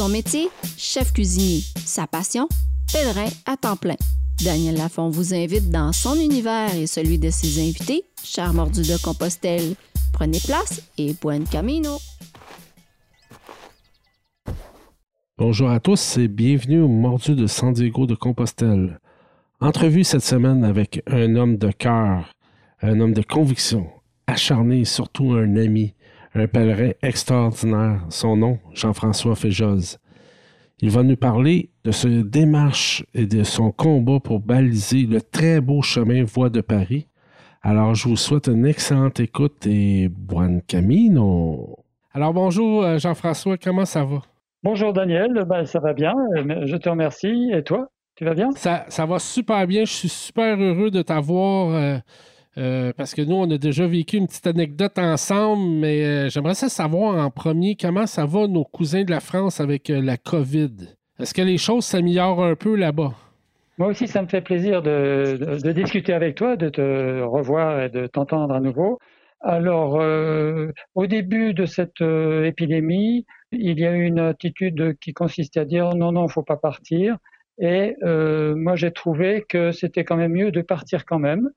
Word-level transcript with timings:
Son 0.00 0.08
métier, 0.08 0.48
chef 0.78 1.12
cuisinier. 1.12 1.60
Sa 1.76 2.06
passion, 2.06 2.48
pèlerin 2.90 3.28
à 3.44 3.58
temps 3.58 3.76
plein. 3.76 3.96
Daniel 4.42 4.78
Lafont 4.78 5.10
vous 5.10 5.34
invite 5.34 5.68
dans 5.68 5.92
son 5.92 6.14
univers 6.14 6.74
et 6.74 6.86
celui 6.86 7.18
de 7.18 7.28
ses 7.28 7.60
invités, 7.60 8.04
cher 8.24 8.54
mordu 8.54 8.80
de 8.80 8.96
Compostelle. 9.04 9.74
Prenez 10.14 10.38
place 10.38 10.80
et 10.96 11.12
buen 11.20 11.44
camino. 11.44 11.98
Bonjour 15.36 15.68
à 15.68 15.80
tous 15.80 16.16
et 16.16 16.28
bienvenue 16.28 16.80
au 16.80 16.88
Mordu 16.88 17.34
de 17.34 17.46
San 17.46 17.74
Diego 17.74 18.06
de 18.06 18.14
Compostelle. 18.14 19.00
Entrevue 19.60 20.04
cette 20.04 20.24
semaine 20.24 20.64
avec 20.64 21.02
un 21.08 21.36
homme 21.36 21.58
de 21.58 21.70
cœur, 21.72 22.32
un 22.80 23.00
homme 23.00 23.12
de 23.12 23.20
conviction, 23.20 23.86
acharné 24.26 24.80
et 24.80 24.84
surtout 24.86 25.32
un 25.32 25.56
ami, 25.56 25.92
un 26.34 26.46
pèlerin 26.46 26.90
extraordinaire. 27.02 28.04
Son 28.08 28.36
nom, 28.36 28.58
Jean-François 28.74 29.34
Féjoz. 29.34 29.98
Il 30.80 30.90
va 30.90 31.02
nous 31.02 31.16
parler 31.16 31.70
de 31.84 31.90
sa 31.90 32.08
démarche 32.08 33.04
et 33.12 33.26
de 33.26 33.42
son 33.42 33.70
combat 33.70 34.18
pour 34.20 34.40
baliser 34.40 35.02
le 35.02 35.20
très 35.20 35.60
beau 35.60 35.82
chemin 35.82 36.24
Voie 36.24 36.48
de 36.48 36.60
Paris. 36.60 37.06
Alors, 37.62 37.94
je 37.94 38.08
vous 38.08 38.16
souhaite 38.16 38.46
une 38.46 38.64
excellente 38.64 39.20
écoute 39.20 39.66
et 39.66 40.08
buon 40.08 40.60
camino. 40.66 41.76
Alors, 42.14 42.32
bonjour 42.32 42.82
euh, 42.82 42.98
Jean-François, 42.98 43.58
comment 43.58 43.84
ça 43.84 44.04
va? 44.04 44.22
Bonjour 44.62 44.92
Daniel, 44.92 45.44
ben, 45.46 45.66
ça 45.66 45.80
va 45.80 45.92
bien, 45.92 46.14
euh, 46.36 46.66
je 46.66 46.76
te 46.76 46.88
remercie. 46.88 47.50
Et 47.52 47.62
toi, 47.62 47.88
tu 48.14 48.24
vas 48.24 48.34
bien? 48.34 48.50
Ça, 48.52 48.86
ça 48.88 49.04
va 49.04 49.18
super 49.18 49.66
bien, 49.66 49.84
je 49.84 49.92
suis 49.92 50.08
super 50.08 50.58
heureux 50.58 50.90
de 50.90 51.02
t'avoir. 51.02 51.74
Euh, 51.74 51.98
euh, 52.58 52.92
parce 52.96 53.14
que 53.14 53.22
nous, 53.22 53.36
on 53.36 53.48
a 53.50 53.58
déjà 53.58 53.86
vécu 53.86 54.16
une 54.16 54.26
petite 54.26 54.46
anecdote 54.46 54.98
ensemble, 54.98 55.62
mais 55.68 56.04
euh, 56.04 56.28
j'aimerais 56.28 56.54
savoir 56.54 57.24
en 57.24 57.30
premier 57.30 57.76
comment 57.80 58.06
ça 58.06 58.26
va 58.26 58.48
nos 58.48 58.64
cousins 58.64 59.04
de 59.04 59.10
la 59.10 59.20
France 59.20 59.60
avec 59.60 59.88
euh, 59.88 60.00
la 60.02 60.16
COVID. 60.16 60.72
Est-ce 61.20 61.32
que 61.32 61.42
les 61.42 61.58
choses 61.58 61.84
s'améliorent 61.84 62.44
un 62.44 62.56
peu 62.56 62.74
là-bas? 62.74 63.12
Moi 63.78 63.88
aussi, 63.88 64.08
ça 64.08 64.20
me 64.20 64.26
fait 64.26 64.40
plaisir 64.40 64.82
de, 64.82 65.38
de, 65.62 65.72
discuter 65.72 66.12
avec 66.12 66.34
toi, 66.34 66.56
de 66.56 66.68
te 66.68 67.22
revoir 67.22 67.80
et 67.82 67.88
de 67.88 68.06
t'entendre 68.06 68.52
à 68.52 68.60
nouveau. 68.60 68.98
Alors, 69.40 69.94
au 70.94 71.06
début 71.06 71.54
de 71.54 71.64
cette 71.64 72.02
épidémie, 72.02 73.24
il 73.52 73.80
y 73.80 73.86
a 73.86 73.92
eu 73.92 74.02
une 74.02 74.18
attitude 74.18 74.98
qui 75.00 75.14
consistait 75.14 75.60
à 75.60 75.64
dire 75.64 75.94
non, 75.94 76.12
non, 76.12 76.26
il 76.26 76.30
faut 76.30 76.42
pas 76.42 76.58
partir. 76.58 77.16
Et 77.58 77.94
moi, 78.02 78.76
j'ai 78.76 78.90
trouvé 78.90 79.46
que 79.48 79.70
c'était 79.70 80.04
quand 80.04 80.16
même 80.16 80.32
mieux 80.32 80.52
de 80.52 80.60
partir 80.60 81.06
quand 81.06 81.18
même, 81.18 81.48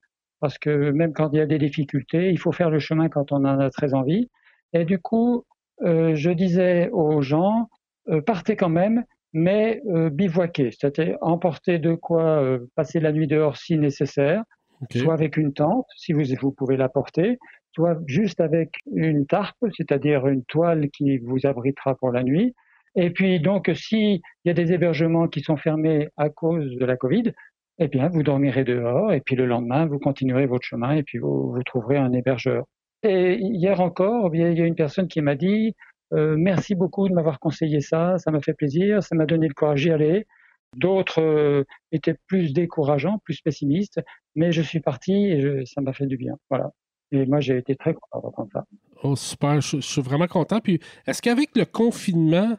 parce 0.43 0.57
que 0.57 0.91
même 0.91 1.13
quand 1.13 1.29
il 1.31 1.37
y 1.37 1.39
a 1.39 1.45
des 1.45 1.57
difficultés, 1.57 2.29
il 2.29 2.37
faut 2.37 2.51
faire 2.51 2.69
le 2.69 2.77
chemin 2.77 3.07
quand 3.07 3.31
on 3.31 3.45
en 3.45 3.59
a 3.61 3.69
très 3.69 3.93
envie. 3.93 4.29
Et 4.73 4.83
du 4.83 4.99
coup, 4.99 5.45
euh, 5.83 6.15
je 6.15 6.31
disais 6.31 6.89
aux 6.91 7.21
gens, 7.21 7.69
euh, 8.09 8.19
partez 8.19 8.57
quand 8.57 8.67
même, 8.67 9.05
mais 9.31 9.81
euh, 9.87 10.09
bivouaquez, 10.09 10.71
c'est-à-dire 10.71 11.17
emporter 11.21 11.79
de 11.79 11.95
quoi 11.95 12.41
euh, 12.41 12.59
passer 12.75 12.99
la 12.99 13.13
nuit 13.13 13.27
dehors 13.27 13.55
si 13.55 13.77
nécessaire, 13.77 14.43
okay. 14.81 14.99
soit 14.99 15.13
avec 15.13 15.37
une 15.37 15.53
tente, 15.53 15.87
si 15.95 16.11
vous, 16.11 16.23
vous 16.41 16.51
pouvez 16.51 16.75
la 16.75 16.89
porter, 16.89 17.39
soit 17.73 17.97
juste 18.05 18.41
avec 18.41 18.71
une 18.93 19.25
tarpe, 19.25 19.63
c'est-à-dire 19.77 20.27
une 20.27 20.43
toile 20.43 20.89
qui 20.89 21.19
vous 21.19 21.45
abritera 21.45 21.95
pour 21.95 22.11
la 22.11 22.21
nuit. 22.21 22.53
Et 22.97 23.11
puis 23.11 23.39
donc, 23.39 23.71
s'il 23.73 24.19
y 24.43 24.49
a 24.49 24.53
des 24.53 24.73
hébergements 24.73 25.29
qui 25.29 25.39
sont 25.39 25.55
fermés 25.55 26.09
à 26.17 26.27
cause 26.27 26.75
de 26.75 26.85
la 26.85 26.97
Covid, 26.97 27.31
eh 27.79 27.87
bien, 27.87 28.07
vous 28.07 28.23
dormirez 28.23 28.63
dehors 28.63 29.13
et 29.13 29.21
puis 29.21 29.35
le 29.35 29.45
lendemain, 29.45 29.85
vous 29.85 29.99
continuerez 29.99 30.45
votre 30.45 30.65
chemin 30.65 30.95
et 30.95 31.03
puis 31.03 31.17
vous, 31.17 31.51
vous 31.51 31.63
trouverez 31.63 31.97
un 31.97 32.13
hébergeur. 32.13 32.65
Et 33.03 33.35
hier 33.39 33.81
encore, 33.81 34.33
il 34.33 34.57
y 34.57 34.61
a 34.61 34.65
une 34.65 34.75
personne 34.75 35.07
qui 35.07 35.21
m'a 35.21 35.35
dit 35.35 35.75
euh, 36.13 36.35
merci 36.37 36.75
beaucoup 36.75 37.09
de 37.09 37.13
m'avoir 37.13 37.39
conseillé 37.39 37.81
ça, 37.81 38.17
ça 38.17 38.31
m'a 38.31 38.39
fait 38.39 38.53
plaisir, 38.53 39.01
ça 39.01 39.15
m'a 39.15 39.25
donné 39.25 39.47
le 39.47 39.53
courage 39.53 39.81
d'y 39.81 39.91
aller. 39.91 40.27
D'autres 40.75 41.21
euh, 41.21 41.63
étaient 41.91 42.15
plus 42.27 42.53
décourageants, 42.53 43.19
plus 43.23 43.41
pessimistes, 43.41 43.99
mais 44.35 44.51
je 44.51 44.61
suis 44.61 44.79
parti 44.79 45.13
et 45.13 45.65
ça 45.65 45.81
m'a 45.81 45.93
fait 45.93 46.05
du 46.05 46.17
bien. 46.17 46.35
Voilà. 46.49 46.71
Et 47.11 47.25
moi, 47.25 47.39
j'ai 47.39 47.57
été 47.57 47.75
très 47.75 47.93
content 47.93 48.21
d'entendre 48.21 48.49
ça. 48.53 48.65
Oh, 49.03 49.15
super, 49.15 49.61
je, 49.61 49.77
je, 49.77 49.81
suis 49.81 50.01
vraiment 50.01 50.25
content. 50.25 50.59
Puis, 50.61 50.79
est-ce 51.05 51.21
qu'avec 51.21 51.55
le 51.55 51.65
confinement, 51.65 52.57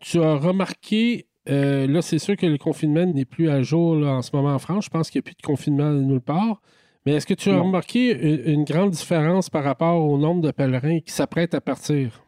tu 0.00 0.20
as 0.20 0.34
remarqué 0.34 1.27
euh, 1.48 1.86
là, 1.86 2.02
c'est 2.02 2.18
sûr 2.18 2.36
que 2.36 2.46
le 2.46 2.58
confinement 2.58 3.06
n'est 3.06 3.24
plus 3.24 3.48
à 3.48 3.62
jour 3.62 3.96
là, 3.96 4.12
en 4.14 4.22
ce 4.22 4.34
moment 4.34 4.54
en 4.54 4.58
France. 4.58 4.86
Je 4.86 4.90
pense 4.90 5.10
qu'il 5.10 5.20
n'y 5.20 5.24
a 5.24 5.26
plus 5.26 5.36
de 5.36 5.46
confinement 5.46 5.90
nulle 5.90 6.20
part. 6.20 6.60
Mais 7.06 7.14
est-ce 7.14 7.26
que 7.26 7.34
tu 7.34 7.48
as 7.50 7.54
non. 7.54 7.64
remarqué 7.64 8.10
une, 8.10 8.52
une, 8.52 8.64
grande 8.64 8.90
différence 8.90 9.48
par 9.48 9.64
rapport 9.64 10.04
au 10.04 10.18
nombre 10.18 10.42
de 10.42 10.50
pèlerins 10.50 11.00
qui 11.00 11.12
s'apprêtent 11.12 11.54
à 11.54 11.60
partir? 11.60 12.22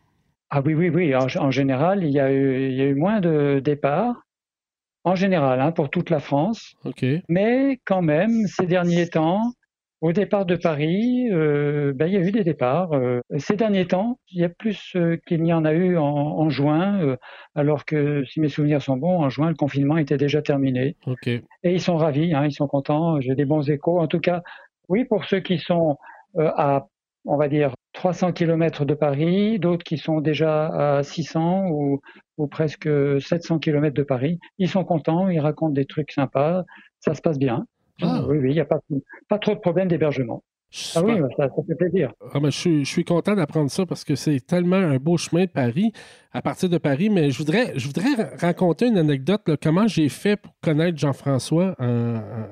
Ah 0.49 0.63
oui, 0.65 0.75
oui, 0.75 0.89
oui. 0.89 1.15
En, 1.15 1.27
en 1.37 1.51
général, 1.51 2.03
il 2.05 2.11
y, 2.11 2.21
a 2.21 2.33
eu, 2.33 2.71
il 2.71 2.75
y, 2.75 2.81
a 2.81 2.87
eu, 2.87 2.95
moins 2.95 3.21
de 3.21 3.61
départs. 3.63 4.23
En 5.05 5.15
général, 5.15 5.61
hein, 5.61 5.73
pour 5.73 5.89
toute 5.89 6.11
la 6.11 6.19
France. 6.19 6.75
Mais 7.29 7.81
quand 7.87 8.03
même, 8.03 8.47
ces 8.47 8.67
derniers 8.67 9.09
temps, 9.09 9.41
au 10.01 10.13
départ 10.13 10.47
de 10.47 10.57
Paris, 10.57 11.29
euh, 11.31 11.93
ben, 11.95 12.07
il 12.07 12.15
y 12.15 12.17
a 12.17 12.21
eu 12.21 12.33
des 12.33 12.45
départs. 12.45 12.93
Euh, 12.93 13.21
ces 13.37 13.57
derniers 13.57 13.87
temps, 13.87 14.19
il 14.31 14.41
y 14.41 14.45
a 14.45 14.49
plus 14.49 14.93
euh, 14.97 15.19
qu'il 15.27 15.43
n'y 15.43 15.53
en 15.53 15.65
a 15.65 15.73
eu 15.73 15.99
en, 15.99 16.05
en 16.05 16.49
juin, 16.49 17.01
euh, 17.03 17.17
alors 17.55 17.85
que 17.85 18.25
si 18.25 18.41
mes 18.41 18.49
souvenirs 18.49 18.81
sont 18.81 18.97
bons, 18.97 19.23
en 19.23 19.29
juin, 19.29 19.51
le 19.51 19.55
confinement 19.55 19.99
était 19.99 20.17
déjà 20.17 20.41
terminé. 20.41 20.97
Okay. 21.07 21.43
Et 21.65 21.73
ils 21.73 21.81
sont 21.81 21.97
ravis, 21.97 22.33
hein, 22.33 22.47
ils 22.47 22.53
sont 22.53 22.67
contents, 22.67 23.21
j'ai 23.21 23.35
des 23.35 23.45
bons 23.45 23.69
échos. 23.69 24.01
En 24.01 24.07
tout 24.07 24.21
cas, 24.21 24.43
oui, 24.89 25.05
pour 25.05 25.25
ceux 25.27 25.41
qui 25.41 25.59
sont 25.59 25.99
euh, 26.39 26.51
à, 26.57 26.87
on 27.27 27.37
va 27.37 27.49
dire, 27.49 27.75
300 27.93 28.33
km 28.33 28.87
de 28.87 28.95
Paris, 28.95 29.59
d'autres 29.59 29.85
qui 29.85 29.99
sont 29.99 30.21
déjà 30.21 30.99
à 30.99 31.03
600 31.03 31.69
ou, 31.69 32.01
ou 32.39 32.47
presque 32.47 32.89
700 33.21 33.59
km 33.59 33.95
de 33.95 34.03
Paris, 34.03 34.39
ils 34.59 34.69
sont 34.69 34.85
contents, 34.85 35.29
ils 35.29 35.41
racontent 35.41 35.73
des 35.73 35.85
trucs 35.87 36.13
sympas, 36.13 36.65
ça 37.01 37.15
se 37.15 37.21
passe 37.21 37.39
bien. 37.39 37.67
Ah. 38.03 38.25
Oui, 38.27 38.39
oui, 38.39 38.51
il 38.51 38.55
n'y 38.55 38.61
a 38.61 38.65
pas, 38.65 38.81
pas 39.29 39.39
trop 39.39 39.55
de 39.55 39.61
problèmes 39.61 39.89
d'hébergement. 39.89 40.43
Ah 40.95 41.03
oui, 41.03 41.15
ça, 41.37 41.49
ça, 41.49 41.63
fait 41.67 41.75
plaisir. 41.75 42.13
Ah, 42.33 42.39
mais 42.41 42.53
je, 42.53 42.57
suis, 42.57 42.85
je 42.85 42.91
suis 42.91 43.05
content 43.05 43.35
d'apprendre 43.35 43.71
ça 43.73 43.87
parce 43.87 44.05
que 44.05 44.15
c'est 44.15 44.39
tellement 44.39 44.77
un 44.77 44.99
beau 44.99 45.17
chemin 45.17 45.47
de 45.47 45.51
Paris, 45.51 45.93
à 46.33 46.43
partir 46.43 46.69
de 46.69 46.79
Paris. 46.79 47.11
Mais 47.11 47.31
je 47.31 47.39
voudrais, 47.39 47.73
je 47.77 47.87
voudrais 47.89 48.37
raconter 48.39 48.87
une 48.87 48.97
anecdote, 48.97 49.43
là, 49.49 49.57
comment 49.61 49.89
j'ai 49.89 50.09
fait 50.09 50.37
pour 50.37 50.53
connaître 50.63 50.97
Jean-François 50.97 51.75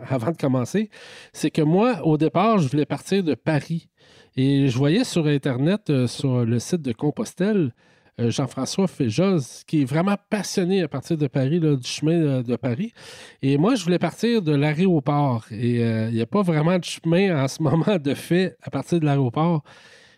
avant 0.08 0.32
de 0.32 0.36
commencer. 0.36 0.90
C'est 1.32 1.52
que 1.52 1.62
moi, 1.62 2.04
au 2.04 2.18
départ, 2.18 2.58
je 2.58 2.68
voulais 2.68 2.86
partir 2.86 3.22
de 3.22 3.34
Paris. 3.34 3.88
Et 4.36 4.68
je 4.68 4.78
voyais 4.78 5.04
sur 5.04 5.26
Internet, 5.26 5.90
euh, 5.90 6.06
sur 6.06 6.44
le 6.44 6.58
site 6.60 6.82
de 6.82 6.92
Compostelle, 6.92 7.72
Jean-François 8.18 8.88
Féjoz, 8.88 9.62
qui 9.66 9.82
est 9.82 9.84
vraiment 9.84 10.16
passionné 10.28 10.82
à 10.82 10.88
partir 10.88 11.16
de 11.16 11.26
Paris, 11.26 11.60
du 11.60 11.76
chemin 11.82 12.18
de, 12.18 12.42
de, 12.42 12.56
Paris. 12.56 12.92
Et 13.42 13.56
moi, 13.58 13.74
je 13.76 13.84
voulais 13.84 13.98
partir 13.98 14.42
de 14.42 14.54
l'aéroport. 14.54 15.44
Et 15.50 15.84
euh, 15.84 16.08
il 16.08 16.14
n'y 16.14 16.20
a 16.20 16.26
pas 16.26 16.42
vraiment 16.42 16.78
de 16.78 16.84
chemin 16.84 17.44
en 17.44 17.48
ce 17.48 17.62
moment 17.62 17.98
de 17.98 18.14
fait 18.14 18.56
à 18.62 18.70
partir 18.70 19.00
de 19.00 19.04
l'aéroport. 19.04 19.62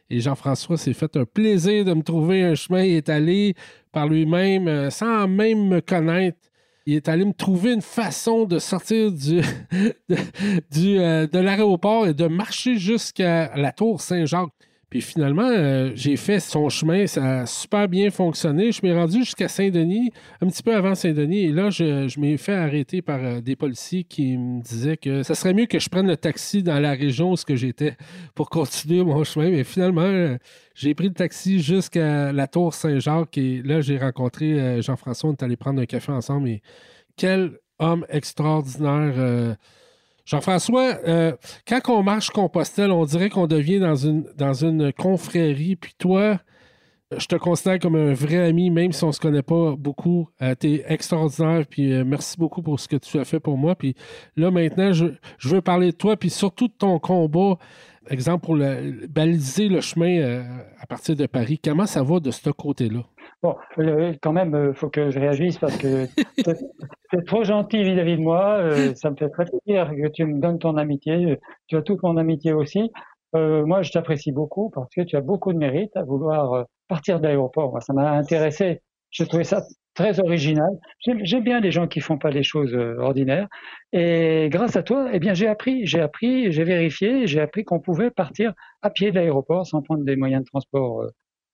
Et 0.08 0.20
Jean-François 0.20 0.76
s'est 0.76 0.92
fait 0.92 1.16
un 1.16 1.24
plaisir 1.24 1.84
de 1.84 1.94
me 1.94 2.02
trouver 2.02 2.42
un 2.42 2.54
chemin. 2.54 2.82
Il 2.82 2.96
est 2.96 3.08
allé 3.08 3.54
par 3.92 4.08
lui-même, 4.08 4.66
euh, 4.66 4.90
sans 4.90 5.28
même 5.28 5.68
me 5.68 5.80
connaître. 5.80 6.38
Il 6.86 6.94
est 6.94 7.08
allé 7.08 7.24
me 7.24 7.32
trouver 7.32 7.74
une 7.74 7.82
façon 7.82 8.46
de 8.46 8.58
sortir 8.58 9.12
euh, 10.10 11.26
de 11.26 11.38
l'aéroport 11.38 12.08
et 12.08 12.14
de 12.14 12.26
marcher 12.26 12.76
jusqu'à 12.76 13.54
la 13.56 13.70
tour 13.72 14.00
Saint-Jacques. 14.00 14.50
Puis 14.90 15.02
finalement, 15.02 15.48
euh, 15.48 15.92
j'ai 15.94 16.16
fait 16.16 16.40
son 16.40 16.68
chemin, 16.68 17.06
ça 17.06 17.42
a 17.42 17.46
super 17.46 17.88
bien 17.88 18.10
fonctionné. 18.10 18.72
Je 18.72 18.80
m'ai 18.82 18.92
rendu 18.92 19.18
jusqu'à 19.20 19.46
Saint-Denis, 19.46 20.10
un 20.40 20.48
petit 20.48 20.64
peu 20.64 20.74
avant 20.74 20.96
Saint-Denis, 20.96 21.44
et 21.44 21.52
là, 21.52 21.70
je, 21.70 22.18
m'ai 22.18 22.36
fait 22.36 22.54
arrêter 22.54 23.00
par 23.00 23.20
euh, 23.22 23.40
des 23.40 23.54
policiers 23.54 24.02
qui 24.02 24.36
me 24.36 24.60
disaient 24.60 24.96
que 24.96 25.22
ça 25.22 25.36
serait 25.36 25.54
mieux 25.54 25.66
que 25.66 25.78
je 25.78 25.88
prenne 25.88 26.08
le 26.08 26.16
taxi 26.16 26.64
dans 26.64 26.80
la 26.80 26.90
région 26.90 27.32
où 27.32 27.36
j'étais 27.50 27.96
pour 28.34 28.50
continuer 28.50 29.04
mon 29.04 29.22
chemin. 29.22 29.50
Mais 29.50 29.62
finalement, 29.62 30.00
euh, 30.00 30.36
j'ai 30.74 30.92
pris 30.94 31.06
le 31.06 31.14
taxi 31.14 31.60
jusqu'à 31.60 32.32
la 32.32 32.48
tour 32.48 32.74
Saint-Jacques, 32.74 33.38
et 33.38 33.62
là, 33.62 33.80
j'ai 33.82 33.96
rencontré 33.96 34.82
Jean-François, 34.82 35.30
on 35.30 35.34
est 35.34 35.42
allé 35.44 35.56
prendre 35.56 35.80
un 35.80 35.86
café 35.86 36.10
ensemble, 36.10 36.48
et 36.48 36.62
quel 37.16 37.58
homme 37.78 38.04
extraordinaire 38.08 39.56
Jean-François, 40.30 40.96
euh, 41.08 41.32
quand 41.66 41.80
on 41.88 42.04
marche 42.04 42.30
Compostelle, 42.30 42.92
on 42.92 43.04
dirait 43.04 43.30
qu'on 43.30 43.48
devient 43.48 43.80
dans 43.80 44.54
une, 44.54 44.92
confrérie. 44.92 45.74
Puis 45.74 45.94
toi, 45.98 46.38
je 47.16 47.26
te 47.26 47.34
considère 47.34 47.80
comme 47.80 47.96
un 47.96 48.14
vrai 48.14 48.36
ami, 48.36 48.70
même 48.70 48.92
si 48.92 49.02
on 49.02 49.08
ne 49.08 49.12
se 49.12 49.18
connaît 49.18 49.42
pas 49.42 49.74
beaucoup. 49.76 50.28
Euh, 50.40 50.54
tu 50.58 50.74
es 50.74 50.84
extraordinaire. 50.86 51.66
Puis 51.68 51.92
euh, 51.92 52.04
merci 52.06 52.36
beaucoup 52.38 52.62
pour 52.62 52.78
ce 52.78 52.86
que 52.86 52.94
tu 52.94 53.18
as 53.18 53.24
fait 53.24 53.40
pour 53.40 53.58
moi. 53.58 53.74
Puis 53.74 53.96
là, 54.36 54.52
maintenant, 54.52 54.92
je, 54.92 55.06
veux 55.42 55.62
parler 55.62 55.90
de 55.90 55.96
toi, 55.96 56.16
puis 56.16 56.30
surtout 56.30 56.68
de 56.68 56.74
ton 56.78 57.00
combat. 57.00 57.58
Exemple, 58.08 58.46
pour 58.46 58.56
baliser 59.08 59.68
le 59.68 59.80
chemin 59.80 60.20
euh, 60.20 60.44
à 60.78 60.86
partir 60.86 61.16
de 61.16 61.26
Paris. 61.26 61.60
Comment 61.62 61.86
ça 61.86 62.04
va 62.04 62.20
de 62.20 62.30
ce 62.30 62.50
côté-là? 62.50 63.04
Bon, 63.42 63.56
euh, 63.78 64.12
quand 64.20 64.32
même, 64.32 64.50
il 64.50 64.56
euh, 64.56 64.74
faut 64.74 64.90
que 64.90 65.10
je 65.10 65.18
réagisse 65.18 65.58
parce 65.58 65.76
que 65.78 66.06
es 67.16 67.22
trop 67.26 67.42
gentil 67.42 67.82
vis-à-vis 67.82 68.14
-vis 68.14 68.18
de 68.18 68.22
moi. 68.22 68.58
Euh, 68.58 68.94
ça 68.94 69.10
me 69.10 69.16
fait 69.16 69.30
très 69.30 69.46
plaisir 69.46 69.90
que 69.90 70.08
tu 70.08 70.24
me 70.26 70.40
donnes 70.40 70.58
ton 70.58 70.76
amitié. 70.76 71.38
Tu 71.66 71.76
as 71.76 71.82
toute 71.82 72.02
mon 72.02 72.16
amitié 72.18 72.52
aussi. 72.52 72.90
Euh, 73.34 73.64
moi, 73.64 73.82
je 73.82 73.92
t'apprécie 73.92 74.32
beaucoup 74.32 74.70
parce 74.70 74.92
que 74.94 75.02
tu 75.02 75.16
as 75.16 75.20
beaucoup 75.22 75.52
de 75.52 75.58
mérite 75.58 75.96
à 75.96 76.02
vouloir 76.02 76.66
partir 76.88 77.18
de 77.18 77.24
l'aéroport. 77.24 77.82
Ça 77.82 77.92
m'a 77.94 78.10
intéressé. 78.12 78.82
Je 79.10 79.24
trouvais 79.24 79.44
ça 79.44 79.62
très 79.94 80.20
original. 80.20 80.70
J'aime 81.00 81.42
bien 81.42 81.60
les 81.60 81.70
gens 81.70 81.88
qui 81.88 82.00
font 82.00 82.18
pas 82.18 82.30
les 82.30 82.42
choses 82.42 82.74
euh, 82.74 82.96
ordinaires. 82.98 83.48
Et 83.92 84.48
grâce 84.50 84.76
à 84.76 84.82
toi, 84.82 85.08
eh 85.12 85.18
bien, 85.18 85.34
j'ai 85.34 85.48
appris, 85.48 85.86
j'ai 85.86 86.00
appris, 86.00 86.52
j'ai 86.52 86.64
vérifié, 86.64 87.26
j'ai 87.26 87.40
appris 87.40 87.64
qu'on 87.64 87.80
pouvait 87.80 88.10
partir 88.10 88.52
à 88.82 88.90
pied 88.90 89.10
de 89.10 89.16
l'aéroport 89.16 89.66
sans 89.66 89.82
prendre 89.82 90.04
des 90.04 90.16
moyens 90.16 90.42
de 90.42 90.46
transport 90.48 91.04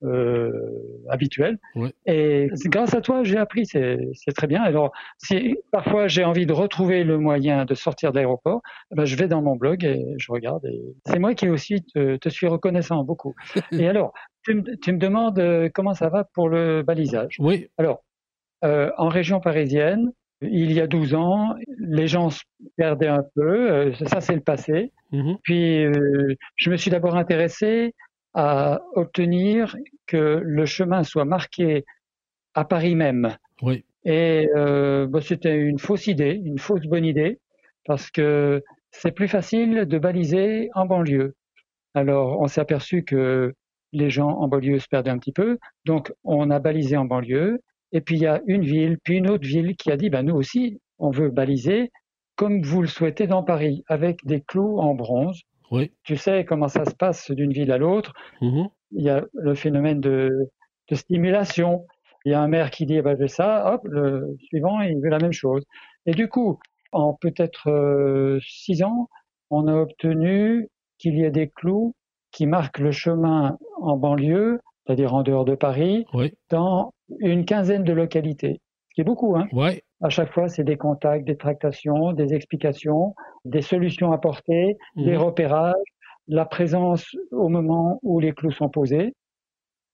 euh, 0.03 0.07
euh 0.07 0.61
habituels. 1.09 1.59
Et 2.07 2.49
grâce 2.65 2.95
à 2.95 3.01
toi, 3.01 3.23
j'ai 3.23 3.37
appris, 3.37 3.65
c'est 3.67 3.97
très 4.35 4.47
bien. 4.49 4.63
Alors, 4.63 4.93
si 5.19 5.57
parfois 5.71 6.09
j'ai 6.09 6.25
envie 6.25 6.47
de 6.47 6.53
retrouver 6.53 7.05
le 7.05 7.19
moyen 7.19 7.65
de 7.65 7.75
sortir 7.75 8.11
de 8.11 8.17
l'aéroport, 8.17 8.61
eh 8.91 8.97
ben, 8.97 9.05
je 9.05 9.17
vais 9.17 9.29
dans 9.29 9.41
mon 9.41 9.55
blog 9.55 9.85
et 9.85 10.05
je 10.19 10.33
regarde. 10.33 10.67
C'est 11.07 11.21
moi 11.21 11.35
qui 11.35 11.49
aussi 11.49 11.85
te, 11.95 12.17
te 12.17 12.29
suis 12.29 12.49
reconnaissant 12.49 13.05
beaucoup. 13.05 13.35
et 13.73 13.89
alors, 13.89 14.13
tu 14.43 14.55
me, 14.55 14.77
tu 14.79 14.93
me, 14.93 14.99
demandes 14.99 15.71
comment 15.75 15.95
ça 15.95 16.09
va 16.09 16.25
pour 16.25 16.49
le 16.49 16.83
balisage? 16.83 17.37
Oui. 17.39 17.69
Alors, 17.79 18.03
euh, 18.65 18.91
en 18.97 19.09
région 19.09 19.41
parisienne, 19.41 20.11
il 20.41 20.73
y 20.73 20.81
a 20.81 20.87
12 20.87 21.15
ans, 21.15 21.55
les 21.79 22.09
gens 22.09 22.31
se 22.31 22.43
perdaient 22.77 23.07
un 23.07 23.25
peu, 23.35 23.71
euh, 23.71 23.95
ça 24.07 24.21
c'est 24.21 24.35
le 24.35 24.41
passé. 24.41 24.93
Mm-hmm. 25.13 25.37
Puis 25.43 25.85
euh, 25.85 26.35
je 26.57 26.71
me 26.71 26.77
suis 26.77 26.91
d'abord 26.91 27.17
intéressé 27.17 27.95
à 28.37 28.83
obtenir 28.95 29.77
que 30.07 30.41
le 30.45 30.67
chemin 30.67 31.03
soit 31.03 31.25
marqué 31.25 31.85
à 32.55 32.65
Paris 32.65 32.95
même. 32.95 33.37
Oui. 33.63 33.85
Et 34.05 34.49
bah, 34.55 35.21
c'était 35.21 35.57
une 35.57 35.81
fausse 35.81 36.07
idée, 36.07 36.41
une 36.45 36.59
fausse 36.59 36.87
bonne 36.87 37.05
idée, 37.05 37.41
parce 37.85 38.11
que 38.11 38.63
c'est 38.93 39.11
plus 39.11 39.27
facile 39.27 39.87
de 39.87 39.99
baliser 39.99 40.69
en 40.75 40.87
banlieue. 40.87 41.35
Alors 41.95 42.41
on 42.41 42.47
s'est 42.47 42.61
aperçu 42.61 43.03
que 43.03 43.53
les 43.93 44.11
gens 44.11 44.29
en 44.29 44.49
banlieue 44.49 44.79
se 44.79 44.87
perdaient 44.89 45.11
un 45.11 45.19
petit 45.19 45.33
peu, 45.33 45.59
donc 45.87 46.13
on 46.23 46.51
a 46.51 46.59
balisé 46.59 46.97
en 46.97 47.07
banlieue 47.07 47.61
et 47.93 48.01
puis 48.01 48.17
il 48.17 48.23
y 48.23 48.27
a 48.27 48.43
une 48.47 48.63
ville, 48.63 48.99
puis 49.03 49.17
une 49.17 49.31
autre 49.31 49.47
ville 49.47 49.75
qui 49.77 49.91
a 49.91 49.97
dit, 49.97 50.11
ben, 50.11 50.23
nous 50.23 50.35
aussi, 50.35 50.79
on 50.99 51.11
veut 51.11 51.31
baliser 51.31 51.91
comme 52.37 52.63
vous 52.63 52.83
le 52.83 52.89
souhaitez 52.89 53.27
dans 53.27 53.43
Paris, 53.43 53.83
avec 53.89 54.25
des 54.27 54.43
clous 54.43 54.79
en 54.79 54.95
bronze. 54.95 55.41
Oui. 55.71 55.93
Tu 56.05 56.17
sais 56.17 56.45
comment 56.45 56.69
ça 56.69 56.85
se 56.85 56.95
passe 56.95 57.31
d'une 57.31 57.53
ville 57.53 57.73
à 57.73 57.79
l'autre. 57.79 58.13
Mm-hmm. 58.41 58.69
Il 58.93 59.05
y 59.05 59.11
a 59.11 59.25
le 59.35 59.55
phénomène 59.55 60.01
de, 60.01 60.51
de 60.89 60.95
stimulation. 60.95 61.87
Il 62.25 62.33
y 62.33 62.35
a 62.35 62.41
un 62.41 62.49
maire 62.49 62.71
qui 62.71 62.87
dit, 62.87 62.97
eh 62.97 63.03
ben, 63.03 63.15
je 63.17 63.23
veux 63.23 63.29
ça, 63.29 63.73
hop, 63.73 63.83
le 63.85 64.37
suivant, 64.45 64.81
il 64.81 65.01
veut 65.01 65.11
la 65.11 65.19
même 65.19 65.33
chose. 65.33 65.63
Et 66.07 66.13
du 66.13 66.29
coup, 66.29 66.59
en 66.93 67.15
peut-être 67.15 67.71
euh, 67.71 68.39
six 68.43 68.83
ans, 68.83 69.09
on 69.51 69.69
a 69.69 69.75
obtenu 69.75 70.69
qu'il 70.99 71.17
y 71.17 71.25
ait 71.25 71.31
des 71.31 71.49
clous 71.49 71.95
qui 72.33 72.47
marquent 72.47 72.79
le 72.79 72.91
chemin 72.91 73.59
en 73.81 73.97
banlieue, 73.97 74.61
c'est-à-dire 74.85 75.15
en 75.15 75.23
dehors 75.23 75.45
de 75.45 75.55
Paris, 75.55 76.05
oui. 76.15 76.33
dans 76.51 76.93
une 77.21 77.45
quinzaine 77.45 77.85
de 77.85 77.93
localités, 77.93 78.61
ce 78.91 78.95
qui 78.95 79.01
est 79.01 79.05
beaucoup. 79.05 79.37
Hein 79.37 79.47
ouais. 79.53 79.83
À 80.03 80.09
chaque 80.09 80.33
fois, 80.33 80.49
c'est 80.49 80.65
des 80.65 80.77
contacts, 80.77 81.27
des 81.27 81.37
tractations, 81.37 82.13
des 82.13 82.35
explications, 82.35 83.15
des 83.47 83.63
solutions 83.63 84.13
apportées, 84.13 84.77
des 84.97 85.17
mhm. 85.17 85.23
repérages, 85.23 85.75
la 86.29 86.45
présence 86.45 87.05
au 87.31 87.49
moment 87.49 87.99
où 88.03 88.21
les 88.21 88.33
clous 88.33 88.53
sont 88.53 88.69
posés. 88.69 89.15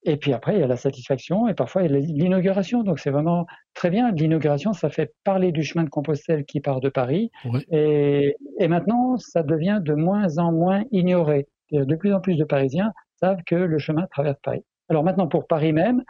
Et 0.05 0.17
puis 0.17 0.33
après, 0.33 0.55
il 0.55 0.59
y 0.59 0.63
a 0.63 0.67
la 0.67 0.75
satisfaction 0.75 1.47
et 1.47 1.53
parfois 1.53 1.83
il 1.83 1.91
y 1.91 1.95
a 1.95 1.99
l'inauguration. 1.99 2.83
Donc 2.83 2.99
c'est 2.99 3.11
vraiment 3.11 3.45
très 3.73 3.89
bien. 3.89 4.11
L'inauguration, 4.11 4.73
ça 4.73 4.89
fait 4.89 5.13
parler 5.23 5.51
du 5.53 5.63
chemin 5.63 5.85
de 5.85 5.89
Compostelle 5.89 6.43
qui 6.43 6.59
part 6.59 6.81
de 6.81 6.89
Paris. 6.89 7.31
Et, 7.71 8.35
et, 8.59 8.67
maintenant, 8.67 9.17
ça 9.17 9.43
devient 9.43 9.79
de 9.81 9.93
moins 9.93 10.39
en 10.39 10.51
moins 10.51 10.83
ignoré. 10.91 11.47
De 11.71 11.95
plus 11.95 12.13
en 12.13 12.19
plus 12.19 12.35
de 12.35 12.43
Parisiens 12.43 12.91
savent 13.15 13.43
que 13.45 13.55
le 13.55 13.77
chemin 13.77 14.05
traverse 14.07 14.39
Paris. 14.43 14.65
Alors 14.89 15.03
maintenant, 15.03 15.27
pour 15.27 15.47
Paris 15.47 15.71
même, 15.71 16.03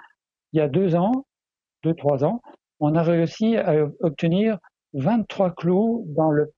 il 0.54 0.58
y 0.58 0.62
a 0.62 0.68
deux 0.68 0.96
ans, 0.96 1.26
deux, 1.84 1.94
trois 1.94 2.24
ans, 2.24 2.42
on 2.80 2.96
a 2.96 3.04
réussi 3.04 3.58
à 3.58 3.86
obtenir 4.02 4.58
23 4.94 5.52
clous 5.52 6.06
dans 6.08 6.32
le, 6.32 6.52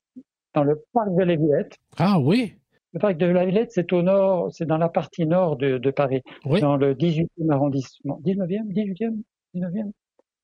dans 0.56 0.64
le 0.64 0.82
parc 0.94 1.14
de 1.16 1.24
la 1.24 1.36
Villette. 1.36 1.76
Ah 1.98 2.20
oui 2.20 2.56
Le 2.94 3.00
parc 3.00 3.18
de 3.18 3.26
la 3.28 3.46
Villette, 3.46 3.72
c'est 3.72 3.92
au 3.94 4.02
nord, 4.02 4.52
c'est 4.52 4.66
dans 4.66 4.78
la 4.78 4.90
partie 4.90 5.26
nord 5.26 5.58
de, 5.58 5.78
de 5.78 5.92
Paris, 5.92 6.22
dans 6.46 6.78
le 6.78 6.96
18e 6.96 7.28
arrondissement. 7.52 8.20
19e 8.26 8.68
18e 8.74 9.22
19e 9.54 9.92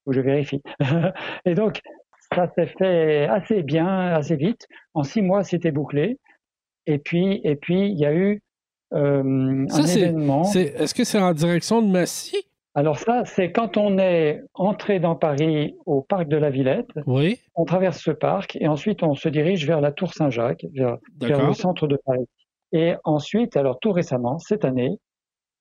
Où 0.06 0.14
je 0.14 0.22
vérifie. 0.22 0.62
Et 1.46 1.56
donc, 1.56 1.80
ça 2.36 2.48
s'est 2.56 2.68
fait 2.68 3.26
assez 3.26 3.64
bien, 3.64 3.88
assez 3.88 4.36
vite. 4.36 4.68
En 4.94 5.04
six 5.04 5.22
mois, 5.22 5.44
c'était 5.44 5.72
bouclé. 5.72 6.20
Et 6.86 6.98
puis, 6.98 7.42
et 7.44 7.56
puis, 7.56 7.88
il 7.88 7.98
y 7.98 8.06
a 8.06 8.14
eu 8.14 8.42
euh, 8.94 9.66
un 9.70 9.84
événement. 9.84 10.44
Est-ce 10.54 10.94
que 10.94 11.04
c'est 11.04 11.20
en 11.20 11.34
direction 11.34 11.82
de 11.82 11.88
Massy? 11.88 12.36
Alors 12.74 12.98
ça, 12.98 13.26
c'est 13.26 13.52
quand 13.52 13.76
on 13.76 13.98
est 13.98 14.42
entré 14.54 15.00
dans 15.00 15.16
Paris 15.16 15.76
au 15.86 16.02
parc 16.02 16.30
de 16.30 16.38
la 16.38 16.50
Villette. 16.50 16.90
Oui. 17.06 17.40
On 17.56 17.66
traverse 17.66 18.02
ce 18.02 18.12
parc 18.12 18.56
et 18.62 18.68
ensuite 18.68 19.04
on 19.04 19.14
se 19.14 19.28
dirige 19.28 19.68
vers 19.68 19.82
la 19.82 19.92
Tour 19.92 20.14
Saint-Jacques, 20.14 20.66
vers, 20.74 20.98
le 21.20 21.54
centre 21.54 21.88
de 21.88 21.98
Paris. 22.06 22.28
Et 22.72 22.94
ensuite, 23.04 23.58
alors 23.58 23.80
tout 23.80 23.92
récemment, 23.92 24.40
cette 24.40 24.64
année, 24.64 25.00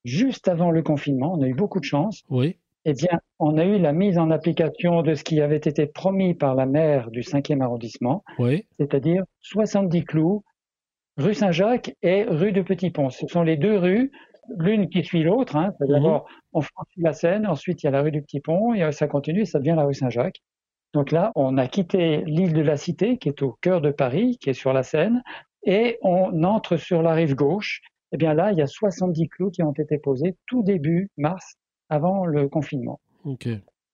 juste 0.04 0.46
avant 0.46 0.70
le 0.70 0.82
confinement, 0.82 1.34
on 1.36 1.42
a 1.42 1.48
eu 1.48 1.54
beaucoup 1.54 1.80
de 1.80 1.84
chance. 1.84 2.22
Oui. 2.28 2.58
Eh 2.84 2.94
bien, 2.94 3.18
on 3.40 3.58
a 3.58 3.64
eu 3.64 3.78
la 3.78 3.92
mise 3.92 4.16
en 4.16 4.30
application 4.30 5.02
de 5.02 5.14
ce 5.14 5.24
qui 5.24 5.40
avait 5.40 5.56
été 5.56 5.86
promis 5.86 6.34
par 6.34 6.54
la 6.54 6.64
maire 6.64 7.10
du 7.10 7.20
5e 7.20 7.60
arrondissement, 7.60 8.24
oui. 8.38 8.64
c'est-à-dire 8.78 9.24
70 9.42 10.04
clous, 10.04 10.44
rue 11.18 11.34
Saint-Jacques 11.34 11.94
et 12.02 12.22
rue 12.22 12.52
de 12.52 12.62
Petit-Pont. 12.62 13.10
Ce 13.10 13.26
sont 13.26 13.42
les 13.42 13.56
deux 13.56 13.76
rues 13.76 14.10
l'une 14.58 14.88
qui 14.88 15.05
suit 15.05 15.23
l'autre. 15.23 15.56
Hein. 15.56 15.73
Mhm. 15.81 15.88
D'abord, 15.88 16.29
on 16.52 16.61
franchit 16.61 17.00
la 17.00 17.12
Seine, 17.12 17.47
ensuite 17.47 17.82
il 17.82 17.87
y 17.87 17.88
a 17.88 17.93
la 17.93 18.02
rue 18.02 18.11
du 18.11 18.23
Petit 18.23 18.41
Pont, 18.41 18.75
et 18.75 18.91
ça 18.93 19.06
continue, 19.06 19.43
et 19.43 19.47
ça 19.47 19.58
devient 19.58 19.75
la 19.76 19.85
rue 19.85 19.94
Saint-Jacques. 19.94 20.41
Donc 20.93 21.12
là, 21.12 21.31
on 21.37 21.56
a 21.56 21.69
quitté 21.69 22.25
l'île 22.26 22.52
de 22.52 22.62
la 22.62 22.76
Cité, 22.76 23.17
qui 23.19 23.29
est 23.29 23.43
au 23.43 23.56
cœur 23.61 23.81
de 23.81 23.91
Paris, 23.91 24.38
qui 24.41 24.50
est 24.50 24.55
sur 24.55 24.73
la 24.73 24.82
Seine, 24.82 25.23
et 25.64 25.99
on 26.02 26.43
entre 26.43 26.76
sur 26.76 27.02
la 27.02 27.12
rive 27.12 27.35
gauche. 27.35 27.81
Et 28.12 28.17
eh 28.17 28.19
bien 28.19 28.35
là, 28.35 28.50
il 28.50 28.58
y 28.58 28.62
a 28.62 28.67
70 28.67 29.29
clous 29.29 29.50
qui 29.50 29.62
ont 29.62 29.73
été 29.73 29.99
posés 29.99 30.35
tout 30.47 30.64
début 30.64 31.11
mars, 31.17 31.55
avant 31.91 32.25
le 32.25 32.49
confinement. 32.49 33.00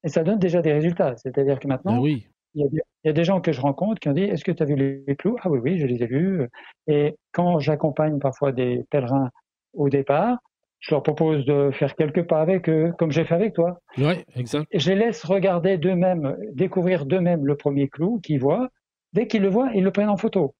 Et 0.03 0.09
ça 0.09 0.23
donne 0.23 0.39
déjà 0.39 0.61
des 0.61 0.73
résultats. 0.73 1.15
C'est-à-dire 1.17 1.59
que 1.59 1.67
maintenant, 1.67 1.97
ben 1.97 2.01
oui. 2.01 2.27
il, 2.55 2.67
y 3.03 3.09
a, 3.09 3.13
des 3.13 3.23
gens 3.23 3.41
que 3.41 3.51
je 3.51 3.61
rencontre 3.61 3.99
qui 3.99 4.09
ont 4.09 4.13
dit 4.13 4.23
Est-ce 4.23 4.43
que 4.43 4.51
tu 4.51 4.63
as 4.63 4.65
vu 4.65 4.75
les 4.75 5.15
clous? 5.17 5.35
Ah 5.41 5.49
oui, 5.49 5.59
oui, 5.61 5.77
je 5.77 5.85
les 5.85 6.01
ai 6.01 6.07
vus. 6.07 6.47
Et 6.87 7.15
quand 7.31 7.59
j'accompagne 7.59 8.17
parfois 8.17 8.51
des 8.51 8.85
pèlerins 8.89 9.29
au 9.73 9.89
départ, 9.89 10.39
je 10.79 10.93
leur 10.93 11.03
propose 11.03 11.45
de 11.45 11.71
faire 11.71 11.95
quelques 11.95 12.27
pas 12.27 12.39
avec 12.39 12.69
eux, 12.69 12.93
comme 12.97 13.11
j'ai 13.11 13.25
fait 13.25 13.35
avec 13.35 13.53
toi. 13.53 13.79
Oui, 13.97 14.13
exact. 14.35 14.67
Je 14.73 14.91
les 14.91 14.95
laisse 14.95 15.23
regarder 15.23 15.77
d'eux-mêmes, 15.77 16.37
découvrir 16.53 17.05
d'eux-mêmes 17.05 17.45
le 17.45 17.57
premier 17.57 17.89
clou 17.89 18.19
qu'ils 18.19 18.39
voient. 18.39 18.69
Dès 19.13 19.27
qu'ils 19.27 19.41
le 19.41 19.49
voient, 19.49 19.69
ils 19.73 19.83
le 19.83 19.91
prennent 19.91 20.09
en 20.09 20.17
photo. 20.17 20.53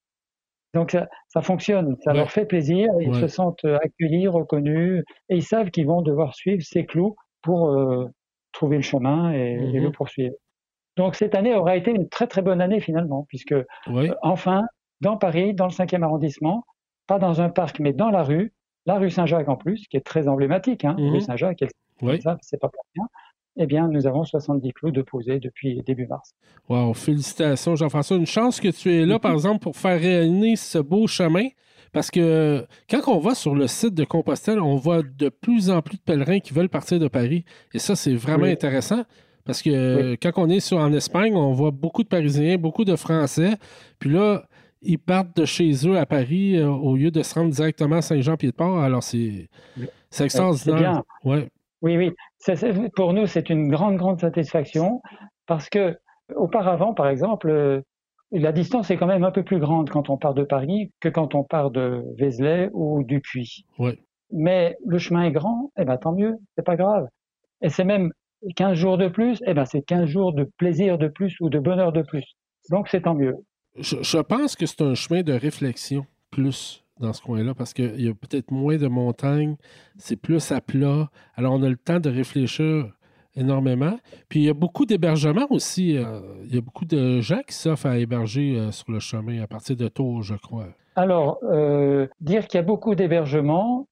Donc 0.74 0.90
ça, 0.90 1.42
fonctionne, 1.42 1.96
ça 2.04 2.12
leur 2.12 2.30
fait 2.30 2.44
plaisir, 2.44 2.88
ils 3.00 3.14
se 3.14 3.26
sentent 3.26 3.64
accueillis, 3.64 4.28
reconnus, 4.28 5.02
et 5.30 5.36
ils 5.36 5.42
savent 5.42 5.70
qu'ils 5.70 5.86
vont 5.86 6.02
devoir 6.02 6.34
suivre 6.34 6.62
ces 6.62 6.84
clous 6.84 7.16
pour 7.42 7.70
euh, 7.70 8.06
trouver 8.52 8.76
le 8.76 8.82
chemin 8.82 9.32
et, 9.32 9.56
le 9.56 9.86
mhm. 9.86 9.92
poursuivre. 9.92 10.34
Donc 10.96 11.14
cette 11.14 11.34
année 11.34 11.54
aura 11.54 11.76
été 11.76 11.90
une 11.90 12.08
très 12.08 12.26
très 12.26 12.42
bonne 12.42 12.60
année 12.60 12.80
finalement, 12.80 13.24
puisque 13.28 13.52
euh, 13.52 14.14
enfin, 14.22 14.64
dans 15.00 15.16
Paris, 15.16 15.54
dans 15.54 15.66
le 15.66 15.72
5e 15.72 16.02
arrondissement, 16.02 16.64
pas 17.06 17.18
dans 17.18 17.40
un 17.40 17.48
parc, 17.48 17.80
mais 17.80 17.94
dans 17.94 18.10
la 18.10 18.22
rue, 18.22 18.52
la 18.88 18.98
rue 18.98 19.10
Saint-Jacques 19.10 19.48
en 19.48 19.56
plus, 19.56 19.86
qui 19.86 19.96
est 19.96 20.04
très 20.04 20.26
emblématique, 20.28 20.84
hein, 20.84 20.96
rue 20.98 21.10
mhm. 21.10 21.20
Saint-Jacques, 21.20 21.64
c'est 22.40 22.60
pas 22.60 22.68
pour 22.68 22.84
rien. 22.96 23.06
Eh 23.60 23.66
bien, 23.66 23.88
nous 23.88 24.06
avons 24.06 24.24
70 24.24 24.72
clous 24.72 24.90
de 24.92 25.02
posés 25.02 25.40
depuis 25.40 25.82
début 25.82 26.06
mars. 26.06 26.32
Wow, 26.68 26.94
félicitations 26.94 27.74
Jean-François. 27.74 28.16
Une 28.16 28.26
chance 28.26 28.60
que 28.60 28.68
tu 28.68 28.92
es 28.92 29.04
là, 29.04 29.18
par 29.18 29.32
exemple, 29.32 29.60
pour 29.60 29.76
faire 29.76 30.00
réunir 30.00 30.56
ce 30.56 30.78
beau 30.78 31.06
chemin. 31.06 31.48
Parce 31.92 32.10
que 32.10 32.66
quand 32.88 33.00
on 33.08 33.18
va 33.18 33.34
sur 33.34 33.54
le 33.54 33.66
site 33.66 33.94
de 33.94 34.04
Compostelle, 34.04 34.60
on 34.60 34.76
voit 34.76 35.02
de 35.02 35.28
plus 35.28 35.70
en 35.70 35.82
plus 35.82 35.96
de 35.96 36.02
pèlerins 36.02 36.38
qui 36.38 36.54
veulent 36.54 36.68
partir 36.68 37.00
de 37.00 37.08
Paris. 37.08 37.44
Et 37.74 37.80
ça, 37.80 37.96
c'est 37.96 38.14
vraiment 38.14 38.44
intéressant. 38.44 39.02
Parce 39.44 39.62
que 39.62 40.14
quand 40.22 40.32
on 40.36 40.48
est 40.50 40.60
sur, 40.60 40.78
en 40.78 40.92
Espagne, 40.92 41.34
on 41.34 41.52
voit 41.52 41.70
beaucoup 41.70 42.04
de 42.04 42.08
Parisiens, 42.08 42.58
beaucoup 42.58 42.84
de 42.84 42.94
Français. 42.94 43.54
Puis 43.98 44.10
là, 44.10 44.44
ils 44.82 44.98
partent 44.98 45.36
de 45.36 45.44
chez 45.44 45.72
eux 45.86 45.98
à 45.98 46.06
Paris 46.06 46.56
euh, 46.56 46.68
au 46.68 46.96
lieu 46.96 47.10
de 47.10 47.22
se 47.22 47.34
rendre 47.34 47.50
directement 47.50 47.96
à 47.96 48.02
Saint-Jean-Pied-de-Port. 48.02 48.80
Alors, 48.80 49.02
c'est 49.02 49.48
extraordinaire. 50.18 51.02
Ouais. 51.24 51.48
Oui, 51.82 51.96
oui. 51.96 52.88
pour 52.96 53.12
nous, 53.12 53.26
c'est 53.26 53.50
une 53.50 53.68
grande, 53.68 53.96
grande 53.96 54.20
satisfaction 54.20 55.00
parce 55.46 55.68
que 55.68 55.96
auparavant, 56.34 56.92
par 56.92 57.08
exemple, 57.08 57.48
euh, 57.48 57.80
la 58.32 58.52
distance 58.52 58.90
est 58.90 58.96
quand 58.96 59.06
même 59.06 59.24
un 59.24 59.30
peu 59.30 59.42
plus 59.42 59.58
grande 59.58 59.88
quand 59.90 60.10
on 60.10 60.16
part 60.16 60.34
de 60.34 60.44
Paris 60.44 60.92
que 61.00 61.08
quand 61.08 61.34
on 61.34 61.44
part 61.44 61.70
de 61.70 62.04
Vézelay 62.16 62.68
ou 62.72 63.02
du 63.04 63.20
Puy. 63.20 63.64
Ouais. 63.78 63.98
Mais 64.30 64.76
le 64.86 64.98
chemin 64.98 65.24
est 65.24 65.32
grand, 65.32 65.70
et 65.78 65.82
eh 65.82 65.84
ben 65.86 65.96
tant 65.96 66.12
mieux, 66.12 66.36
c'est 66.54 66.64
pas 66.64 66.76
grave. 66.76 67.06
Et 67.62 67.70
c'est 67.70 67.84
même 67.84 68.12
15 68.56 68.74
jours 68.74 68.98
de 68.98 69.08
plus, 69.08 69.40
et 69.42 69.46
eh 69.48 69.54
ben 69.54 69.64
c'est 69.64 69.80
15 69.80 70.06
jours 70.06 70.34
de 70.34 70.44
plaisir 70.58 70.98
de 70.98 71.08
plus 71.08 71.34
ou 71.40 71.48
de 71.48 71.58
bonheur 71.58 71.92
de 71.92 72.02
plus. 72.02 72.36
Donc 72.70 72.88
c'est 72.88 73.02
tant 73.02 73.14
mieux. 73.14 73.36
Je, 73.76 74.18
pense 74.20 74.56
que 74.56 74.66
c'est 74.66 74.82
un 74.82 74.94
chemin 74.94 75.22
de 75.22 75.32
réflexion 75.32 76.06
plus 76.30 76.84
dans 77.00 77.12
ce 77.12 77.22
coin-là 77.22 77.54
parce 77.54 77.72
qu'il 77.72 78.00
y 78.00 78.08
a 78.08 78.14
peut-être 78.14 78.50
moins 78.50 78.76
de 78.76 78.88
montagnes, 78.88 79.56
c'est 79.98 80.16
plus 80.16 80.50
à 80.50 80.60
plat. 80.60 81.08
Alors 81.36 81.54
on 81.54 81.62
a 81.62 81.68
le 81.68 81.76
temps 81.76 82.00
de 82.00 82.10
réfléchir 82.10 82.92
énormément. 83.36 83.98
Puis 84.28 84.40
il 84.40 84.44
y 84.46 84.48
a 84.48 84.54
beaucoup 84.54 84.84
d'hébergements 84.84 85.46
aussi. 85.50 85.96
Euh, 85.96 86.20
il 86.44 86.54
y 86.54 86.58
a 86.58 86.60
beaucoup 86.60 86.84
de 86.84 87.20
gens 87.20 87.40
qui 87.46 87.54
s'offrent 87.54 87.86
à 87.86 87.98
héberger 87.98 88.58
euh, 88.58 88.72
sur 88.72 88.90
le 88.90 89.00
chemin 89.00 89.42
à 89.42 89.46
partir 89.46 89.76
de 89.76 89.88
Tours, 89.88 90.22
je 90.22 90.34
crois. 90.34 90.66
Alors, 90.96 91.38
euh, 91.44 92.08
dire 92.20 92.46
qu'il 92.48 92.58
y 92.58 92.60
a 92.60 92.66
beaucoup 92.66 92.96
d'hébergements, 92.96 93.86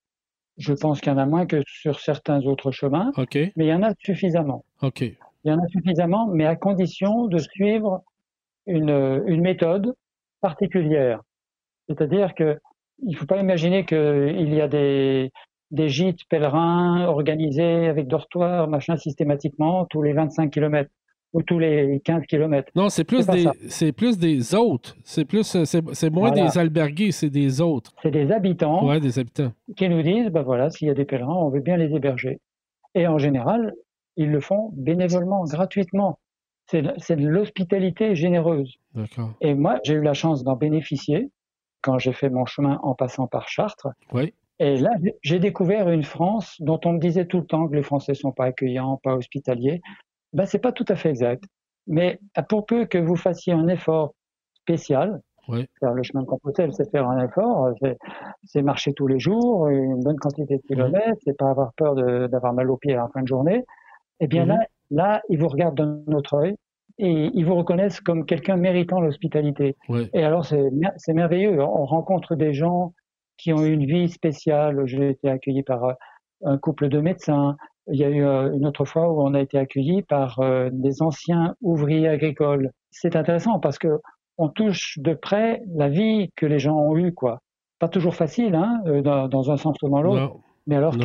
je 0.57 0.73
pense 0.73 0.99
qu'il 0.99 1.11
y 1.11 1.15
en 1.15 1.17
a 1.17 1.25
moins 1.25 1.45
que 1.45 1.61
sur 1.65 1.99
certains 1.99 2.41
autres 2.41 2.71
chemins, 2.71 3.11
OK. 3.15 3.35
mais 3.35 3.65
il 3.65 3.67
y 3.67 3.73
en 3.73 3.83
a 3.83 3.93
suffisamment. 3.99 4.65
OK. 4.81 5.01
Il 5.01 5.15
y 5.45 5.51
en 5.51 5.59
a 5.59 5.67
suffisamment, 5.69 6.27
mais 6.27 6.45
à 6.45 6.57
condition 6.57 7.27
de 7.27 7.37
suivre 7.37 8.03
une, 8.67 9.23
une 9.27 9.41
méthode 9.41 9.93
particulière. 10.41 11.21
C'est-à-dire 11.87 12.33
que 12.35 12.57
il 13.03 13.11
ne 13.11 13.15
faut 13.17 13.25
pas 13.25 13.37
imaginer 13.39 13.85
qu'il 13.85 14.53
y 14.53 14.59
a 14.61 14.67
des, 14.67 15.31
des 15.71 15.87
gîtes 15.89 16.21
pèlerins 16.29 17.05
organisés 17.07 17.87
avec 17.87 18.07
dortoirs, 18.07 18.67
machin, 18.67 18.97
systématiquement, 18.97 19.85
tous 19.85 20.01
les 20.01 20.13
25 20.13 20.49
km 20.51 20.89
ou 21.33 21.43
tous 21.43 21.59
les 21.59 21.99
15 22.05 22.23
km. 22.25 22.71
Non, 22.75 22.89
c'est 22.89 23.03
plus, 23.03 23.27
des, 23.27 23.45
c'est 23.67 23.91
plus 23.91 24.17
des 24.17 24.55
autres. 24.55 24.95
C'est 25.03 25.25
plus, 25.25 25.55
euh, 25.55 25.65
c'est, 25.65 26.09
moins 26.09 26.29
Voilà. 26.31 26.47
des 26.49 26.57
albergués, 26.57 27.11
c'est 27.11 27.29
des 27.29 27.61
autres. 27.61 27.93
C'est 28.01 28.09
des 28.11 28.31
habitants 28.31 28.87
Ouais, 28.87 28.99
des 28.99 29.19
habitants. 29.19 29.51
qui 29.75 29.89
nous 29.89 30.01
disent, 30.01 30.29
ben 30.29 30.41
voilà, 30.41 30.69
s'il 30.71 30.87
y 30.87 30.91
a 30.91 30.95
des 30.95 31.05
pèlerins, 31.05 31.35
on 31.35 31.49
veut 31.49 31.59
bien 31.61 31.77
les 31.77 31.93
héberger. 31.93 32.39
Et 32.95 33.05
en 33.07 33.17
général, 33.19 33.73
ils 34.15 34.31
le 34.31 34.39
font 34.39 34.71
bénévolement, 34.73 35.43
gratuitement. 35.43 36.17
C'est 36.69 36.81
de- 36.81 37.27
l'hospitalité 37.27 38.15
généreuse. 38.15 38.75
Et 39.41 39.53
moi, 39.53 39.79
j'ai 39.83 39.93
eu 39.93 40.01
la 40.01 40.13
chance 40.13 40.43
d'en 40.43 40.55
bénéficier 40.55 41.31
quand 41.81 41.97
j'ai 41.99 42.13
fait 42.13 42.29
mon 42.29 42.45
chemin 42.45 42.79
en 42.83 42.93
passant 42.93 43.27
par 43.27 43.47
Chartres. 43.47 43.87
Oui. 44.13 44.33
Et 44.59 44.75
là, 44.77 44.89
j'ai 45.21 45.39
découvert 45.39 45.89
une 45.89 46.03
France 46.03 46.55
dont 46.59 46.79
on 46.83 46.93
me 46.93 46.99
disait 46.99 47.25
tout 47.25 47.37
le 47.39 47.45
temps 47.45 47.67
que 47.67 47.75
les 47.75 47.83
Français 47.83 48.15
sont 48.15 48.31
pas 48.31 48.45
accueillants, 48.45 48.99
pas 49.03 49.15
hospitaliers. 49.15 49.81
Ben, 50.33 50.45
c'est 50.45 50.59
pas 50.59 50.71
tout 50.71 50.85
à 50.89 50.95
fait 50.95 51.09
exact. 51.09 51.43
Mais 51.85 52.19
euh, 52.37 52.41
pour 52.41 52.65
peu 52.65 52.85
que 52.85 52.97
vous 52.97 53.15
fassiez 53.15 53.53
un 53.53 53.67
effort 53.67 54.13
spécial, 54.55 55.21
Oui. 55.47 55.65
faire 55.79 55.93
le 55.93 56.03
chemin 56.03 56.23
de 56.23 56.27
Compostelle, 56.27 56.73
c'est 56.73 56.89
faire 56.91 57.07
un 57.07 57.23
effort, 57.23 57.69
c'est- 58.45 58.61
marcher 58.61 58.91
tous 58.93 59.07
les 59.07 59.19
jours, 59.19 59.69
une 59.69 60.03
bonne 60.03 60.17
quantité 60.17 60.57
de 60.57 60.61
kilomètres, 60.63 61.19
c'est 61.23 61.37
pas 61.37 61.49
avoir 61.51 61.71
peur 61.73 61.95
d'avoir 62.27 62.51
mal 62.53 62.69
aux 62.69 62.77
pieds 62.77 62.97
en 62.99 63.07
fin 63.09 63.21
de 63.21 63.27
journée. 63.27 63.63
Eh 64.19 64.27
bien 64.27 64.43
Mhm. 64.43 64.49
là, 64.49 64.67
là, 64.91 65.21
ils 65.29 65.39
vous 65.39 65.47
regardent 65.47 65.77
d'un 65.77 66.13
autre 66.15 66.35
œil 66.35 66.55
et 66.97 67.29
ils 67.33 67.45
vous 67.45 67.55
reconnaissent 67.55 68.01
comme 68.01 68.25
quelqu'un 68.25 68.55
méritant 68.57 68.99
l'hospitalité. 69.01 69.75
Et 70.13 70.23
alors, 70.23 70.45
c'est 70.45 70.71
mer- 70.71 70.93
c'est 70.97 71.13
merveilleux. 71.13 71.61
On 71.61 71.85
rencontre 71.85 72.35
des 72.35 72.53
gens 72.53 72.93
qui 73.37 73.53
ont 73.53 73.63
une 73.63 73.85
vie 73.85 74.09
spéciale. 74.09 74.81
J'ai 74.85 75.09
été 75.11 75.29
accueilli 75.29 75.61
par 75.63 75.83
euh, 75.83 75.93
un 76.43 76.57
couple 76.57 76.89
de 76.89 76.99
médecins. 76.99 77.55
Il 77.89 77.99
y 77.99 78.03
a 78.03 78.09
eu 78.09 78.23
euh, 78.25 78.51
une 78.53 78.65
autre 78.65 78.83
fois 78.83 79.11
où 79.11 79.21
on 79.21 79.33
a 79.35 79.39
été 79.41 79.57
accueilli 79.59 80.01
par 80.01 80.39
euh, 80.39 80.69
des 80.71 81.01
anciens 81.03 81.53
ouvriers 81.61 82.07
agricoles. 82.07 82.71
C'est 82.91 83.15
intéressant 83.15 83.59
parce 83.59 83.77
que 83.77 83.99
on 84.39 84.49
touche 84.49 84.97
de 84.99 85.13
près 85.13 85.61
la 85.75 85.89
vie 85.89 86.31
que 86.35 86.45
les 86.45 86.59
gens 86.59 86.77
ont 86.77 86.95
eue, 86.97 87.13
quoi. 87.13 87.39
Pas 87.79 87.87
toujours 87.89 88.15
facile, 88.15 88.55
hein, 88.55 88.81
dans, 89.03 89.27
dans 89.27 89.51
un 89.51 89.57
sens 89.57 89.75
ou 89.83 89.89
dans 89.89 90.01
l'autre. 90.01 90.35
Mais 90.67 90.75
alors, 90.75 90.95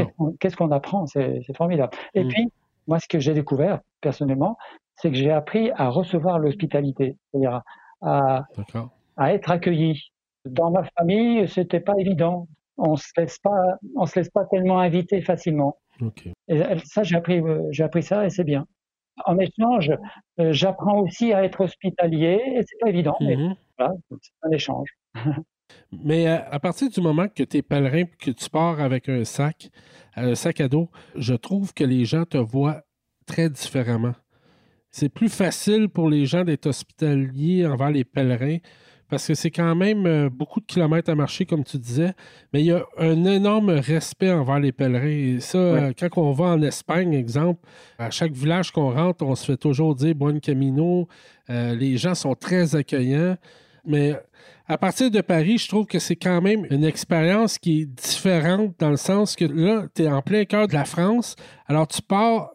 qu'est-ce 0.41 0.57
qu'on- 0.57 0.71
apprend? 0.71 1.07
C'est 1.07 1.41
c'est 1.47 1.57
formidable. 1.57 1.93
Et 2.15 2.25
Mm. 2.25 2.29
puis, 2.29 2.49
moi, 2.87 2.99
ce 2.99 3.09
que 3.09 3.19
j'ai 3.19 3.35
découvert, 3.35 3.81
personnellement, 4.01 4.57
c'est 4.97 5.11
que 5.11 5.17
j'ai 5.17 5.31
appris 5.31 5.71
à 5.73 5.89
recevoir 5.89 6.39
l'hospitalité, 6.39 7.17
c'est-à-dire 7.31 7.63
à, 8.01 8.45
être 9.19 9.51
accueilli. 9.51 10.11
Dans 10.45 10.71
ma 10.71 10.85
famille, 10.99 11.49
c'était 11.49 11.81
pas 11.81 11.95
évident. 11.99 12.49
On 12.77 12.97
se 12.97 13.09
laisse 13.17 13.39
pas, 13.39 13.77
on 13.97 14.07
se 14.07 14.19
laisse 14.19 14.31
pas 14.31 14.45
tellement 14.47 14.81
inviter 14.81 15.21
facilement. 15.23 15.77
Et 16.49 16.61
ça, 16.85 17.03
j'ai 17.03 17.17
appris, 17.17 17.41
euh, 17.41 17.63
j'ai 17.71 17.85
appris 17.85 18.03
ça 18.03 18.27
et 18.27 18.31
c'est 18.31 18.45
bien. 18.45 18.67
En 19.27 19.39
échange, 19.39 19.93
euh, 20.41 20.53
j'apprends 20.53 21.01
aussi 21.01 21.33
à 21.33 21.45
être 21.45 21.61
hospitalier 21.61 22.43
et 22.57 22.63
c'est 22.67 22.79
pas 22.81 22.89
évident, 22.89 23.17
mais 23.21 23.37
voilà, 23.79 23.95
c'est 24.21 24.33
un 24.43 24.51
échange. 24.51 24.89
Mais 25.93 26.27
à, 26.27 26.49
à 26.51 26.59
partir 26.59 26.91
du 26.91 27.01
moment 27.01 27.29
que 27.29 27.43
tu 27.43 27.59
es 27.59 27.63
pèlerin 27.63 28.05
que 28.19 28.31
tu 28.31 28.49
pars 28.51 28.81
avec 28.81 29.09
un 29.09 29.25
sac, 29.25 29.71
un 30.17 30.35
sac 30.35 30.61
à 30.61 30.69
dos, 30.69 30.89
je 31.17 31.35
trouve 31.35 31.73
que 31.75 31.85
les 31.85 32.05
gens 32.05 32.25
te 32.25 32.39
voient 32.39 32.83
très 33.27 33.49
différemment. 33.49 34.15
C'est 34.91 35.09
plus 35.09 35.31
facile 35.31 35.89
pour 35.89 36.09
les 36.09 36.27
gens 36.27 36.45
d'être 36.45 36.67
hospitaliers 36.67 37.67
envers 37.67 37.91
les 37.91 38.05
pèlerins 38.05 38.59
parce 39.13 39.27
que 39.27 39.35
c'est 39.35 39.51
quand 39.51 39.75
même 39.75 40.07
euh, 40.07 40.31
beaucoup 40.31 40.59
de 40.59 40.65
kilomètres 40.65 41.11
à 41.11 41.15
marcher, 41.15 41.45
comme 41.45 41.65
tu 41.65 41.77
disais, 41.77 42.15
mais 42.51 42.63
il 42.63 42.67
y 42.69 42.73
a 42.73 42.83
un 42.97 43.27
énorme 43.27 43.69
respect 43.69 44.33
envers 44.33 44.59
les 44.59 44.73
pèlerins. 44.73 45.37
Et 45.37 45.41
ça, 45.41 45.59
euh, 45.59 45.93
quand 45.93 46.09
on 46.17 46.33
va 46.33 46.47
en 46.47 46.63
Espagne, 46.63 47.13
exemple, 47.13 47.61
à 47.99 48.09
chaque 48.11 48.33
village 48.33 48.71
qu'on 48.71 48.91
rentre, 48.91 49.23
on 49.23 49.35
se 49.35 49.45
fait 49.45 49.59
toujours 49.59 49.95
dire 49.95 50.15
Buen 50.15 50.41
Camino. 50.41 51.09
Euh, 51.51 51.75
les 51.75 51.99
gens 51.99 52.15
sont 52.15 52.35
très 52.35 52.75
accueillants. 52.75 53.37
Mais 53.85 54.15
à 54.67 54.79
partir 54.79 55.11
de 55.11 55.21
Paris, 55.21 55.59
je 55.59 55.69
trouve 55.69 55.87
que 55.87 55.99
c'est 55.99 56.17
quand 56.17 56.41
même 56.41 56.67
une 56.71 56.85
expérience 56.85 57.59
qui 57.59 57.83
est 57.83 57.87
différente 57.87 58.75
dans 58.79 58.91
le 58.91 58.97
sens 58.97 59.35
que 59.35 59.45
là, 59.45 59.87
tu 59.95 60.03
es 60.03 60.09
en 60.09 60.23
plein 60.23 60.45
cœur 60.45 60.69
de 60.69 60.73
la 60.73 60.85
France. 60.85 61.35
Alors, 61.67 61.89
tu 61.89 62.01
pars, 62.01 62.51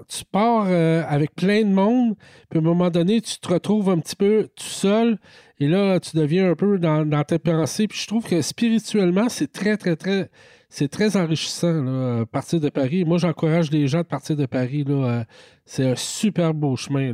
euh, 0.70 1.04
avec 1.08 1.36
plein 1.36 1.64
de 1.64 1.74
monde, 1.74 2.16
puis 2.50 2.60
à 2.60 2.62
un 2.62 2.66
moment 2.66 2.90
donné, 2.90 3.20
tu 3.22 3.38
te 3.40 3.50
retrouves 3.50 3.90
un 3.90 4.00
petit 4.00 4.16
peu 4.16 4.48
tout 4.56 4.64
seul. 4.64 5.18
Et 5.60 5.68
là, 5.68 6.00
tu 6.00 6.16
deviens 6.16 6.52
un 6.52 6.56
peu 6.56 6.78
dans, 6.80 7.24
tes 7.24 7.40
pensées. 7.40 7.88
Puis 7.88 8.00
je 8.00 8.08
trouve 8.08 8.26
que 8.26 8.42
spirituellement, 8.42 9.28
c'est 9.28 9.52
très, 9.52 9.76
très, 9.76 9.96
très. 9.96 10.30
C'est 10.70 10.90
très 10.90 11.16
enrichissant, 11.16 11.82
là, 11.82 12.26
partir 12.26 12.60
de 12.60 12.70
Paris. 12.70 13.06
Moi, 13.06 13.18
j'encourage 13.18 13.72
les 13.72 13.88
gens 13.88 14.00
de 14.00 14.04
partir 14.04 14.36
de 14.36 14.46
Paris. 14.46 14.84
Euh, 14.88 15.24
c'est 15.66 15.86
un 15.86 15.96
super 15.96 16.54
beau 16.54 16.76
chemin. 16.76 17.14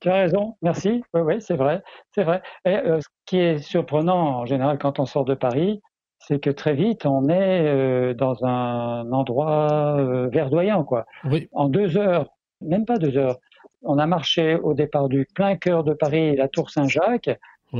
Tu 0.00 0.08
as 0.08 0.14
raison, 0.14 0.56
merci. 0.62 1.02
Oui, 1.12 1.20
oui, 1.22 1.34
c'est 1.40 1.56
vrai, 1.56 1.82
c'est 2.14 2.22
vrai. 2.22 2.40
Et 2.64 2.76
euh, 2.76 3.00
ce 3.00 3.08
qui 3.26 3.38
est 3.38 3.58
surprenant 3.58 4.40
en 4.40 4.46
général 4.46 4.78
quand 4.78 5.00
on 5.00 5.06
sort 5.06 5.24
de 5.24 5.34
Paris, 5.34 5.80
c'est 6.20 6.40
que 6.40 6.50
très 6.50 6.74
vite 6.74 7.04
on 7.04 7.28
est 7.28 7.66
euh, 7.66 8.14
dans 8.14 8.44
un 8.44 9.10
endroit 9.12 9.96
euh, 9.98 10.28
verdoyant, 10.28 10.84
quoi. 10.84 11.04
Oui, 11.24 11.48
En 11.52 11.68
deux 11.68 11.96
heures, 11.96 12.26
même 12.60 12.84
pas 12.84 12.98
deux 12.98 13.16
heures, 13.16 13.38
on 13.82 13.98
a 13.98 14.06
marché 14.06 14.54
au 14.56 14.74
départ 14.74 15.08
du 15.08 15.26
plein 15.34 15.56
cœur 15.56 15.82
de 15.82 15.94
Paris, 15.94 16.36
la 16.36 16.48
Tour 16.48 16.70
Saint-Jacques, 16.70 17.30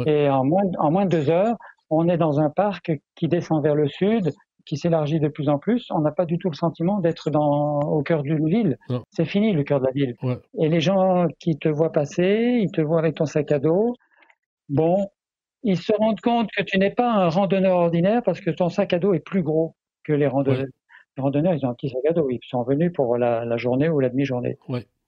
et 0.06 0.28
en 0.28 0.44
moins, 0.44 0.64
en 0.78 0.90
moins 0.90 1.06
de 1.06 1.10
deux 1.10 1.30
heures, 1.30 1.56
on 1.90 2.08
est 2.08 2.18
dans 2.18 2.40
un 2.40 2.50
parc 2.50 2.92
qui 3.14 3.28
descend 3.28 3.62
vers 3.62 3.74
le 3.74 3.88
sud, 3.88 4.32
qui 4.68 4.76
s'élargit 4.76 5.18
de 5.18 5.28
plus 5.28 5.48
en 5.48 5.58
plus. 5.58 5.88
On 5.90 6.00
n'a 6.00 6.12
pas 6.12 6.26
du 6.26 6.38
tout 6.38 6.50
le 6.50 6.54
sentiment 6.54 6.98
d'être 7.00 7.30
dans 7.30 7.80
au 7.80 8.02
cœur 8.02 8.22
d'une 8.22 8.46
ville. 8.48 8.76
C'est 9.10 9.24
fini 9.24 9.52
le 9.52 9.64
cœur 9.64 9.80
de 9.80 9.86
la 9.86 9.92
ville. 9.92 10.14
Ouais. 10.22 10.38
Et 10.58 10.68
les 10.68 10.80
gens 10.80 11.26
qui 11.40 11.56
te 11.56 11.68
voient 11.68 11.90
passer, 11.92 12.58
ils 12.62 12.70
te 12.70 12.80
voient 12.80 12.98
avec 12.98 13.14
ton 13.16 13.24
sac 13.24 13.50
à 13.50 13.58
dos. 13.58 13.94
Bon, 14.68 15.08
ils 15.62 15.78
se 15.78 15.92
rendent 15.92 16.20
compte 16.20 16.50
que 16.56 16.62
tu 16.62 16.78
n'es 16.78 16.90
pas 16.90 17.10
un 17.10 17.28
randonneur 17.28 17.76
ordinaire 17.78 18.22
parce 18.22 18.40
que 18.40 18.50
ton 18.50 18.68
sac 18.68 18.92
à 18.92 18.98
dos 18.98 19.14
est 19.14 19.20
plus 19.24 19.42
gros 19.42 19.74
que 20.04 20.12
les 20.12 20.26
randonneurs. 20.26 20.66
Les 21.16 21.22
randonneurs, 21.22 21.54
ils 21.54 21.66
ont 21.66 21.70
un 21.70 21.74
petit 21.74 21.88
sac 21.88 22.02
à 22.08 22.12
dos. 22.12 22.28
Ils 22.30 22.38
sont 22.48 22.62
venus 22.62 22.92
pour 22.92 23.16
la, 23.16 23.44
la 23.44 23.56
journée 23.56 23.88
ou 23.88 23.98
la 24.00 24.08
demi-journée. 24.10 24.56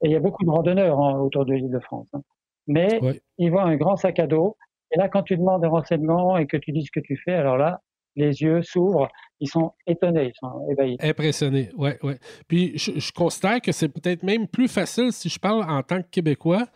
Et 0.02 0.07
il 0.09 0.11
y 0.11 0.17
a 0.17 0.21
beaucoup 0.21 0.45
de 0.45 0.50
randonneurs 0.50 0.99
hein, 0.99 1.21
autour 1.21 1.45
de 1.45 1.52
l'île 1.52 1.71
de 1.71 1.79
France. 1.79 2.09
hein. 2.14 2.23
Mais 2.67 2.99
ils 3.38 3.50
voient 3.50 3.64
un 3.64 3.76
grand 3.76 3.97
sac 3.97 4.19
à 4.19 4.26
dos. 4.26 4.57
Et 4.93 4.99
là, 4.99 5.09
quand 5.09 5.23
tu 5.23 5.37
demandes 5.37 5.61
des 5.62 5.69
renseignements 5.69 6.37
et 6.37 6.47
que 6.47 6.57
tu 6.57 6.73
dis 6.73 6.83
ce 6.85 6.90
que 6.90 7.00
tu 7.00 7.17
fais, 7.17 7.35
alors 7.35 7.57
là, 7.57 7.81
les 8.17 8.43
yeux 8.43 8.62
s'ouvrent. 8.62 9.09
Ils 9.40 9.49
sont 9.49 9.73
étonnés, 9.87 10.33
ils 10.35 10.38
sont 10.38 10.69
ébahis. 10.71 10.97
Impressionné, 11.00 11.71
ouais, 11.76 11.99
ouais. 12.02 12.19
Puis 12.47 12.73
je, 12.76 13.11
considère 13.12 13.61
que 13.61 13.73
c'est 13.73 13.88
peut-être 13.88 14.23
même 14.23 14.47
plus 14.47 14.69
facile 14.69 15.12
si 15.12 15.29
je 15.29 15.38
parle 15.38 15.62
en 15.69 15.83
tant 15.83 16.02
que 16.02 16.09
Québécois 16.11 16.67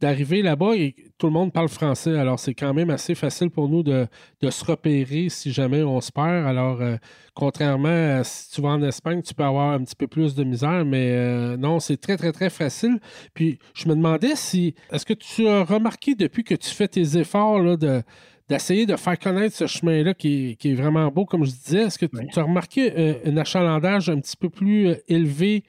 d'arriver 0.00 0.40
là-bas 0.40 0.76
et 0.76 0.94
tout 1.18 1.26
le 1.26 1.32
monde 1.32 1.52
parle 1.52 1.68
français. 1.68 2.18
Alors 2.18 2.38
c'est 2.38 2.54
quand 2.54 2.72
même 2.72 2.90
assez 2.90 3.14
facile 3.14 3.50
pour 3.50 3.68
nous 3.68 3.82
de, 3.82 4.06
de 4.40 4.50
se 4.50 4.64
repérer 4.64 5.28
si 5.28 5.52
jamais 5.52 5.82
on 5.82 6.00
se 6.00 6.10
perd. 6.10 6.46
Alors 6.46 6.80
euh, 6.80 6.96
contrairement 7.34 8.18
à 8.18 8.24
si 8.24 8.50
tu 8.50 8.62
vas 8.62 8.70
en 8.70 8.82
Espagne, 8.82 9.20
tu 9.22 9.34
peux 9.34 9.44
avoir 9.44 9.72
un 9.72 9.84
petit 9.84 9.96
peu 9.96 10.06
plus 10.06 10.34
de 10.34 10.42
misère, 10.42 10.84
mais 10.86 11.12
euh, 11.12 11.56
non, 11.56 11.80
c'est 11.80 11.98
très, 11.98 12.16
très, 12.16 12.32
très 12.32 12.48
facile. 12.48 12.98
Puis 13.34 13.58
je 13.74 13.88
me 13.88 13.94
demandais 13.94 14.36
si, 14.36 14.74
est-ce 14.90 15.04
que 15.04 15.14
tu 15.14 15.46
as 15.46 15.64
remarqué 15.64 16.14
depuis 16.14 16.44
que 16.44 16.54
tu 16.54 16.70
fais 16.70 16.88
tes 16.88 17.18
efforts 17.18 17.60
là, 17.60 17.76
de 17.76 18.02
d'essayer 18.50 18.84
de 18.84 18.96
faire 18.96 19.18
connaître 19.18 19.54
ce 19.56 19.66
chemin-là 19.66 20.12
qui, 20.14 20.50
est- 20.50 20.54
qui 20.56 20.72
est 20.72 20.74
vraiment 20.74 21.08
beau, 21.08 21.24
comme 21.24 21.44
je 21.44 21.50
disais. 21.52 21.82
Est-ce 21.84 21.98
que 21.98 22.06
tu 22.06 22.16
Oui. 22.18 22.26
as 22.36 22.42
remarqué 22.42 22.92
euh, 22.98 23.14
un 23.24 23.36
achalandage 23.38 24.10
un 24.10 24.20
petit 24.20 24.36
peu 24.36 24.50
plus 24.50 24.88
euh, 24.88 24.94
élevé 25.08 25.64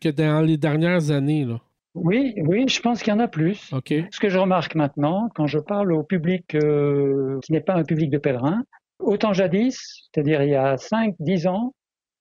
que 0.00 0.08
dans 0.08 0.40
les 0.40 0.56
dernières 0.56 1.10
années? 1.10 1.44
Là? 1.44 1.60
Oui, 1.94 2.34
oui, 2.38 2.66
je 2.68 2.80
pense 2.80 3.02
qu'il 3.02 3.12
y 3.12 3.16
en 3.16 3.20
a 3.20 3.28
plus. 3.28 3.70
Ce 3.86 4.18
que 4.20 4.28
je 4.28 4.38
remarque 4.38 4.74
maintenant, 4.74 5.28
quand 5.36 5.46
je 5.46 5.58
parle 5.60 5.92
au 5.92 6.02
public 6.02 6.54
euh, 6.56 7.38
qui 7.44 7.52
n'est 7.52 7.60
pas 7.60 7.74
un 7.74 7.84
public 7.84 8.10
de 8.10 8.18
pèlerins, 8.18 8.64
autant 8.98 9.32
jadis, 9.32 9.78
c'est-à-dire 10.12 10.42
il 10.42 10.50
y 10.50 10.54
a 10.56 10.76
5-10 10.76 11.46
ans, 11.46 11.72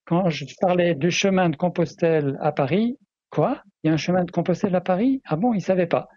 quand 0.05 0.29
je 0.29 0.45
parlais 0.59 0.93
du 0.95 1.09
chemin 1.11 1.49
de 1.49 1.55
Compostelle 1.55 2.37
à 2.41 2.51
Paris, 2.51 2.97
quoi? 3.31 3.63
Il 3.83 3.87
y 3.87 3.89
a 3.89 3.93
un 3.93 3.97
chemin 3.97 4.25
de 4.25 4.31
Compostelle 4.31 4.75
à 4.75 4.81
Paris? 4.81 5.21
Ah 5.25 5.37
bon, 5.37 5.53
ils 5.53 5.57
ne 5.57 5.61
savaient 5.63 5.87
pas. 5.87 6.07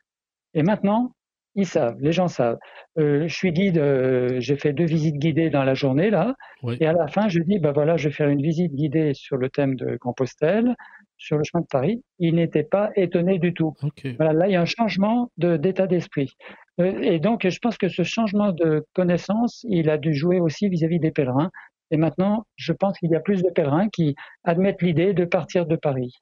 Et 0.55 0.63
maintenant, 0.63 1.13
ils 1.57 1.67
savent, 1.67 1.97
les 2.01 2.13
gens 2.13 2.29
savent. 2.29 2.59
Euh, 2.99 3.27
je 3.27 3.35
suis 3.35 3.51
guide, 3.53 3.79
euh, 3.79 4.37
j'ai 4.41 4.57
fait 4.57 4.73
deux 4.73 4.85
visites 4.85 5.17
guidées 5.17 5.51
dans 5.51 5.65
la 5.65 5.75
journée 5.75 6.11
là, 6.11 6.35
Oui. 6.63 6.77
et 6.81 6.87
à 6.87 6.93
la 6.93 7.09
fin, 7.09 7.29
je 7.29 7.41
dis, 7.41 7.59
bah 7.59 7.73
voilà, 7.73 7.97
je 7.97 8.09
vais 8.09 8.15
faire 8.15 8.29
une 8.29 8.41
visite 8.43 8.73
guidée 8.75 9.13
sur 9.15 9.37
le 9.37 9.49
thème 9.51 9.75
de 9.75 9.97
Compostelle. 9.97 10.75
sur 11.19 11.39
le 11.39 11.45
chemin 11.45 11.63
de 11.63 11.67
Paris, 11.67 12.03
il 12.19 12.35
n'était 12.35 12.63
pas 12.63 12.91
étonné 12.95 13.39
du 13.39 13.55
tout. 13.55 13.73
Voilà, 14.19 14.35
là, 14.35 14.49
il 14.49 14.53
y 14.53 14.57
a 14.57 14.61
un 14.61 14.67
changement 14.67 15.31
d'état 15.39 15.87
d'esprit. 15.87 16.31
Euh, 16.79 16.93
et 17.01 17.19
donc, 17.21 17.49
je 17.49 17.59
pense 17.59 17.79
que 17.79 17.89
ce 17.89 18.03
changement 18.03 18.53
de 18.53 18.85
connaissance, 18.93 19.65
il 19.67 19.89
a 19.89 19.97
dû 19.97 20.13
jouer 20.15 20.41
aussi 20.41 20.69
vis-à-vis 20.69 20.99
des 21.01 21.11
pèlerins. 21.11 21.51
Et 21.91 21.97
maintenant, 21.97 22.45
je 22.57 22.75
pense 22.75 22.99
qu'il 22.99 23.11
y 23.11 23.15
a 23.17 23.21
plus 23.21 23.43
de 23.43 23.49
pèlerins 23.49 23.89
qui 23.89 24.15
admettent 24.45 24.83
l'idée 24.83 25.15
de 25.15 25.25
partir 25.25 25.65
de 25.65 25.77
Paris. 25.77 26.13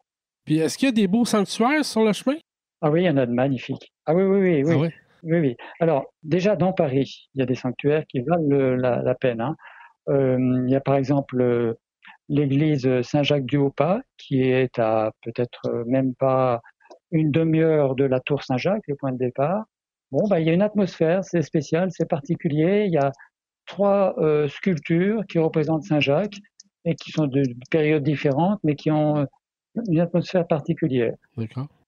Puis, 0.45 0.59
est-ce 0.59 0.79
qu'il 0.79 0.87
y 0.87 0.93
a 0.93 0.93
des 0.93 1.09
beaux 1.09 1.25
sanctuaires 1.25 1.85
sur 1.85 2.05
le 2.05 2.13
chemin? 2.13 2.37
Ah 2.81 2.91
oui, 2.91 3.03
il 3.03 3.07
y 3.07 3.11
en 3.11 3.17
a 3.17 3.27
de 3.27 3.33
magnifiques. 3.33 3.93
Ah 4.07 4.15
oui, 4.15 4.23
oui, 4.23 4.39
oui. 4.39 4.63
oui. 4.63 4.73
Ah 4.75 4.79
oui, 4.79 4.89
oui. 5.25 5.57
Alors, 5.81 6.05
déjà, 6.23 6.57
dans 6.57 6.73
Paris, 6.73 7.29
il 7.35 7.41
y 7.41 7.43
a 7.43 7.47
des 7.47 7.55
sanctuaires 7.55 8.05
qui 8.07 8.21
valent 8.21 8.77
la, 8.77 9.15
peine. 9.15 9.41
Hein. 9.41 9.57
Euh, 10.09 10.63
il 10.67 10.71
y 10.71 10.77
a 10.77 10.81
par 10.81 10.97
exemple 10.97 11.41
euh, 11.41 11.75
l'église 12.29 13.03
Saint-Jacques-du-Haut-Pas, 13.03 14.03
qui 14.19 14.43
est 14.43 14.79
à 14.79 15.13
peut-être 15.23 15.85
même 15.87 16.15
pas 16.15 16.61
une 17.11 17.31
demi-heure 17.31 17.95
de 17.95 18.05
la 18.05 18.21
tour 18.21 18.43
Saint-Jacques, 18.43 18.83
le 18.89 18.97
point 18.97 19.13
de 19.13 19.19
départ. 19.19 19.65
Bon, 20.11 20.27
bah, 20.29 20.41
il 20.41 20.47
y 20.47 20.51
a 20.51 20.53
une 20.53 20.63
atmosphère, 20.63 21.25
c'est 21.25 21.43
spécial, 21.43 21.89
c'est 21.91 22.09
particulier. 22.09 22.85
Il 22.87 22.93
y 22.93 22.99
a 22.99 23.13
trois 23.67 24.15
euh, 24.19 24.49
sculptures 24.49 25.25
qui 25.27 25.39
représentent 25.39 25.85
Saint-Jacques 25.85 26.39
et 26.85 26.95
qui 26.95 27.11
sont 27.11 27.27
de 27.27 27.43
périodes 27.71 28.03
différentes, 28.03 28.61
mais 28.63 28.75
qui 28.75 28.91
ont 28.91 29.27
une 29.89 30.01
atmosphère 30.01 30.47
particulière. 30.47 31.15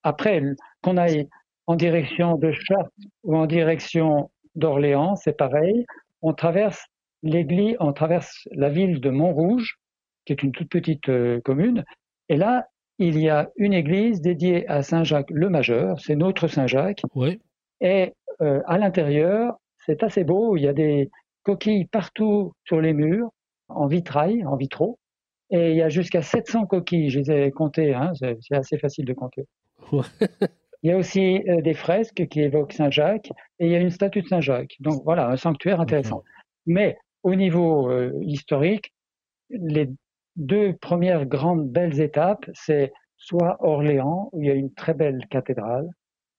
Après, 0.03 0.41
qu'on 0.81 0.97
aille 0.97 1.27
en 1.67 1.75
direction 1.75 2.37
de 2.37 2.51
Chartres 2.51 2.91
ou 3.23 3.35
en 3.35 3.45
direction 3.45 4.31
d'Orléans, 4.55 5.15
c'est 5.15 5.37
pareil. 5.37 5.85
On 6.21 6.33
traverse 6.33 6.83
l'église, 7.23 7.75
on 7.79 7.93
traverse 7.93 8.47
la 8.51 8.69
ville 8.69 8.99
de 8.99 9.09
Montrouge, 9.09 9.77
qui 10.25 10.33
est 10.33 10.43
une 10.43 10.51
toute 10.51 10.69
petite 10.69 11.09
euh, 11.09 11.39
commune, 11.41 11.83
et 12.29 12.37
là, 12.37 12.67
il 12.99 13.19
y 13.19 13.29
a 13.29 13.49
une 13.57 13.73
église 13.73 14.21
dédiée 14.21 14.67
à 14.67 14.81
Saint 14.81 15.03
Jacques 15.03 15.29
le 15.29 15.49
Majeur, 15.49 15.99
c'est 15.99 16.15
notre 16.15 16.47
Saint 16.47 16.67
Jacques, 16.67 17.03
oui. 17.15 17.39
Et 17.79 18.13
euh, 18.41 18.61
à 18.65 18.77
l'intérieur, 18.77 19.57
c'est 19.85 20.03
assez 20.03 20.23
beau. 20.23 20.57
Il 20.57 20.63
y 20.63 20.67
a 20.67 20.73
des 20.73 21.09
coquilles 21.43 21.85
partout 21.85 22.53
sur 22.65 22.81
les 22.81 22.93
murs, 22.93 23.29
en 23.69 23.87
vitrail, 23.87 24.43
en 24.45 24.55
vitraux. 24.55 24.97
Et 25.49 25.71
il 25.71 25.77
y 25.77 25.81
a 25.81 25.89
jusqu'à 25.89 26.21
700 26.21 26.65
coquilles. 26.65 27.09
Je 27.09 27.19
les 27.19 27.31
ai 27.31 27.51
comptées. 27.51 27.93
Hein, 27.93 28.11
c'est 28.19 28.55
assez 28.55 28.77
facile 28.77 29.05
de 29.05 29.13
compter. 29.13 29.45
il 30.83 30.89
y 30.89 30.93
a 30.93 30.97
aussi 30.97 31.43
euh, 31.47 31.61
des 31.61 31.73
fresques 31.73 32.27
qui 32.27 32.41
évoquent 32.41 32.73
Saint-Jacques 32.73 33.31
et 33.59 33.65
il 33.65 33.71
y 33.71 33.75
a 33.75 33.79
une 33.79 33.89
statue 33.89 34.21
de 34.21 34.27
Saint-Jacques. 34.27 34.75
Donc 34.79 35.01
voilà, 35.03 35.27
un 35.27 35.37
sanctuaire 35.37 35.81
intéressant. 35.81 36.23
Mais 36.65 36.97
au 37.23 37.35
niveau 37.35 37.89
euh, 37.89 38.11
historique, 38.21 38.93
les 39.49 39.89
deux 40.35 40.75
premières 40.75 41.25
grandes 41.25 41.67
belles 41.69 41.99
étapes, 41.99 42.45
c'est 42.53 42.91
soit 43.17 43.57
Orléans, 43.61 44.29
où 44.31 44.43
il 44.43 44.47
y 44.47 44.51
a 44.51 44.55
une 44.55 44.73
très 44.73 44.93
belle 44.93 45.25
cathédrale, 45.29 45.89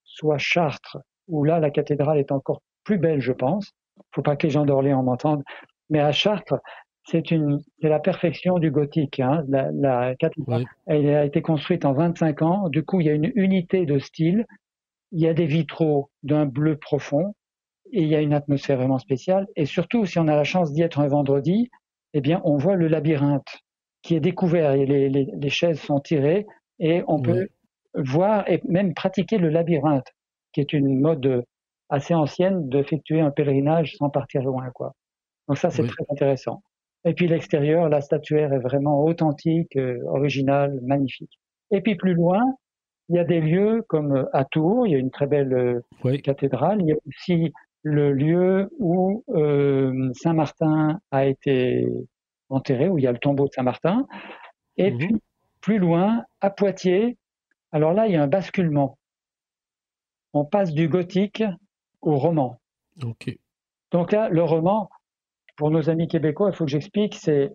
soit 0.04 0.38
Chartres, 0.38 0.98
où 1.26 1.44
là, 1.44 1.58
la 1.58 1.70
cathédrale 1.70 2.18
est 2.18 2.32
encore 2.32 2.62
plus 2.84 2.98
belle, 2.98 3.20
je 3.20 3.32
pense. 3.32 3.72
Il 3.96 4.00
ne 4.00 4.14
faut 4.14 4.22
pas 4.22 4.36
que 4.36 4.46
les 4.46 4.52
gens 4.52 4.64
d'Orléans 4.64 5.02
m'entendent. 5.02 5.42
Mais 5.90 6.00
à 6.00 6.12
Chartres, 6.12 6.60
c'est 7.10 7.88
la 7.88 7.98
perfection 8.00 8.58
du 8.58 8.70
gothique. 8.70 9.18
Hein. 9.20 9.44
La, 9.48 10.14
cathédrale, 10.16 10.66
elle 10.86 11.08
a 11.08 11.24
été 11.24 11.40
construite 11.40 11.84
en 11.84 11.94
25 11.94 12.42
ans. 12.42 12.68
Du 12.68 12.84
coup, 12.84 13.00
il 13.00 13.06
y 13.06 13.10
a 13.10 13.14
une 13.14 13.32
unité 13.34 13.86
de 13.86 13.98
style. 13.98 14.44
Il 15.12 15.20
y 15.20 15.26
a 15.26 15.32
des 15.32 15.46
vitraux 15.46 16.10
d'un 16.22 16.44
bleu 16.44 16.76
profond 16.76 17.34
et 17.92 18.02
il 18.02 18.08
y 18.08 18.14
a 18.14 18.20
une 18.20 18.34
atmosphère 18.34 18.76
vraiment 18.76 18.98
spéciale. 18.98 19.46
Et 19.56 19.64
surtout, 19.64 20.04
si 20.04 20.18
on 20.18 20.28
a 20.28 20.36
la 20.36 20.44
chance 20.44 20.72
d'y 20.72 20.82
être 20.82 21.00
un 21.00 21.08
vendredi, 21.08 21.70
eh 22.12 22.20
bien, 22.20 22.42
on 22.44 22.58
voit 22.58 22.76
le 22.76 22.88
labyrinthe 22.88 23.56
qui 24.02 24.14
est 24.14 24.20
découvert. 24.20 24.72
Et 24.72 24.84
les, 24.84 25.08
les, 25.08 25.48
chaises 25.48 25.80
sont 25.80 26.00
tirées 26.00 26.46
et 26.78 27.02
on 27.08 27.22
peut 27.22 27.48
voir 27.94 28.48
et 28.50 28.60
même 28.68 28.92
pratiquer 28.92 29.38
le 29.38 29.48
labyrinthe 29.48 30.06
qui 30.52 30.60
est 30.60 30.74
une 30.74 31.00
mode 31.00 31.42
assez 31.88 32.12
ancienne 32.12 32.68
d'effectuer 32.68 33.20
un 33.20 33.30
pèlerinage 33.30 33.94
sans 33.96 34.10
partir 34.10 34.42
loin, 34.42 34.68
quoi. 34.74 34.92
Donc 35.48 35.56
ça, 35.56 35.70
c'est 35.70 35.86
très 35.86 36.04
intéressant. 36.10 36.62
Et 37.04 37.14
puis 37.14 37.28
l'extérieur, 37.28 37.88
la 37.88 38.00
statuaire 38.00 38.52
est 38.52 38.58
vraiment 38.58 39.04
authentique, 39.04 39.76
euh, 39.76 39.98
originale, 40.06 40.78
magnifique. 40.82 41.38
Et 41.70 41.80
puis 41.80 41.96
plus 41.96 42.14
loin, 42.14 42.42
il 43.08 43.16
y 43.16 43.18
a 43.18 43.24
des 43.24 43.40
lieux 43.40 43.84
comme 43.88 44.16
euh, 44.16 44.24
à 44.32 44.44
Tours, 44.44 44.86
il 44.86 44.92
y 44.92 44.96
a 44.96 44.98
une 44.98 45.10
très 45.10 45.26
belle 45.26 45.52
euh, 46.04 46.18
cathédrale. 46.18 46.80
Il 46.80 46.88
y 46.88 46.92
a 46.92 46.96
aussi 47.06 47.52
le 47.82 48.12
lieu 48.12 48.68
où 48.78 49.24
Saint 50.14 50.34
Martin 50.34 50.98
a 51.12 51.26
été 51.26 51.86
enterré, 52.48 52.88
où 52.88 52.98
il 52.98 53.04
y 53.04 53.06
a 53.06 53.12
le 53.12 53.18
tombeau 53.18 53.46
de 53.46 53.52
Saint 53.52 53.62
Martin. 53.62 54.06
Et 54.76 54.90
mmh 54.90 54.98
puis 54.98 55.16
plus 55.60 55.78
loin, 55.78 56.24
à 56.40 56.50
Poitiers, 56.50 57.16
alors 57.72 57.92
là, 57.92 58.06
il 58.06 58.12
y 58.12 58.16
a 58.16 58.22
un 58.22 58.28
basculement 58.28 58.98
on 60.32 60.44
passe 60.44 60.72
du 60.72 60.88
gothique 60.88 61.42
au 62.00 62.16
roman. 62.16 62.60
Donc 63.90 64.12
là, 64.12 64.28
le 64.28 64.42
roman, 64.42 64.90
pour 65.58 65.70
nos 65.70 65.90
amis 65.90 66.06
québécois, 66.06 66.50
il 66.50 66.56
faut 66.56 66.64
que 66.64 66.70
j'explique, 66.70 67.16
c'est 67.16 67.52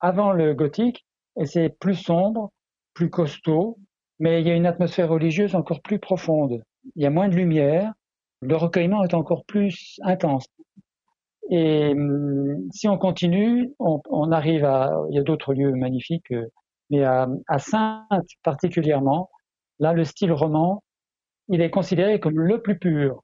avant 0.00 0.32
le 0.32 0.54
gothique, 0.54 1.06
et 1.38 1.44
c'est 1.46 1.68
plus 1.68 1.94
sombre, 1.94 2.50
plus 2.94 3.10
costaud, 3.10 3.78
mais 4.18 4.40
il 4.40 4.48
y 4.48 4.50
a 4.50 4.54
une 4.54 4.66
atmosphère 4.66 5.10
religieuse 5.10 5.54
encore 5.54 5.82
plus 5.82 5.98
profonde. 5.98 6.62
Il 6.96 7.02
y 7.02 7.06
a 7.06 7.10
moins 7.10 7.28
de 7.28 7.36
lumière, 7.36 7.92
le 8.40 8.56
recueillement 8.56 9.04
est 9.04 9.14
encore 9.14 9.44
plus 9.44 10.00
intense. 10.02 10.46
Et 11.50 11.92
hum, 11.92 12.68
si 12.72 12.88
on 12.88 12.96
continue, 12.96 13.74
on, 13.78 14.32
arrive 14.32 14.64
à, 14.64 14.90
il 15.10 15.16
y 15.16 15.18
a 15.18 15.22
d'autres 15.22 15.52
lieux 15.52 15.72
magnifiques, 15.72 16.32
euh, 16.32 16.46
mais 16.88 17.04
à, 17.04 17.28
à 17.48 17.58
Sainte 17.58 18.28
particulièrement, 18.42 19.28
là, 19.78 19.92
le 19.92 20.04
style 20.04 20.32
roman, 20.32 20.82
il 21.48 21.60
est 21.60 21.70
considéré 21.70 22.18
comme 22.18 22.38
le 22.38 22.62
plus 22.62 22.78
pur. 22.78 23.22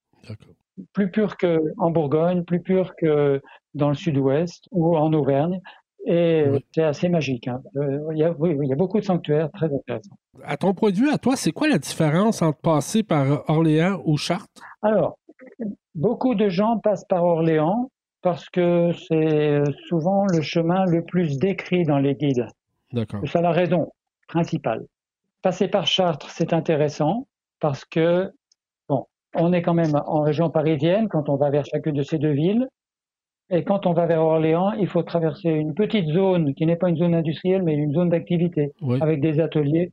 Plus 0.93 1.11
pur 1.11 1.37
qu'en 1.37 1.91
Bourgogne, 1.91 2.45
plus 2.45 2.61
pur 2.61 2.95
que 2.97 3.41
dans 3.75 3.89
le 3.89 3.95
sud-ouest 3.95 4.65
ou 4.71 4.97
en 4.97 5.13
Auvergne. 5.13 5.61
Et 6.07 6.45
c'est 6.73 6.85
assez 6.85 7.09
magique. 7.09 7.49
Hein. 7.49 7.61
Euh, 7.77 8.09
il 8.13 8.19
y 8.19 8.25
a, 8.25 8.33
oui, 8.39 8.57
il 8.63 8.69
y 8.69 8.73
a 8.73 8.77
beaucoup 8.77 8.99
de 8.99 9.05
sanctuaires 9.05 9.51
très 9.53 9.67
intéressants. 9.67 10.17
À 10.45 10.57
ton 10.57 10.73
point 10.73 10.91
de 10.91 10.97
vue, 10.97 11.11
à 11.11 11.19
toi, 11.19 11.37
c'est 11.37 11.53
quoi 11.53 11.69
la 11.69 11.79
différence 11.79 12.41
entre 12.41 12.61
passer 12.61 13.03
par 13.03 13.49
Orléans 13.51 14.01
ou 14.07 14.17
Chartres? 14.17 14.63
Alors, 14.81 15.19
beaucoup 15.95 16.35
de 16.35 16.49
gens 16.49 16.79
passent 16.79 17.05
par 17.05 17.25
Orléans 17.25 17.91
parce 18.23 18.49
que 18.49 18.93
c'est 19.09 19.63
souvent 19.87 20.25
le 20.27 20.41
chemin 20.41 20.85
le 20.87 21.05
plus 21.05 21.39
décrit 21.39 21.85
dans 21.85 21.99
les 21.99 22.15
guides. 22.15 22.47
D'accord. 22.93 23.21
C'est 23.27 23.43
la 23.43 23.53
raison 23.53 23.93
principale. 24.29 24.87
Passer 25.43 25.69
par 25.69 25.87
Chartres, 25.87 26.31
c'est 26.31 26.53
intéressant 26.53 27.27
parce 27.61 27.85
que, 27.85 28.31
on 29.35 29.53
est 29.53 29.63
quand 29.63 29.75
même 29.75 30.01
en 30.07 30.23
région 30.23 30.51
parisienne 30.51 31.09
quand 31.09 31.29
on 31.29 31.37
va 31.37 31.51
vers 31.51 31.65
chacune 31.65 31.95
de 31.95 32.03
ces 32.03 32.19
deux 32.19 32.33
villes. 32.33 32.67
Et 33.51 33.65
quand 33.65 33.87
on 33.87 33.95
va 33.95 34.07
vers 34.07 34.23
Orléans, 34.23 34.73
il 34.73 34.87
faut 34.87 35.03
traverser 35.03 35.49
une 35.49 35.75
petite 35.75 36.09
zone 36.09 36.55
qui 36.55 36.67
n'est 36.67 36.77
pas 36.77 36.91
une 36.91 36.99
zone 36.99 37.15
industrielle, 37.15 37.63
mais 37.63 37.75
une 37.75 37.95
zone 37.95 38.11
d'activité 38.11 38.73
avec 39.01 39.21
des 39.21 39.41
ateliers. 39.41 39.93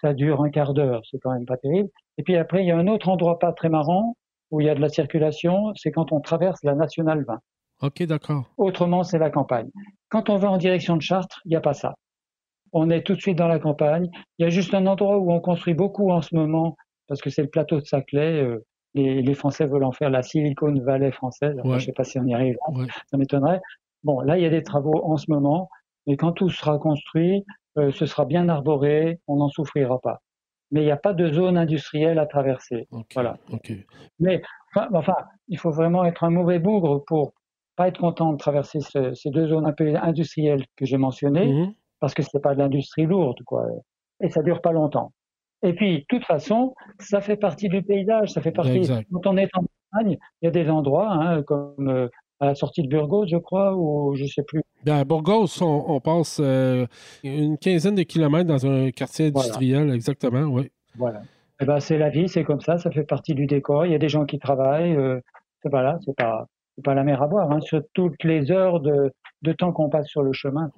Ça 0.00 0.12
dure 0.12 0.42
un 0.42 0.50
quart 0.50 0.74
d'heure, 0.74 1.02
c'est 1.10 1.18
quand 1.18 1.32
même 1.32 1.46
pas 1.46 1.56
terrible. 1.56 1.88
Et 2.18 2.22
puis 2.22 2.36
après, 2.36 2.62
il 2.62 2.66
y 2.66 2.70
a 2.70 2.76
un 2.76 2.86
autre 2.86 3.08
endroit 3.08 3.38
pas 3.38 3.52
très 3.52 3.68
marrant 3.68 4.16
où 4.50 4.60
il 4.60 4.66
y 4.66 4.70
a 4.70 4.74
de 4.74 4.80
la 4.80 4.88
circulation, 4.88 5.72
c'est 5.74 5.90
quand 5.90 6.12
on 6.12 6.20
traverse 6.20 6.62
la 6.64 6.74
Nationale 6.74 7.24
20. 7.26 7.38
Ok, 7.82 8.02
d'accord. 8.04 8.44
Autrement, 8.56 9.02
c'est 9.02 9.18
la 9.18 9.30
campagne. 9.30 9.68
Quand 10.08 10.28
on 10.30 10.36
va 10.36 10.50
en 10.50 10.56
direction 10.56 10.96
de 10.96 11.02
Chartres, 11.02 11.40
il 11.44 11.50
n'y 11.50 11.56
a 11.56 11.60
pas 11.60 11.74
ça. 11.74 11.94
On 12.72 12.90
est 12.90 13.02
tout 13.02 13.14
de 13.14 13.20
suite 13.20 13.38
dans 13.38 13.48
la 13.48 13.58
campagne. 13.58 14.08
Il 14.38 14.44
y 14.44 14.46
a 14.46 14.50
juste 14.50 14.74
un 14.74 14.86
endroit 14.86 15.18
où 15.18 15.32
on 15.32 15.40
construit 15.40 15.74
beaucoup 15.74 16.10
en 16.10 16.22
ce 16.22 16.34
moment, 16.34 16.76
parce 17.06 17.20
que 17.20 17.30
c'est 17.30 17.42
le 17.42 17.48
plateau 17.48 17.80
de 17.80 17.84
Saclay. 17.84 18.42
Euh, 18.42 18.64
les, 18.96 19.34
Français 19.34 19.66
veulent 19.66 19.84
en 19.84 19.92
faire 19.92 20.10
la 20.10 20.22
Silicon 20.22 20.74
Valley 20.80 21.12
française. 21.12 21.56
Je 21.64 21.68
ne 21.68 21.78
sais 21.78 21.92
pas 21.92 22.04
si 22.04 22.18
on 22.18 22.24
y 22.24 22.34
arrive, 22.34 22.56
ça 23.10 23.16
m'étonnerait. 23.16 23.60
Bon, 24.02 24.20
là, 24.20 24.38
il 24.38 24.42
y 24.42 24.46
a 24.46 24.50
des 24.50 24.62
travaux 24.62 25.04
en 25.04 25.16
ce 25.16 25.30
moment, 25.30 25.68
mais 26.06 26.16
quand 26.16 26.32
tout 26.32 26.48
sera 26.48 26.78
construit, 26.78 27.44
euh, 27.78 27.90
ce 27.92 28.06
sera 28.06 28.24
bien 28.24 28.48
arboré, 28.48 29.20
on 29.26 29.36
n'en 29.36 29.48
souffrira 29.48 29.98
pas. 30.00 30.20
Mais 30.70 30.82
il 30.82 30.84
n'y 30.84 30.92
a 30.92 30.96
pas 30.96 31.12
de 31.12 31.32
zone 31.32 31.56
industrielle 31.56 32.18
à 32.18 32.26
traverser. 32.26 32.88
voilà. 33.14 33.38
Mais 34.18 34.42
enfin, 34.74 35.16
il 35.48 35.58
faut 35.58 35.70
vraiment 35.70 36.04
être 36.04 36.24
un 36.24 36.30
mauvais 36.30 36.58
bougre 36.58 37.04
pour 37.06 37.32
pas 37.76 37.88
être 37.88 37.98
content 37.98 38.32
de 38.32 38.38
traverser 38.38 38.80
ces 38.80 39.30
deux 39.30 39.48
zones 39.48 39.66
un 39.66 39.72
peu 39.72 39.94
industrielles 39.96 40.64
que 40.76 40.86
j'ai 40.86 40.96
mentionnées, 40.96 41.52
mmh 41.52 41.74
parce 41.98 42.12
que 42.12 42.22
c'est 42.22 42.40
pas 42.40 42.54
de 42.54 42.58
l'industrie 42.58 43.06
lourde, 43.06 43.42
quoi. 43.44 43.66
Et 44.20 44.28
ça 44.28 44.42
dure 44.42 44.60
pas 44.60 44.72
longtemps. 44.72 45.12
Et 45.62 45.72
puis, 45.72 45.98
de 46.00 46.04
toute 46.08 46.24
façon, 46.24 46.74
ça 46.98 47.20
fait 47.20 47.36
partie 47.36 47.68
du 47.68 47.82
paysage, 47.82 48.32
ça 48.32 48.40
fait 48.40 48.52
partie. 48.52 48.88
Quand 49.12 49.26
on 49.26 49.36
est 49.36 49.48
en 49.54 49.62
montagne, 49.62 50.18
il 50.42 50.44
y 50.44 50.48
a 50.48 50.50
des 50.50 50.68
endroits, 50.68 51.10
hein, 51.10 51.42
comme 51.42 51.88
euh, 51.88 52.08
à 52.40 52.46
la 52.46 52.54
sortie 52.54 52.82
de 52.82 52.88
Burgos, 52.88 53.26
je 53.26 53.36
crois, 53.36 53.74
ou 53.74 54.14
je 54.16 54.26
sais 54.26 54.42
plus. 54.42 54.62
Bien, 54.84 54.98
à 54.98 55.04
Burgos, 55.04 55.62
on, 55.62 56.00
passe 56.00 56.40
euh, 56.40 56.86
une 57.24 57.58
quinzaine 57.58 57.94
de 57.94 58.02
kilomètres 58.02 58.48
dans 58.48 58.66
un 58.66 58.90
quartier 58.90 59.28
industriel, 59.28 59.90
exactement, 59.92 60.42
oui. 60.42 60.70
Voilà. 60.96 61.22
Eh 61.60 61.64
ben, 61.64 61.80
c'est 61.80 61.98
la 61.98 62.10
vie, 62.10 62.28
c'est 62.28 62.44
comme 62.44 62.60
ça, 62.60 62.76
ça 62.78 62.90
fait 62.90 63.04
partie 63.04 63.34
du 63.34 63.46
décor. 63.46 63.86
Il 63.86 63.92
y 63.92 63.94
a 63.94 63.98
des 63.98 64.10
gens 64.10 64.26
qui 64.26 64.38
travaillent. 64.38 64.94
Euh, 64.94 65.20
voilà, 65.64 65.98
c'est 66.04 66.14
pas, 66.14 66.46
pas 66.84 66.94
la 66.94 67.02
mer 67.02 67.22
à 67.22 67.26
boire. 67.26 67.50
Hein. 67.50 67.60
Sur 67.60 67.80
toutes 67.94 68.22
les 68.24 68.50
heures 68.50 68.80
de, 68.80 69.10
de 69.42 69.52
temps 69.52 69.72
qu'on 69.72 69.88
passe 69.88 70.08
sur 70.08 70.22
le 70.22 70.32
chemin. 70.32 70.70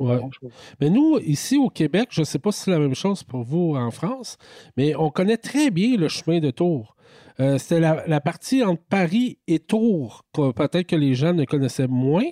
Mais 0.80 0.90
nous, 0.90 1.18
ici 1.20 1.56
au 1.56 1.68
Québec, 1.68 2.08
je 2.10 2.20
ne 2.20 2.24
sais 2.24 2.38
pas 2.38 2.52
si 2.52 2.62
c'est 2.62 2.70
la 2.70 2.78
même 2.78 2.94
chose 2.94 3.22
pour 3.22 3.42
vous 3.42 3.74
en 3.76 3.90
France, 3.90 4.36
mais 4.76 4.94
on 4.96 5.10
connaît 5.10 5.36
très 5.36 5.70
bien 5.70 5.96
le 5.96 6.08
chemin 6.08 6.40
de 6.40 6.50
Tours. 6.50 6.94
Euh, 7.40 7.56
c'était 7.58 7.80
la, 7.80 8.20
partie 8.20 8.64
entre 8.64 8.82
Paris 8.90 9.38
et 9.46 9.60
Tours, 9.60 10.24
peut-être 10.32 10.86
que 10.86 10.96
les 10.96 11.14
gens 11.14 11.32
ne 11.32 11.44
connaissaient 11.44 11.86
moins. 11.86 12.28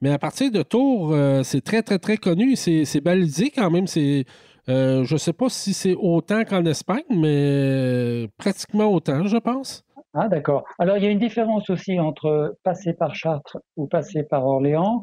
Mais 0.00 0.10
à 0.10 0.18
partir 0.18 0.50
de 0.50 0.62
Tours, 0.62 1.12
euh, 1.12 1.42
c'est 1.42 1.62
très, 1.62 1.82
très, 1.82 1.98
très 1.98 2.16
connu. 2.16 2.56
C'est 2.56 3.00
balisé 3.00 3.50
quand 3.50 3.70
même. 3.70 3.86
C'est, 3.86 4.24
euh, 4.68 5.04
je 5.04 5.14
ne 5.14 5.18
sais 5.18 5.32
pas 5.32 5.48
si 5.48 5.72
c'est 5.72 5.94
autant 5.94 6.44
qu'en 6.44 6.64
Espagne, 6.64 7.04
mais 7.10 8.28
pratiquement 8.38 8.86
autant, 8.86 9.26
je 9.26 9.36
pense. 9.36 9.84
Ah, 10.14 10.28
d'accord. 10.28 10.64
Alors, 10.78 10.96
il 10.96 11.04
y 11.04 11.06
a 11.06 11.10
une 11.10 11.18
différence 11.18 11.68
aussi 11.68 12.00
entre 12.00 12.56
passer 12.62 12.94
par 12.94 13.14
Chartres 13.14 13.58
ou 13.76 13.86
passer 13.86 14.22
par 14.22 14.46
Orléans 14.46 15.02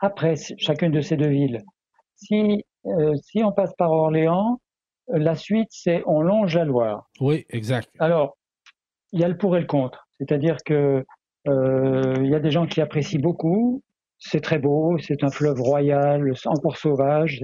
après 0.00 0.34
chacune 0.58 0.92
de 0.92 1.00
ces 1.00 1.16
deux 1.16 1.28
villes. 1.28 1.62
Si, 2.16 2.64
si 3.22 3.42
on 3.42 3.52
passe 3.52 3.74
par 3.74 3.90
Orléans, 3.90 4.60
la 5.08 5.34
suite, 5.34 5.68
c'est 5.70 6.02
on 6.06 6.20
longe 6.20 6.56
la 6.56 6.64
Loire. 6.64 7.08
Oui, 7.20 7.46
exact. 7.50 7.90
Alors, 7.98 8.36
il 9.12 9.20
y 9.20 9.24
a 9.24 9.28
le 9.28 9.36
pour 9.36 9.56
et 9.56 9.60
le 9.60 9.66
contre. 9.66 10.08
C'est-à-dire 10.18 10.56
que 10.64 11.04
euh, 11.46 12.14
il 12.18 12.26
y 12.26 12.34
a 12.34 12.40
des 12.40 12.50
gens 12.50 12.66
qui 12.66 12.80
apprécient 12.80 13.20
beaucoup. 13.20 13.82
C'est 14.18 14.40
très 14.40 14.58
beau, 14.58 14.98
c'est 14.98 15.22
un 15.22 15.30
fleuve 15.30 15.60
royal, 15.60 16.32
encore 16.46 16.76
sauvage. 16.76 17.40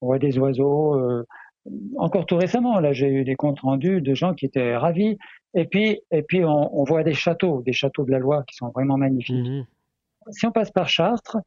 On 0.00 0.06
voit 0.06 0.18
des 0.18 0.38
oiseaux. 0.38 0.94
Euh, 0.98 1.26
encore 1.98 2.26
tout 2.26 2.36
récemment, 2.36 2.78
là, 2.80 2.92
j'ai 2.92 3.08
eu 3.08 3.24
des 3.24 3.36
comptes 3.36 3.60
rendus 3.60 4.00
de 4.00 4.14
gens 4.14 4.34
qui 4.34 4.46
étaient 4.46 4.76
ravis. 4.76 5.18
Et 5.54 5.66
puis, 5.66 6.00
et 6.10 6.22
puis, 6.22 6.44
on, 6.44 6.84
voit 6.84 7.04
des 7.04 7.14
châteaux, 7.14 7.62
des 7.62 7.72
châteaux 7.72 8.04
de 8.04 8.10
la 8.10 8.18
Loire 8.18 8.44
qui 8.46 8.56
sont 8.56 8.70
vraiment 8.70 8.96
magnifiques. 8.96 9.46
Mhm. 9.46 9.66
Si 10.30 10.46
on 10.46 10.52
passe 10.52 10.70
par 10.70 10.88
Chartres, 10.88 11.38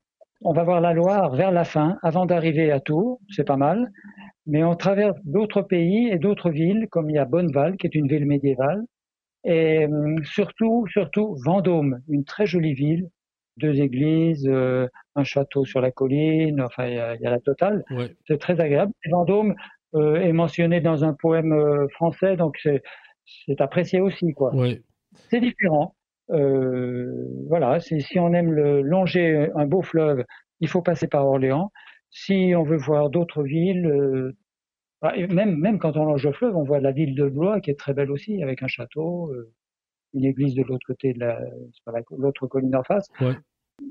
on 0.41 0.53
va 0.53 0.63
voir 0.63 0.81
la 0.81 0.93
Loire 0.93 1.35
vers 1.35 1.51
la 1.51 1.63
fin, 1.63 1.97
avant 2.03 2.25
d'arriver 2.25 2.71
à 2.71 2.79
Tours. 2.79 3.19
C'est 3.29 3.47
pas 3.47 3.57
mal. 3.57 3.89
Mais 4.45 4.63
on 4.63 4.75
traverse 4.75 5.17
d'autres 5.25 5.61
pays 5.61 6.09
et 6.09 6.19
d'autres 6.19 6.49
villes, 6.49 6.87
comme 6.89 7.09
il 7.09 7.15
y 7.15 7.19
a 7.19 7.25
Bonneval, 7.25 7.75
qui 7.77 7.87
est 7.87 7.95
une 7.95 8.07
ville 8.07 8.25
médiévale, 8.25 8.83
et 9.43 9.85
hum, 9.85 10.23
surtout, 10.23 10.85
surtout 10.87 11.35
Vendôme, 11.45 12.01
une 12.07 12.23
très 12.23 12.45
jolie 12.45 12.73
ville, 12.73 13.09
deux 13.57 13.81
églises, 13.81 14.47
euh, 14.47 14.87
un 15.15 15.23
château 15.23 15.65
sur 15.65 15.81
la 15.81 15.91
colline, 15.91 16.61
enfin 16.61 16.87
il 16.87 16.95
y 16.95 16.99
a, 16.99 17.17
la 17.29 17.39
totale. 17.39 17.83
C'est 18.27 18.39
très 18.39 18.59
agréable. 18.59 18.93
Vendôme 19.09 19.55
euh, 19.95 20.15
est 20.15 20.33
mentionné 20.33 20.79
dans 20.79 21.03
un 21.03 21.13
poème 21.13 21.53
euh, 21.53 21.87
français, 21.89 22.35
donc 22.35 22.57
c'est 23.45 23.61
apprécié 23.61 23.99
aussi 23.99 24.33
quoi. 24.33 24.51
C'est 25.29 25.41
différent. 25.41 25.95
Voilà, 26.29 27.79
si 27.79 28.19
on 28.19 28.33
aime 28.33 28.51
le, 28.51 28.81
longer 28.81 29.49
un 29.55 29.65
beau 29.65 29.81
fleuve, 29.81 30.23
il 30.59 30.67
faut 30.67 30.81
passer 30.81 31.07
par 31.07 31.25
Orléans. 31.25 31.71
Si 32.09 32.53
on 32.55 32.63
veut 32.63 32.77
voir 32.77 33.09
d'autres 33.09 33.43
villes, 33.43 34.33
bah, 35.01 35.13
même, 35.29 35.57
même 35.57 35.77
quand 35.77 35.95
on 35.95 36.05
longe 36.05 36.25
le 36.25 36.33
fleuve, 36.33 36.55
on 36.55 36.63
voit 36.63 36.79
la 36.79 36.91
ville 36.91 37.15
de 37.15 37.29
Blois 37.29 37.61
qui 37.61 37.69
est 37.69 37.79
très 37.79 37.93
belle 37.93 38.11
aussi, 38.11 38.41
avec 38.41 38.63
un 38.63 38.67
château, 38.67 39.31
euh, 39.31 39.53
une 40.13 40.25
église 40.25 40.55
de 40.55 40.63
l'autre 40.63 40.85
côté 40.87 41.13
de 41.13 41.19
la, 41.19 41.39
l'autre 42.17 42.47
colline 42.47 42.75
en 42.75 42.83
face. 42.83 43.07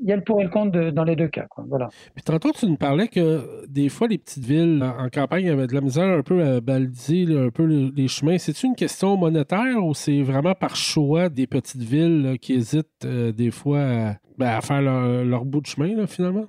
Il 0.02 0.08
y 0.08 0.12
a 0.12 0.16
le 0.16 0.22
pour 0.22 0.40
et 0.40 0.44
le 0.44 0.50
contre 0.50 0.90
dans 0.90 1.04
les 1.04 1.16
deux 1.16 1.28
cas. 1.28 1.46
Voilà. 1.68 1.88
Puis 2.14 2.24
tantôt, 2.24 2.52
tu 2.52 2.66
nous 2.66 2.76
parlais 2.76 3.08
que 3.08 3.66
des 3.68 3.88
fois, 3.88 4.08
les 4.08 4.18
petites 4.18 4.44
villes 4.44 4.82
en 4.82 5.08
campagne 5.08 5.48
avaient 5.48 5.66
de 5.66 5.74
la 5.74 5.80
misère 5.80 6.18
un 6.18 6.22
peu 6.22 6.42
à 6.42 6.60
baliser 6.60 7.26
un 7.36 7.50
peu 7.50 7.64
les, 7.64 8.08
chemins. 8.08 8.38
C'est 8.38 8.62
une 8.62 8.74
question 8.74 9.16
monétaire 9.16 9.84
ou 9.84 9.94
c'est 9.94 10.22
vraiment 10.22 10.54
par 10.54 10.76
choix 10.76 11.28
des 11.28 11.46
petites 11.46 11.82
villes 11.82 12.38
qui 12.40 12.54
hésitent 12.54 13.04
euh, 13.04 13.32
des 13.32 13.50
fois 13.50 13.80
à, 13.80 14.16
ben, 14.38 14.60
faire 14.60 14.82
leur, 14.82 15.44
bout 15.44 15.60
de 15.60 15.66
chemin, 15.66 16.06
finalement? 16.06 16.46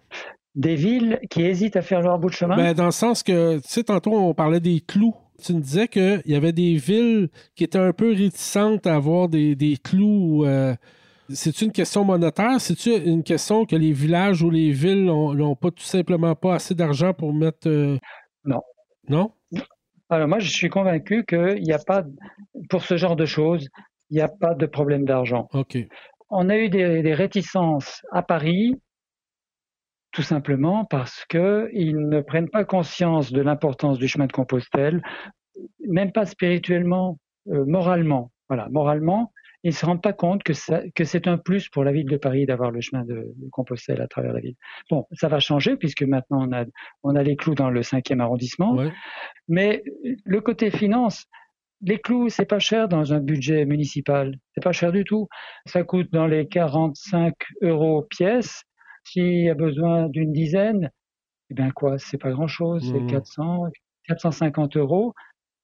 des 0.56 0.76
villes 0.76 1.20
qui 1.30 1.44
hésitent 1.44 1.76
à 1.76 1.82
faire 1.82 2.02
leur 2.02 2.18
bout 2.18 2.30
de 2.30 2.34
chemin? 2.34 2.58
Ben, 2.58 2.74
dans 2.74 2.86
le 2.86 2.92
sens 2.92 3.22
que, 3.22 3.58
tu 3.58 3.64
sais, 3.66 3.84
tantôt, 3.84 4.14
on 4.14 4.34
parlait 4.34 4.60
des 4.60 4.82
clous. 4.82 5.14
Tu 5.44 5.54
me 5.54 5.62
disais 5.62 5.88
qu'il 5.88 6.24
y 6.26 6.36
avait 6.36 6.52
des 6.52 6.76
villes 6.76 7.30
qui 7.56 7.64
étaient 7.64 7.78
un 7.78 7.94
peu 7.94 8.10
réticentes 8.10 8.88
à 8.88 8.96
avoir 8.96 9.30
des, 9.30 9.78
clous. 9.84 10.46
Euh, 10.46 10.74
c'est 11.30 11.62
une 11.62 11.72
question 11.72 12.04
monétaire? 12.04 12.60
C'est-tu 12.60 12.92
une 12.92 13.24
question 13.24 13.66
que 13.66 13.76
les 13.76 13.92
villages 13.92 14.42
ou 14.42 14.50
les 14.50 14.72
villes 14.72 15.06
n'ont 15.06 15.56
pas 15.56 15.72
tout 15.72 15.84
simplement 15.84 16.36
pas 16.36 16.56
assez 16.56 16.76
d'argent 16.76 17.14
pour 17.14 17.34
mettre. 17.34 17.68
Euh, 17.68 17.98
non. 18.46 18.62
Non? 19.10 19.32
Alors, 20.10 20.28
moi, 20.28 20.40
je 20.40 20.50
suis 20.50 20.70
convaincu 20.70 21.26
qu'il 21.26 21.62
n'y 21.64 21.74
a 21.74 21.80
pas, 21.80 22.04
pour 22.70 22.84
ce 22.84 22.98
genre 22.98 23.16
de 23.16 23.26
choses, 23.26 23.68
il 24.10 24.16
n'y 24.16 24.22
a 24.22 24.30
pas 24.30 24.54
de 24.54 24.66
problème 24.66 25.06
d'argent. 25.06 25.48
OK. 25.54 25.78
On 26.30 26.50
a 26.50 26.58
eu 26.58 26.70
des 26.70 27.14
réticences 27.14 28.02
à 28.12 28.22
Paris 28.22 28.76
tout 30.12 30.24
simplement 30.24 30.84
parce 30.84 31.26
qu'ils 31.26 32.10
ne 32.10 32.22
prennent 32.22 32.50
pas 32.50 32.66
conscience 32.66 33.32
de 33.32 33.40
l'importance 33.40 34.00
du 34.00 34.08
chemin 34.08 34.26
de 34.26 34.32
Compostelle, 34.32 35.02
même 35.88 36.12
pas 36.12 36.26
spirituellement, 36.26 37.20
euh, 37.50 37.66
moralement. 37.66 38.32
Voilà, 38.50 38.68
moralement, 38.70 39.32
ils 39.68 39.72
ne 39.72 39.76
se 39.76 39.86
rendent 39.86 40.02
pas 40.02 40.14
compte 40.14 40.44
que, 40.44 40.54
que 40.92 41.04
c'est 41.04 41.28
un 41.28 41.38
plus 41.38 41.68
pour 41.68 41.84
la 41.84 41.92
ville 41.92 42.08
de 42.08 42.16
Paris 42.16 42.46
d'avoir 42.46 42.72
le 42.72 42.80
chemin 42.80 43.04
de, 43.04 43.36
Compostelle 43.52 44.02
à 44.02 44.08
travers 44.08 44.32
la 44.32 44.40
ville. 44.40 44.56
Bon, 44.90 45.06
ça 45.12 45.28
va 45.28 45.42
changer 45.42 45.76
puisque 45.76 46.04
maintenant 46.04 46.48
on 46.48 46.54
a, 46.54 46.64
on 47.04 47.18
a 47.18 47.22
les 47.22 47.36
clous 47.36 47.54
dans 47.54 47.70
le 47.70 47.84
cinquième 47.84 48.22
arrondissement. 48.22 48.78
Mais 49.50 49.84
le 50.24 50.40
côté 50.40 50.72
finance, 50.72 51.26
les 51.82 52.00
clous, 52.00 52.30
c'est 52.30 52.46
pas 52.46 52.60
cher 52.60 52.88
dans 52.88 53.12
un 53.12 53.20
budget 53.20 53.66
municipal. 53.66 54.36
C'est 54.56 54.64
pas 54.64 54.72
cher 54.72 54.94
du 54.94 55.04
tout. 55.04 55.28
Ça 55.66 55.84
coûte 55.84 56.14
dans 56.14 56.28
les 56.28 56.48
45 56.48 57.34
euros 57.62 58.08
pièce. 58.10 58.64
S'il 59.04 59.44
y 59.44 59.50
a 59.50 59.54
besoin 59.54 60.08
d'une 60.08 60.32
dizaine, 60.32 60.92
eh 61.50 61.56
bien 61.56 61.72
quoi, 61.72 61.98
c'est 61.98 62.18
pas 62.18 62.32
grand-chose, 62.32 62.90
c'est 62.90 63.06
400, 63.06 63.66
mmh. 63.66 63.72
450 64.08 64.78
euros 64.78 65.14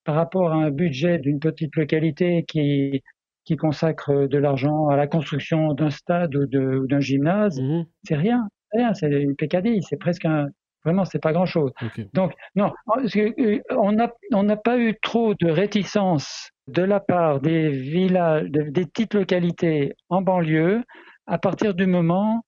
par 0.03 0.15
rapport 0.15 0.51
à 0.51 0.55
un 0.55 0.71
budget 0.71 1.19
d'une 1.19 1.39
petite 1.39 1.73
localité 1.77 2.43
qui 2.45 3.01
qui 3.45 3.57
consacre 3.57 4.27
de 4.27 4.37
l'argent 4.37 4.87
à 4.87 4.95
la 4.95 5.07
construction 5.07 5.73
d'un 5.73 5.89
stade 5.89 6.35
ou 6.35 6.87
d'un 6.87 6.99
gymnase, 6.99 7.59
mmh. 7.59 7.85
c'est 8.03 8.15
rien, 8.15 8.47
rien, 8.71 8.93
c'est 8.93 9.09
une 9.09 9.35
pécadille, 9.35 9.83
c'est 9.83 9.97
presque 9.97 10.25
un, 10.25 10.47
vraiment, 10.83 11.05
c'est 11.05 11.21
pas 11.21 11.33
grand 11.33 11.45
chose. 11.45 11.71
Donc, 12.13 12.33
non, 12.55 12.71
euh, 12.95 13.59
on 13.71 13.91
n'a 13.93 14.11
on 14.33 14.43
n'a 14.43 14.57
pas 14.57 14.77
eu 14.77 14.95
trop 15.01 15.33
de 15.35 15.49
réticence 15.49 16.49
de 16.67 16.81
la 16.81 16.99
part 16.99 17.41
des 17.41 17.69
villages, 17.69 18.49
des 18.49 18.85
petites 18.85 19.13
localités 19.13 19.93
en 20.09 20.21
banlieue 20.21 20.83
à 21.27 21.37
partir 21.37 21.73
du 21.73 21.85
moment 21.85 22.43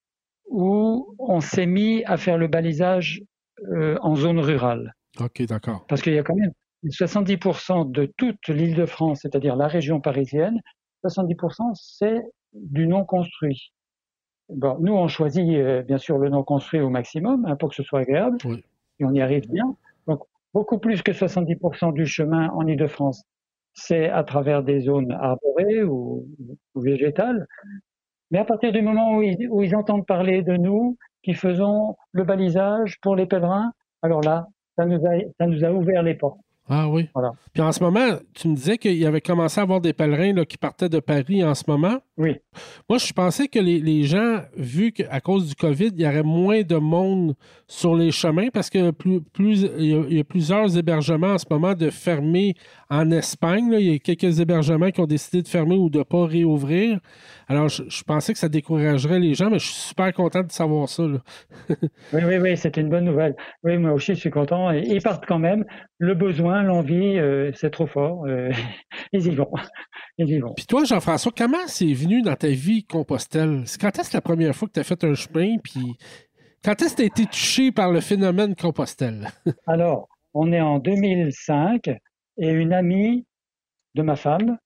où 0.49 1.15
on 1.19 1.39
s'est 1.39 1.65
mis 1.65 2.03
à 2.05 2.17
faire 2.17 2.37
le 2.37 2.47
balisage 2.47 3.21
euh, 3.73 3.97
en 4.01 4.15
zone 4.15 4.39
rurale. 4.39 4.93
Ok, 5.19 5.41
d'accord. 5.43 5.85
Parce 5.87 6.01
qu'il 6.01 6.13
y 6.13 6.19
a 6.19 6.23
quand 6.23 6.35
même 6.35 6.51
70% 6.85 7.91
de 7.91 8.11
toute 8.17 8.47
l'île 8.47 8.75
de 8.75 8.85
France, 8.85 9.19
c'est-à-dire 9.21 9.55
la 9.55 9.67
région 9.67 10.01
parisienne, 10.01 10.59
70% 11.07 11.73
c'est 11.75 12.23
du 12.53 12.87
non 12.87 13.05
construit. 13.05 13.71
Bon, 14.49 14.77
nous, 14.79 14.93
on 14.93 15.07
choisit 15.07 15.49
euh, 15.49 15.81
bien 15.81 15.97
sûr 15.97 16.17
le 16.17 16.29
non 16.29 16.43
construit 16.43 16.79
au 16.79 16.89
maximum 16.89 17.45
hein, 17.45 17.55
pour 17.55 17.69
que 17.69 17.75
ce 17.75 17.83
soit 17.83 18.01
agréable, 18.01 18.37
et 18.99 19.05
on 19.05 19.11
y 19.11 19.21
arrive 19.21 19.49
bien. 19.49 19.75
Donc, 20.07 20.21
beaucoup 20.53 20.77
plus 20.77 21.01
que 21.01 21.11
70% 21.11 21.93
du 21.93 22.05
chemin 22.05 22.49
en 22.49 22.67
île 22.67 22.77
de 22.77 22.87
France, 22.87 23.23
c'est 23.73 24.09
à 24.09 24.23
travers 24.23 24.63
des 24.63 24.81
zones 24.81 25.11
arborées 25.11 25.83
ou, 25.83 26.25
ou 26.75 26.81
végétales. 26.81 27.47
Mais 28.31 28.39
à 28.39 28.45
partir 28.45 28.71
du 28.71 28.81
moment 28.81 29.17
où 29.17 29.23
ils, 29.23 29.75
entendent 29.75 30.05
parler 30.05 30.41
de 30.41 30.55
nous, 30.57 30.97
qui 31.23 31.33
faisons 31.33 31.95
le 32.11 32.23
balisage 32.23 32.99
pour 33.01 33.15
les 33.15 33.25
pèlerins, 33.25 33.71
alors 34.01 34.21
là, 34.21 34.47
ça 34.77 34.85
nous 34.85 34.99
ça 35.39 35.47
nous 35.47 35.65
a 35.65 35.71
ouvert 35.71 36.03
les 36.03 36.15
portes. 36.15 36.39
Ah 36.67 36.89
oui. 36.89 37.09
Voilà. 37.13 37.31
Puis 37.53 37.61
en 37.61 37.71
ce 37.71 37.83
moment, 37.83 38.17
tu 38.33 38.47
me 38.47 38.55
disais 38.55 38.77
qu'il 38.77 38.97
y 38.97 39.05
avait 39.05 39.21
commencé 39.21 39.59
à 39.59 39.63
avoir 39.63 39.81
des 39.81 39.93
pèlerins 39.93 40.33
là, 40.33 40.45
qui 40.45 40.57
partaient 40.57 40.89
de 40.89 40.99
Paris 40.99 41.43
en 41.43 41.53
ce 41.53 41.63
moment. 41.67 41.99
Oui. 42.17 42.37
Moi, 42.89 42.97
je 42.97 43.13
pensais 43.13 43.47
que 43.47 43.59
les, 43.59 44.03
gens, 44.03 44.39
vu 44.57 44.91
qu'à 44.91 45.19
cause 45.19 45.47
du 45.47 45.55
COVID, 45.55 45.91
il 45.95 46.01
y 46.01 46.07
aurait 46.07 46.23
moins 46.23 46.61
de 46.63 46.77
monde 46.77 47.35
sur 47.67 47.95
les 47.95 48.11
chemins 48.11 48.47
parce 48.51 48.69
que 48.69 48.91
plus, 48.91 49.21
plus, 49.21 49.67
il, 49.77 50.13
y 50.13 50.19
a, 50.19 50.23
plusieurs 50.23 50.75
hébergements 50.75 51.33
en 51.33 51.37
ce 51.37 51.45
moment 51.49 51.73
de 51.73 51.89
fermer 51.91 52.55
en 52.89 53.11
Espagne. 53.11 53.75
Il 53.79 53.91
y 53.91 53.95
a 53.95 53.99
quelques 53.99 54.39
hébergements 54.39 54.89
qui 54.89 55.01
ont 55.01 55.07
décidé 55.07 55.43
de 55.43 55.47
fermer 55.47 55.75
ou 55.75 55.89
de 55.89 55.99
ne 55.99 56.03
pas 56.03 56.25
réouvrir. 56.25 56.99
Alors, 57.47 57.69
je, 57.69 58.03
pensais 58.03 58.33
que 58.33 58.39
ça 58.39 58.49
découragerait 58.49 59.19
les 59.19 59.35
gens, 59.35 59.51
mais 59.51 59.59
je 59.59 59.65
suis 59.65 59.89
super 59.89 60.11
content 60.13 60.41
de 60.41 60.51
savoir 60.51 60.89
ça. 60.89 61.03
oui, 61.69 61.77
oui, 62.13 62.37
oui, 62.37 62.57
c'est 62.57 62.77
une 62.77 62.89
bonne 62.89 63.05
nouvelle. 63.05 63.35
Oui, 63.63 63.77
moi 63.77 63.91
aussi, 63.91 64.15
je 64.15 64.19
suis 64.19 64.31
content. 64.31 64.71
Ils 64.71 65.01
partent 65.01 65.25
quand 65.27 65.39
même. 65.39 65.63
Le 65.99 66.15
besoin, 66.15 66.54
l'envie, 66.63 67.17
euh, 67.17 67.51
c'est 67.53 67.71
trop 67.71 67.87
fort. 67.87 68.25
Euh, 68.25 68.51
ils 69.13 69.27
y 69.27 69.35
vont. 69.35 69.51
Ils 70.17 70.29
y 70.29 70.39
vont. 70.39 70.53
Puis 70.53 70.65
toi, 70.65 70.83
Jean-François, 70.83 71.31
comment 71.35 71.67
c'est 71.67 71.93
venu 71.93 72.21
dans 72.21 72.35
ta 72.35 72.49
vie 72.49 72.83
Compostelle? 72.83 73.63
Quand 73.79 73.97
est-ce 73.99 74.15
la 74.15 74.21
première 74.21 74.55
fois 74.55 74.67
que 74.67 74.73
tu 74.73 74.79
as 74.79 74.83
fait 74.83 75.03
un 75.03 75.13
chemin? 75.13 75.57
Puis 75.63 75.97
quand 76.63 76.81
est-ce 76.81 76.91
que 76.91 76.97
tu 76.97 77.01
as 77.03 77.05
été 77.05 77.25
touché 77.25 77.71
par 77.71 77.91
le 77.91 78.01
phénomène 78.01 78.55
Compostelle? 78.55 79.29
Alors, 79.67 80.07
on 80.33 80.51
est 80.51 80.61
en 80.61 80.79
2005 80.79 81.89
et 82.37 82.49
une 82.49 82.73
amie 82.73 83.25
de 83.93 84.01
ma 84.01 84.15
femme 84.15 84.57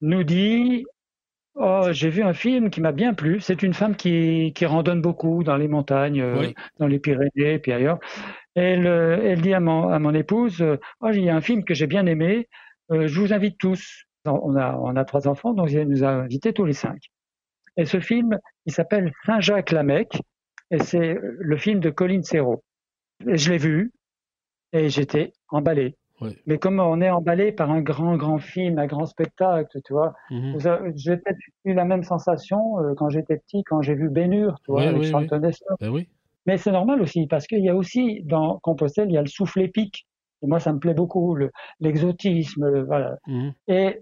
nous 0.00 0.24
dit 0.24 0.84
Oh, 1.60 1.88
j'ai 1.90 2.08
vu 2.08 2.22
un 2.22 2.34
film 2.34 2.70
qui 2.70 2.80
m'a 2.80 2.92
bien 2.92 3.14
plu. 3.14 3.40
C'est 3.40 3.64
une 3.64 3.74
femme 3.74 3.96
qui, 3.96 4.52
qui 4.54 4.64
randonne 4.64 5.02
beaucoup 5.02 5.42
dans 5.42 5.56
les 5.56 5.66
montagnes, 5.66 6.20
euh, 6.20 6.52
dans 6.78 6.86
les 6.86 7.00
Pyrénées 7.00 7.54
et 7.54 7.58
puis 7.58 7.72
ailleurs. 7.72 7.98
Elle, 8.58 8.86
euh, 8.86 9.20
elle 9.22 9.40
dit 9.40 9.54
à 9.54 9.60
mon, 9.60 9.88
à 9.88 9.98
mon 9.98 10.14
épouse, 10.14 10.60
euh, 10.62 10.78
oh, 11.00 11.10
il 11.12 11.24
y 11.24 11.30
a 11.30 11.36
un 11.36 11.40
film 11.40 11.64
que 11.64 11.74
j'ai 11.74 11.86
bien 11.86 12.06
aimé, 12.06 12.48
je 12.90 13.20
vous 13.20 13.32
invite 13.32 13.58
tous. 13.58 14.04
On 14.24 14.56
a, 14.56 14.76
on 14.76 14.96
a 14.96 15.04
trois 15.04 15.28
enfants, 15.28 15.54
donc 15.54 15.70
elle 15.72 15.88
nous 15.88 16.04
a 16.04 16.08
invités 16.08 16.52
tous 16.52 16.64
les 16.64 16.72
cinq. 16.72 16.98
Et 17.76 17.84
ce 17.84 18.00
film, 18.00 18.38
il 18.66 18.72
s'appelle 18.72 19.12
Saint-Jacques-Lamec, 19.26 20.20
et 20.70 20.78
c'est 20.80 21.16
le 21.22 21.56
film 21.56 21.80
de 21.80 21.90
Colin 21.90 22.22
Serrault. 22.22 22.62
Et 23.26 23.36
je 23.36 23.52
l'ai 23.52 23.58
vu, 23.58 23.92
et 24.72 24.88
j'étais 24.88 25.32
emballé. 25.48 25.96
Mais 26.46 26.58
comme 26.58 26.80
on 26.80 27.00
est 27.00 27.10
emballé 27.10 27.52
par 27.52 27.70
un 27.70 27.80
grand, 27.80 28.16
grand 28.16 28.38
film, 28.38 28.78
un 28.78 28.86
grand 28.86 29.06
spectacle, 29.06 29.78
tu 29.84 29.92
vois, 29.92 30.14
mhm. 30.30 30.58
j'ai 30.96 31.16
peut-être 31.16 31.38
eu 31.64 31.74
la 31.74 31.84
même 31.84 32.02
sensation 32.02 32.80
euh, 32.80 32.94
quand 32.96 33.08
j'étais 33.08 33.36
petit, 33.36 33.62
quand 33.62 33.82
j'ai 33.82 33.94
vu 33.94 34.08
Bénur, 34.08 34.58
tu 34.64 34.72
vois, 34.72 34.82
avec 34.82 35.04
Charlton 35.04 35.40
ben 35.40 35.52
Mais 36.48 36.56
c'est 36.56 36.72
normal 36.72 37.02
aussi, 37.02 37.26
parce 37.26 37.46
qu'il 37.46 37.62
y 37.62 37.68
a 37.68 37.76
aussi, 37.76 38.22
dans 38.24 38.58
Compostelle, 38.60 39.10
il 39.10 39.12
y 39.12 39.18
a 39.18 39.20
le 39.20 39.28
souffle 39.28 39.60
épique. 39.60 40.06
Et 40.40 40.46
moi, 40.46 40.60
ça 40.60 40.72
me 40.72 40.78
plaît 40.78 40.94
beaucoup, 40.94 41.36
l'exotisme, 41.78 42.84
voilà. 42.84 43.18
Mhm. 43.26 43.52
Et 43.66 44.00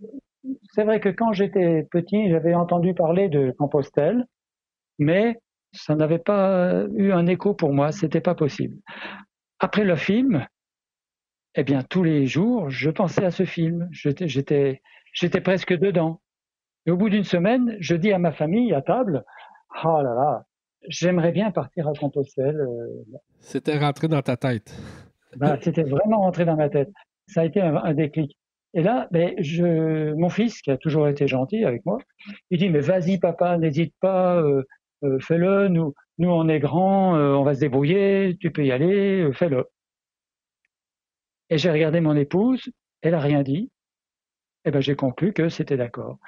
c'est 0.70 0.84
vrai 0.84 1.00
que 1.00 1.08
quand 1.08 1.32
j'étais 1.32 1.88
petit, 1.90 2.30
j'avais 2.30 2.54
entendu 2.54 2.94
parler 2.94 3.28
de 3.28 3.52
Compostelle, 3.58 4.26
mais 5.00 5.40
ça 5.72 5.96
n'avait 5.96 6.20
pas 6.20 6.84
eu 6.94 7.10
un 7.10 7.26
écho 7.26 7.52
pour 7.52 7.72
moi, 7.72 7.90
c'était 7.90 8.20
pas 8.20 8.36
possible. 8.36 8.76
Après 9.58 9.82
le 9.82 9.96
film, 9.96 10.46
eh 11.56 11.64
bien, 11.64 11.82
tous 11.82 12.04
les 12.04 12.26
jours, 12.26 12.70
je 12.70 12.90
pensais 12.90 13.24
à 13.24 13.32
ce 13.32 13.44
film. 13.44 13.88
J'étais, 13.90 14.28
j'étais, 14.28 15.40
presque 15.40 15.76
dedans. 15.76 16.20
Et 16.86 16.92
au 16.92 16.96
bout 16.96 17.10
d'une 17.10 17.24
semaine, 17.24 17.76
je 17.80 17.96
dis 17.96 18.12
à 18.12 18.20
ma 18.20 18.30
famille 18.30 18.72
à 18.72 18.82
table, 18.82 19.24
oh 19.82 20.00
là 20.00 20.14
là, 20.14 20.46
j'aimerais 20.88 21.32
bien 21.32 21.50
partir 21.50 21.88
à 21.88 21.92
Compostelle. 21.92 22.60
Euh. 22.60 23.18
C'était 23.40 23.78
rentré 23.78 24.08
dans 24.08 24.22
ta 24.22 24.36
tête. 24.36 24.74
Ben, 25.36 25.58
c'était 25.60 25.82
vraiment 25.82 26.20
rentré 26.22 26.46
dans 26.46 26.56
ma 26.56 26.70
tête. 26.70 26.88
Ça 27.26 27.42
a 27.42 27.44
été 27.44 27.60
un, 27.60 27.92
déclic. 27.92 28.38
Et 28.72 28.80
là, 28.80 29.06
ben, 29.10 29.34
je, 29.36 30.14
mon 30.14 30.30
fils, 30.30 30.62
qui 30.62 30.70
a 30.70 30.78
toujours 30.78 31.08
été 31.08 31.28
gentil 31.28 31.62
avec 31.66 31.84
moi, 31.84 31.98
il 32.50 32.58
dit, 32.58 32.70
mais 32.70 32.80
vas-y 32.80 33.18
papa, 33.18 33.58
n'hésite 33.58 33.92
pas, 34.00 34.40
euh, 34.40 34.62
euh, 35.02 35.18
fais-le, 35.18 35.68
nous, 35.68 35.92
nous 36.16 36.30
on 36.30 36.48
est 36.48 36.58
grands, 36.58 37.18
on 37.18 37.42
va 37.42 37.54
se 37.54 37.60
débrouiller, 37.60 38.38
tu 38.40 38.50
peux 38.50 38.64
y 38.64 38.72
aller, 38.72 39.28
fais-le. 39.34 39.66
Et 41.50 41.58
j'ai 41.58 41.70
regardé 41.70 42.00
mon 42.00 42.16
épouse, 42.16 42.70
elle 43.02 43.14
a 43.14 43.20
rien 43.20 43.42
dit. 43.42 43.70
Et 44.64 44.70
ben 44.70 44.80
j'ai 44.80 44.96
conclu 44.96 45.32
que 45.32 45.48
c'était 45.48 45.76
d'accord. 45.76 46.18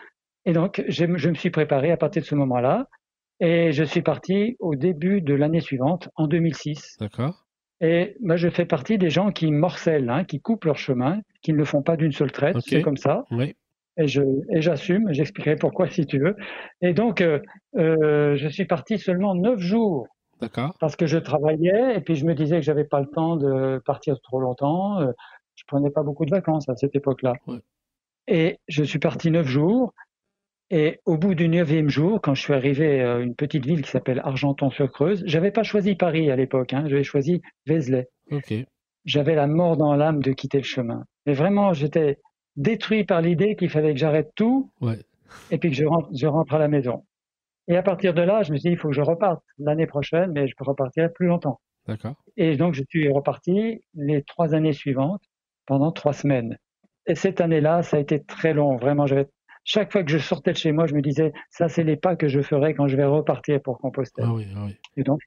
Et 0.45 0.53
donc 0.53 0.83
je, 0.89 1.05
me 1.05 1.35
suis 1.35 1.51
préparé 1.51 1.91
à 1.91 1.97
partir 1.97 2.23
de 2.23 2.27
ce 2.27 2.35
moment-là, 2.37 2.89
et 3.41 3.73
je 3.73 3.85
suis 3.85 4.03
parti 4.03 4.57
au 4.59 4.75
début 4.75 5.21
de 5.21 5.35
l'année 5.35 5.61
suivante, 5.61 6.09
en 6.17 6.27
2006. 6.27 6.97
D'accord. 7.01 7.45
Et 7.81 8.17
moi, 8.21 8.37
je 8.37 8.49
fais 8.49 8.65
partie 8.65 8.99
des 8.99 9.11
gens 9.11 9.31
qui 9.31 9.51
morcellent, 9.53 10.11
hein, 10.11 10.25
qui 10.25 10.41
coupent 10.41 10.65
leur 10.65 10.79
chemin, 10.79 11.21
qui 11.43 11.53
ne 11.53 11.59
le 11.59 11.65
font 11.65 11.83
pas 11.83 11.97
d'une 11.97 12.13
seule 12.13 12.33
traite. 12.33 12.57
C'est 12.61 12.83
comme 12.83 12.97
ça. 12.97 13.25
Oui. 13.31 13.55
Et 13.97 14.07
je 14.07 14.23
et 14.51 14.61
j'assume. 14.61 15.13
J'expliquerai 15.13 15.57
pourquoi 15.57 15.89
si 15.89 16.07
tu 16.07 16.19
veux. 16.19 16.37
Et 16.81 16.93
donc, 16.93 17.21
euh, 17.21 17.41
euh, 17.77 18.37
je 18.37 18.49
suis 18.49 18.65
parti 18.65 18.99
seulement 18.99 19.35
neuf 19.35 19.59
jours 19.59 20.09
parce 20.79 20.95
que 20.95 21.07
je 21.07 21.19
travaillais 21.19 21.97
et 21.97 22.01
puis 22.01 22.15
je 22.15 22.25
me 22.25 22.35
disais 22.35 22.57
que 22.57 22.63
j'avais 22.63 22.85
pas 22.85 23.01
le 23.01 23.09
temps 23.09 23.37
de 23.37 23.81
partir 23.85 24.21
trop 24.21 24.41
longtemps. 24.41 25.01
Euh, 25.01 25.11
je 25.57 25.65
prenais 25.67 25.91
pas 25.91 26.05
beaucoup 26.05 26.25
de 26.25 26.31
vacances 26.31 26.69
à 26.69 26.77
cette 26.77 26.95
époque-là. 26.95 27.33
Et 28.29 28.59
je 28.69 28.85
suis 28.85 29.01
parti 29.01 29.31
neuf 29.33 29.47
jours. 29.47 29.93
Et 30.71 31.01
au 31.07 31.17
bout 31.17 31.35
du 31.35 31.49
neuvième 31.49 31.89
jour, 31.89 32.21
quand 32.21 32.35
je 32.35 32.43
suis 32.43 32.53
arrivé 32.53 33.01
à 33.03 33.19
une 33.19 33.35
petite 33.35 33.65
ville 33.65 33.83
qui 33.83 33.91
s'appelle 33.91 34.21
Argenton-sur-Creuse, 34.23 35.23
j'avais 35.27 35.51
pas 35.51 35.63
choisi 35.63 35.95
Paris 35.95 36.31
à 36.31 36.37
l'époque. 36.37 36.75
Hein, 36.75 36.85
j'avais 36.89 37.05
choisi 37.05 37.41
Vézelay. 37.67 38.09
J'avais 39.07 39.35
la 39.35 39.47
mort 39.47 39.79
dans 39.79 39.95
l'âme 39.95 40.23
de 40.23 40.33
quitter 40.33 40.59
le 40.59 40.65
chemin. 40.65 41.05
Mais 41.25 41.33
vraiment, 41.33 41.73
j'étais 41.73 42.19
détruit 42.57 43.05
par 43.05 43.23
l'idée 43.23 43.57
qu'il 43.57 43.71
fallait 43.71 43.95
que 43.95 43.99
j'arrête 43.99 44.31
tout 44.35 44.71
et 45.51 45.59
puis 45.59 45.71
que 45.71 45.77
je 45.77 45.87
rentre, 45.87 46.11
je 46.15 46.27
rentre 46.27 46.53
à 46.53 46.59
la 46.59 46.69
maison. 46.69 47.05
Et 47.69 47.77
à 47.77 47.83
partir 47.83 48.13
de 48.13 48.23
là, 48.23 48.43
je 48.43 48.53
me 48.53 48.59
suis 48.59 48.69
dit, 48.69 48.75
il 48.75 48.79
faut 48.79 48.89
que 48.89 48.95
je 48.95 49.03
reparte 49.03 49.43
l'année 49.59 49.87
prochaine, 49.87 50.33
mais 50.33 50.49
je 50.49 50.55
peux 50.57 50.65
repartir 50.65 51.11
plus 51.13 51.27
longtemps. 51.27 51.61
D'accord. 51.87 52.15
Et 52.37 52.57
donc, 52.57 52.75
je 52.75 52.83
suis 52.89 53.11
reparti 53.11 53.83
les 53.95 54.23
trois 54.23 54.55
années 54.55 54.73
suivantes 54.73 55.23
pendant 55.67 55.93
trois 55.93 56.13
semaines. 56.13 56.59
Et 57.07 57.15
cette 57.15 57.41
année-là, 57.41 57.83
ça 57.83 57.97
a 57.97 58.01
été 58.01 58.23
très 58.23 58.53
long. 58.53 58.77
Vraiment, 58.77 59.07
j'avais 59.07 59.29
chaque 59.69 59.93
fois 59.93 60.03
que 60.03 60.11
je 60.11 60.17
sortais 60.17 60.53
de 60.53 60.57
chez 60.57 60.73
moi, 60.73 60.87
je 60.87 60.95
me 60.95 61.03
disais, 61.03 61.33
ça, 61.51 61.69
c'est 61.69 61.85
les 61.85 61.97
pas 61.97 62.17
que 62.17 62.27
je 62.27 62.41
ferai 62.41 62.73
quand 62.73 62.89
je 62.89 62.97
vais 62.97 63.05
repartir 63.05 63.61
pour 63.61 63.79
Compostelle. 63.79 64.25
Ah 64.27 64.33
oui, 64.33 64.47
ah 64.57 64.65
oui. 64.65 64.75
Et 64.97 65.03
donc, 65.03 65.21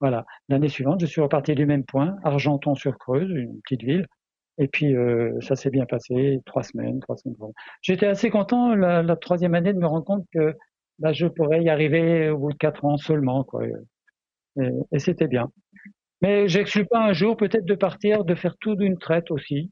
voilà. 0.00 0.24
L'année 0.48 0.70
suivante, 0.70 0.98
je 1.00 1.06
suis 1.06 1.20
reparti 1.20 1.54
du 1.54 1.66
même 1.66 1.84
point, 1.84 2.16
Argenton-sur-Creuse, 2.24 3.30
une 3.30 3.60
petite 3.60 3.82
ville. 3.82 4.06
Et 4.56 4.66
puis, 4.66 4.96
euh, 4.96 5.38
ça 5.42 5.56
s'est 5.56 5.68
bien 5.68 5.84
passé, 5.84 6.40
trois 6.46 6.62
semaines, 6.62 7.00
trois 7.00 7.18
semaines. 7.18 7.36
J'étais 7.82 8.06
assez 8.06 8.30
content 8.30 8.74
la, 8.74 9.02
la, 9.02 9.14
troisième 9.16 9.54
année 9.54 9.74
de 9.74 9.78
me 9.78 9.86
rendre 9.86 10.06
compte 10.06 10.24
que 10.32 10.56
bah, 10.98 11.12
je 11.12 11.26
pourrais 11.26 11.62
y 11.62 11.68
arriver 11.68 12.30
au 12.30 12.38
bout 12.38 12.52
de 12.52 12.56
quatre 12.56 12.82
ans 12.86 12.96
seulement. 12.96 13.44
Quoi. 13.44 13.66
Et, 14.90 14.98
c'était 14.98 15.28
bien. 15.28 15.50
Mais 16.22 16.48
j'exclus 16.48 16.86
pas 16.86 17.04
un 17.06 17.12
jour 17.12 17.36
peut-être 17.36 17.66
de 17.66 17.74
partir, 17.74 18.24
de 18.24 18.34
faire 18.34 18.56
tout 18.58 18.74
d'une 18.74 18.96
traite 18.96 19.30
aussi. 19.30 19.70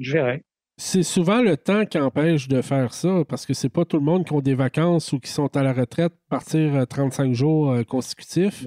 Je 0.00 0.14
verrai. 0.14 0.42
C'est 0.78 1.02
souvent 1.02 1.40
le 1.40 1.56
temps 1.56 1.86
qui 1.86 1.98
empêche 1.98 2.48
de 2.48 2.60
faire 2.60 2.92
ça, 2.92 3.24
parce 3.28 3.46
que 3.46 3.54
c'est 3.54 3.70
pas 3.70 3.84
tout 3.84 3.96
le 3.96 4.04
monde 4.04 4.26
qui 4.26 4.32
ont 4.34 4.40
des 4.40 4.54
vacances 4.54 5.12
ou 5.12 5.18
qui 5.18 5.30
sont 5.30 5.54
à 5.56 5.62
la 5.62 5.72
retraite 5.72 6.12
partir 6.28 6.86
35 6.86 7.24
euh, 7.30 7.32
jours 7.32 7.70
euh, 7.70 7.82
consécutifs. 7.82 8.66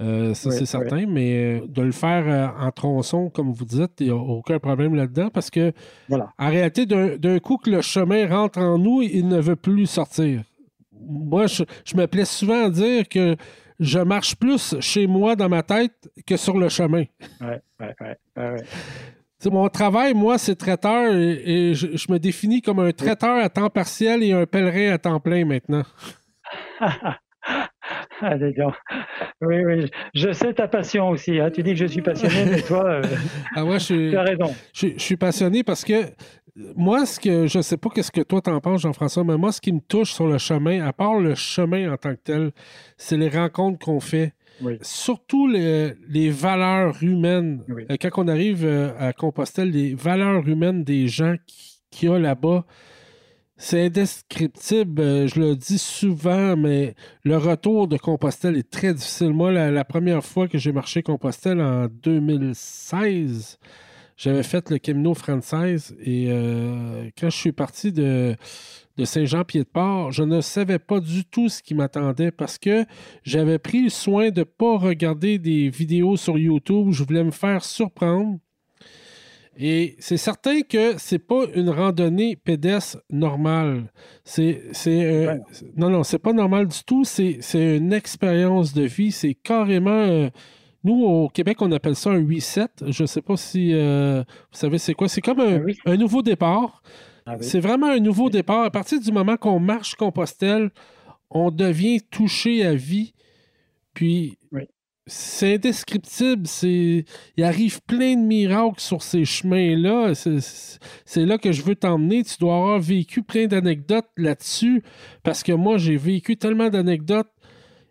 Euh, 0.00 0.32
ça, 0.32 0.50
c'est 0.50 0.64
certain, 0.64 1.06
mais 1.06 1.62
de 1.68 1.82
le 1.82 1.92
faire 1.92 2.54
en 2.58 2.70
tronçon, 2.70 3.28
comme 3.28 3.52
vous 3.52 3.66
dites, 3.66 3.92
il 4.00 4.06
n'y 4.06 4.12
a 4.12 4.16
aucun 4.16 4.58
problème 4.58 4.94
là-dedans, 4.94 5.28
parce 5.28 5.50
que 5.50 5.72
voilà. 6.08 6.30
en 6.38 6.48
réalité, 6.48 6.86
d'un 6.86 7.38
coup 7.38 7.58
que 7.58 7.70
le 7.70 7.82
chemin 7.82 8.26
rentre 8.26 8.58
en 8.58 8.78
nous, 8.78 9.02
il 9.02 9.28
ne 9.28 9.38
veut 9.38 9.56
plus 9.56 9.86
sortir 9.86 10.42
moi, 11.06 11.46
je, 11.46 11.64
me 11.96 12.06
plais 12.06 12.24
souvent 12.24 12.66
à 12.66 12.70
dire 12.70 13.08
que 13.08 13.36
je 13.80 13.98
marche 13.98 14.36
plus 14.36 14.76
chez 14.80 15.06
moi 15.06 15.36
dans 15.36 15.48
ma 15.48 15.62
tête 15.62 16.10
que 16.26 16.36
sur 16.36 16.58
le 16.58 16.68
chemin. 16.68 17.04
Ouais, 17.40 17.60
ouais, 17.80 18.16
ouais. 18.36 18.56
Mon 19.50 19.68
travail, 19.68 20.14
moi, 20.14 20.38
c'est 20.38 20.56
traiteur 20.56 21.14
et, 21.14 21.74
je, 21.74 22.12
me 22.12 22.18
définis 22.18 22.62
comme 22.62 22.78
un 22.78 22.92
traiteur 22.92 23.36
à 23.42 23.48
temps 23.48 23.70
partiel 23.70 24.22
et 24.22 24.32
un 24.32 24.46
pèlerin 24.46 24.92
à 24.92 24.98
temps 24.98 25.20
plein 25.20 25.44
maintenant. 25.44 25.82
Allez, 28.20 28.54
oui, 29.40 29.64
oui, 29.64 29.90
je 30.14 30.32
sais 30.32 30.54
ta 30.54 30.68
passion 30.68 31.08
aussi. 31.08 31.40
Hein. 31.40 31.50
Tu 31.50 31.64
dis 31.64 31.70
que 31.72 31.78
je 31.78 31.86
suis 31.86 32.02
passionné, 32.02 32.44
mais 32.48 32.62
toi, 32.62 32.84
euh, 32.84 33.02
ah 33.56 33.64
ouais, 33.64 33.80
je, 33.80 34.10
tu 34.10 34.16
as 34.16 34.22
raison. 34.22 34.54
Je, 34.72 34.88
je, 34.94 35.00
suis 35.00 35.16
passionné 35.16 35.64
parce 35.64 35.84
que 35.84 36.04
moi, 36.76 37.06
ce 37.06 37.18
que 37.18 37.46
je 37.46 37.60
sais 37.60 37.76
pas 37.76 37.88
qu'est-ce 37.90 38.12
que 38.12 38.20
toi 38.20 38.40
t'en 38.40 38.60
penses, 38.60 38.82
Jean-François, 38.82 39.24
mais 39.24 39.36
moi, 39.36 39.50
ce 39.52 39.60
qui 39.60 39.72
me 39.72 39.80
touche 39.80 40.12
sur 40.12 40.26
le 40.26 40.38
chemin, 40.38 40.86
à 40.86 40.92
part 40.92 41.18
le 41.18 41.34
chemin 41.34 41.92
en 41.92 41.96
tant 41.96 42.14
que 42.14 42.20
tel, 42.22 42.52
c'est 42.96 43.16
les 43.16 43.28
rencontres 43.28 43.78
qu'on 43.84 44.00
fait. 44.00 44.32
Surtout 44.82 45.48
les, 45.48 46.30
valeurs 46.30 47.02
humaines. 47.02 47.62
Euh, 47.90 47.96
quand 48.00 48.24
on 48.24 48.28
arrive 48.28 48.64
euh, 48.64 48.92
à 48.98 49.12
Compostelle, 49.12 49.70
les 49.70 49.94
valeurs 49.94 50.46
humaines 50.48 50.84
des 50.84 51.08
gens 51.08 51.36
qui, 51.46 52.06
y 52.06 52.08
a 52.08 52.18
là-bas, 52.18 52.64
c'est 53.56 53.86
indescriptible. 53.86 55.00
Euh, 55.00 55.26
je 55.26 55.40
le 55.40 55.56
dis 55.56 55.78
souvent, 55.78 56.56
mais 56.56 56.94
le 57.24 57.36
retour 57.36 57.88
de 57.88 57.96
Compostelle 57.96 58.56
est 58.56 58.70
très 58.70 58.94
difficile. 58.94 59.32
Moi, 59.32 59.52
la 59.52 59.84
première 59.84 60.24
fois 60.24 60.48
que 60.48 60.58
j'ai 60.58 60.72
marché 60.72 61.02
Compostelle 61.02 61.60
en 61.60 61.86
2016, 61.88 63.58
j'avais 64.22 64.44
fait 64.44 64.70
le 64.70 64.78
Camino 64.78 65.14
française 65.14 65.96
et 66.00 66.26
euh, 66.28 67.10
quand 67.18 67.28
je 67.28 67.36
suis 67.36 67.50
parti 67.50 67.90
de, 67.90 68.36
de 68.96 69.04
Saint-Jean-Pied-de-Port, 69.04 70.12
je 70.12 70.22
ne 70.22 70.40
savais 70.40 70.78
pas 70.78 71.00
du 71.00 71.24
tout 71.24 71.48
ce 71.48 71.60
qui 71.60 71.74
m'attendait 71.74 72.30
parce 72.30 72.56
que 72.56 72.84
j'avais 73.24 73.58
pris 73.58 73.82
le 73.82 73.90
soin 73.90 74.30
de 74.30 74.40
ne 74.40 74.44
pas 74.44 74.78
regarder 74.78 75.40
des 75.40 75.70
vidéos 75.70 76.16
sur 76.16 76.38
YouTube. 76.38 76.90
Je 76.92 77.02
voulais 77.02 77.24
me 77.24 77.32
faire 77.32 77.64
surprendre. 77.64 78.38
Et 79.58 79.96
c'est 79.98 80.16
certain 80.16 80.60
que 80.62 80.94
c'est 80.98 81.18
pas 81.18 81.44
une 81.56 81.70
randonnée 81.70 82.36
pédestre 82.36 82.98
normale. 83.10 83.92
C'est, 84.24 84.62
non, 85.76 85.90
non, 85.90 86.04
c'est 86.04 86.20
pas 86.20 86.32
normal 86.32 86.68
du 86.68 86.84
tout. 86.84 87.02
C'est, 87.04 87.40
une 87.54 87.92
expérience 87.92 88.72
de 88.72 88.82
vie. 88.82 89.10
C'est 89.10 89.34
carrément 89.34 89.90
euh, 89.90 90.30
nous, 90.84 91.04
au 91.04 91.28
Québec, 91.28 91.58
on 91.60 91.70
appelle 91.72 91.96
ça 91.96 92.10
un 92.10 92.26
reset. 92.26 92.68
Je 92.86 93.02
ne 93.02 93.06
sais 93.06 93.22
pas 93.22 93.36
si 93.36 93.72
euh, 93.72 94.22
vous 94.52 94.58
savez 94.58 94.78
c'est 94.78 94.94
quoi. 94.94 95.08
C'est 95.08 95.20
comme 95.20 95.40
un, 95.40 95.96
nouveau 95.96 96.22
départ. 96.22 96.82
Ah 97.24 97.36
c'est 97.40 97.60
vraiment 97.60 97.88
un 97.88 98.00
nouveau 98.00 98.30
départ. 98.30 98.64
À 98.64 98.70
partir 98.70 99.00
du 99.00 99.12
moment 99.12 99.36
qu'on 99.36 99.60
marche 99.60 99.94
Compostelle, 99.94 100.70
on 101.30 101.50
devient 101.50 102.00
touché 102.10 102.64
à 102.64 102.74
vie. 102.74 103.14
Puis, 103.94 104.38
c'est 105.06 105.54
indescriptible. 105.54 106.46
C'est, 106.46 107.04
il 107.36 107.44
arrive 107.44 107.80
plein 107.82 108.14
de 108.14 108.22
miracles 108.22 108.80
sur 108.80 109.02
ces 109.02 109.24
chemins-là. 109.24 110.14
C'est, 110.14 111.26
là 111.26 111.38
que 111.38 111.52
je 111.52 111.62
veux 111.62 111.74
t'emmener. 111.74 112.22
Tu 112.24 112.36
dois 112.38 112.56
avoir 112.56 112.80
vécu 112.80 113.22
plein 113.22 113.46
d'anecdotes 113.46 114.08
là-dessus. 114.16 114.82
Parce 115.22 115.42
que 115.42 115.52
moi, 115.52 115.78
j'ai 115.78 115.96
vécu 115.96 116.36
tellement 116.36 116.70
d'anecdotes 116.70 117.31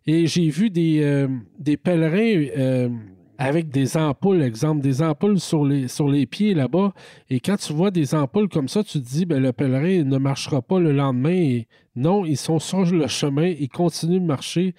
et 0.07 0.27
j'ai 0.27 0.49
vu 0.49 0.69
des, 0.69 1.01
euh, 1.03 1.27
des 1.59 1.77
pèlerins 1.77 2.47
euh, 2.57 2.89
avec 3.37 3.69
des 3.69 3.97
ampoules, 3.97 4.41
exemple, 4.41 4.81
des 4.81 5.01
ampoules 5.01 5.39
sur 5.39 5.63
les, 5.65 5.87
sur 5.87 6.07
les 6.07 6.25
pieds 6.25 6.53
là-bas. 6.53 6.93
Et 7.29 7.39
quand 7.39 7.57
tu 7.57 7.73
vois 7.73 7.91
des 7.91 8.15
ampoules 8.15 8.49
comme 8.49 8.67
ça, 8.67 8.83
tu 8.83 8.99
te 8.99 9.07
dis, 9.07 9.25
ben, 9.25 9.41
le 9.41 9.51
pèlerin 9.51 10.03
ne 10.03 10.17
marchera 10.17 10.61
pas 10.61 10.79
le 10.79 10.91
lendemain. 10.91 11.61
non, 11.95 12.25
ils 12.25 12.37
sont 12.37 12.59
sur 12.59 12.83
le 12.85 13.07
chemin, 13.07 13.47
ils 13.47 13.69
continuent 13.69 14.21
de 14.21 14.25
marcher. 14.25 14.73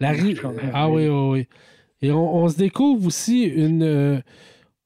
La 0.00 0.12
rue. 0.12 0.36
Ah 0.72 0.90
oui, 0.90 1.08
oui, 1.08 1.30
oui. 1.30 1.48
Et 2.02 2.10
on, 2.10 2.48
se 2.48 2.56
découvre 2.56 3.06
aussi 3.06 3.44
une, 3.44 3.82
euh, 3.82 4.20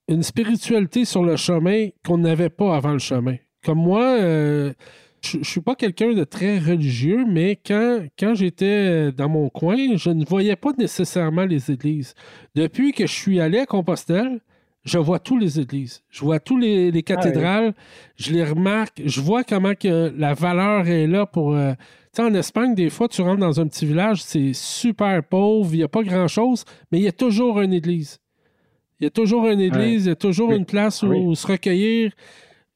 une 0.07 0.22
spiritualité 0.22 1.05
sur 1.05 1.24
le 1.24 1.37
chemin 1.37 1.88
qu'on 2.07 2.18
n'avait 2.18 2.51
pas 2.51 2.77
avant 2.77 2.92
le 2.92 2.98
chemin. 2.98 3.37
Comme 3.64 3.79
moi, 3.79 4.16
je 5.23 5.39
ne 5.39 5.45
suis 5.45 5.61
pas 5.61 5.75
quelqu'un 5.75 6.13
de 6.13 6.25
très 6.25 6.59
religieux, 6.59 7.25
mais 7.27 7.59
quand, 7.65 8.03
quand 8.19 8.35
j'étais 8.35 9.13
dans 9.13 9.29
mon 9.29 9.49
coin, 9.49 9.97
je 9.97 10.11
ne 10.11 10.25
voyais 10.25 10.57
pas 10.57 10.73
nécessairement 10.79 11.45
les 11.45 11.71
églises. 11.71 12.15
Depuis 12.55 12.93
que 12.93 13.07
je 13.07 13.13
suis 13.13 13.41
allé 13.41 13.59
à 13.59 13.67
Compostelle, 13.67 14.41
je 14.85 14.99
vois 14.99 15.19
tous 15.19 15.37
les 15.37 15.61
églises. 15.61 16.03
Je 16.09 16.21
vois 16.21 16.41
tous 16.41 16.57
les, 16.57 16.91
ah 16.95 17.03
cathédrales. 17.03 17.75
Je 18.17 18.33
les 18.33 18.45
remarque. 18.45 19.03
Je 19.05 19.21
vois 19.21 19.45
comment 19.45 19.75
que 19.75 20.13
la 20.17 20.35
valeur 20.35 20.89
est 20.89 21.07
là 21.07 21.27
pour. 21.27 21.55
Euh, 21.55 21.75
en 22.19 22.35
Espagne, 22.35 22.75
des 22.75 22.91
fois, 22.91 23.07
tu 23.07 23.23
rentres 23.23 23.41
dans 23.41 23.61
un 23.61 23.69
petit 23.69 23.87
village, 23.87 24.23
c'est 24.23 24.53
super 24.53 25.23
pauvre, 25.23 25.69
il 25.73 25.79
n'y 25.79 25.83
a 25.85 25.89
pas 25.89 26.03
grand-chose, 26.03 26.65
mais 26.91 26.99
il 26.99 27.05
y 27.05 27.09
a 27.09 27.13
toujours 27.13 27.61
une 27.61 27.73
église. 27.73 28.19
Il 28.99 29.05
y 29.05 29.07
a 29.07 29.11
toujours 29.11 29.47
une 29.47 29.61
église, 29.61 30.07
il 30.07 30.09
y 30.09 30.13
a 30.13 30.17
toujours 30.17 30.51
une 30.53 30.65
place 30.65 31.05
où, 31.05 31.35
se 31.37 31.47
recueillir. 31.47 32.13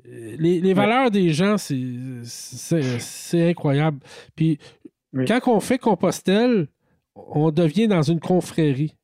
Les, 0.04 0.74
valeurs 0.74 1.10
des 1.10 1.30
gens, 1.30 1.56
c'est 1.58 3.48
incroyable. 3.50 3.98
Puis, 4.34 4.58
quand 5.26 5.40
on 5.46 5.60
fait 5.60 5.78
Compostelle, 5.78 6.68
on 7.14 7.50
devient 7.50 7.88
dans 7.88 8.02
une 8.02 8.20
confrérie. 8.20 8.96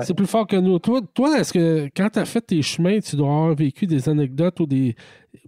C'est 0.00 0.14
plus 0.14 0.26
fort 0.26 0.46
que 0.46 0.56
nous. 0.56 0.78
Toi, 0.78 1.00
toi 1.12 1.38
est-ce 1.38 1.52
que 1.52 1.88
quand 1.96 2.08
tu 2.10 2.18
as 2.18 2.24
fait 2.24 2.40
tes 2.40 2.62
chemins, 2.62 3.00
tu 3.00 3.16
dois 3.16 3.28
avoir 3.28 3.54
vécu 3.54 3.86
des 3.86 4.08
anecdotes 4.08 4.60
ou 4.60 4.66
des. 4.66 4.94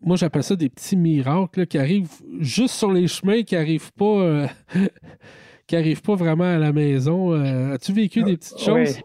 Moi, 0.03 0.17
j'appelle 0.17 0.43
ça 0.43 0.57
des 0.57 0.69
petits 0.69 0.97
miracles 0.97 1.67
qui 1.67 1.79
arrivent 1.79 2.11
juste 2.41 2.75
sur 2.75 2.91
les 2.91 3.07
chemins, 3.07 3.43
qui 3.43 3.55
n'arrivent 3.55 3.93
pas. 3.93 4.05
Euh, 4.05 4.47
qui 5.67 5.77
arrivent 5.77 6.03
pas 6.03 6.15
vraiment 6.15 6.45
à 6.45 6.59
la 6.59 6.73
maison. 6.73 7.33
Euh, 7.33 7.75
as-tu 7.75 7.93
vécu 7.93 8.23
des 8.23 8.37
petites 8.37 8.59
choses? 8.59 9.01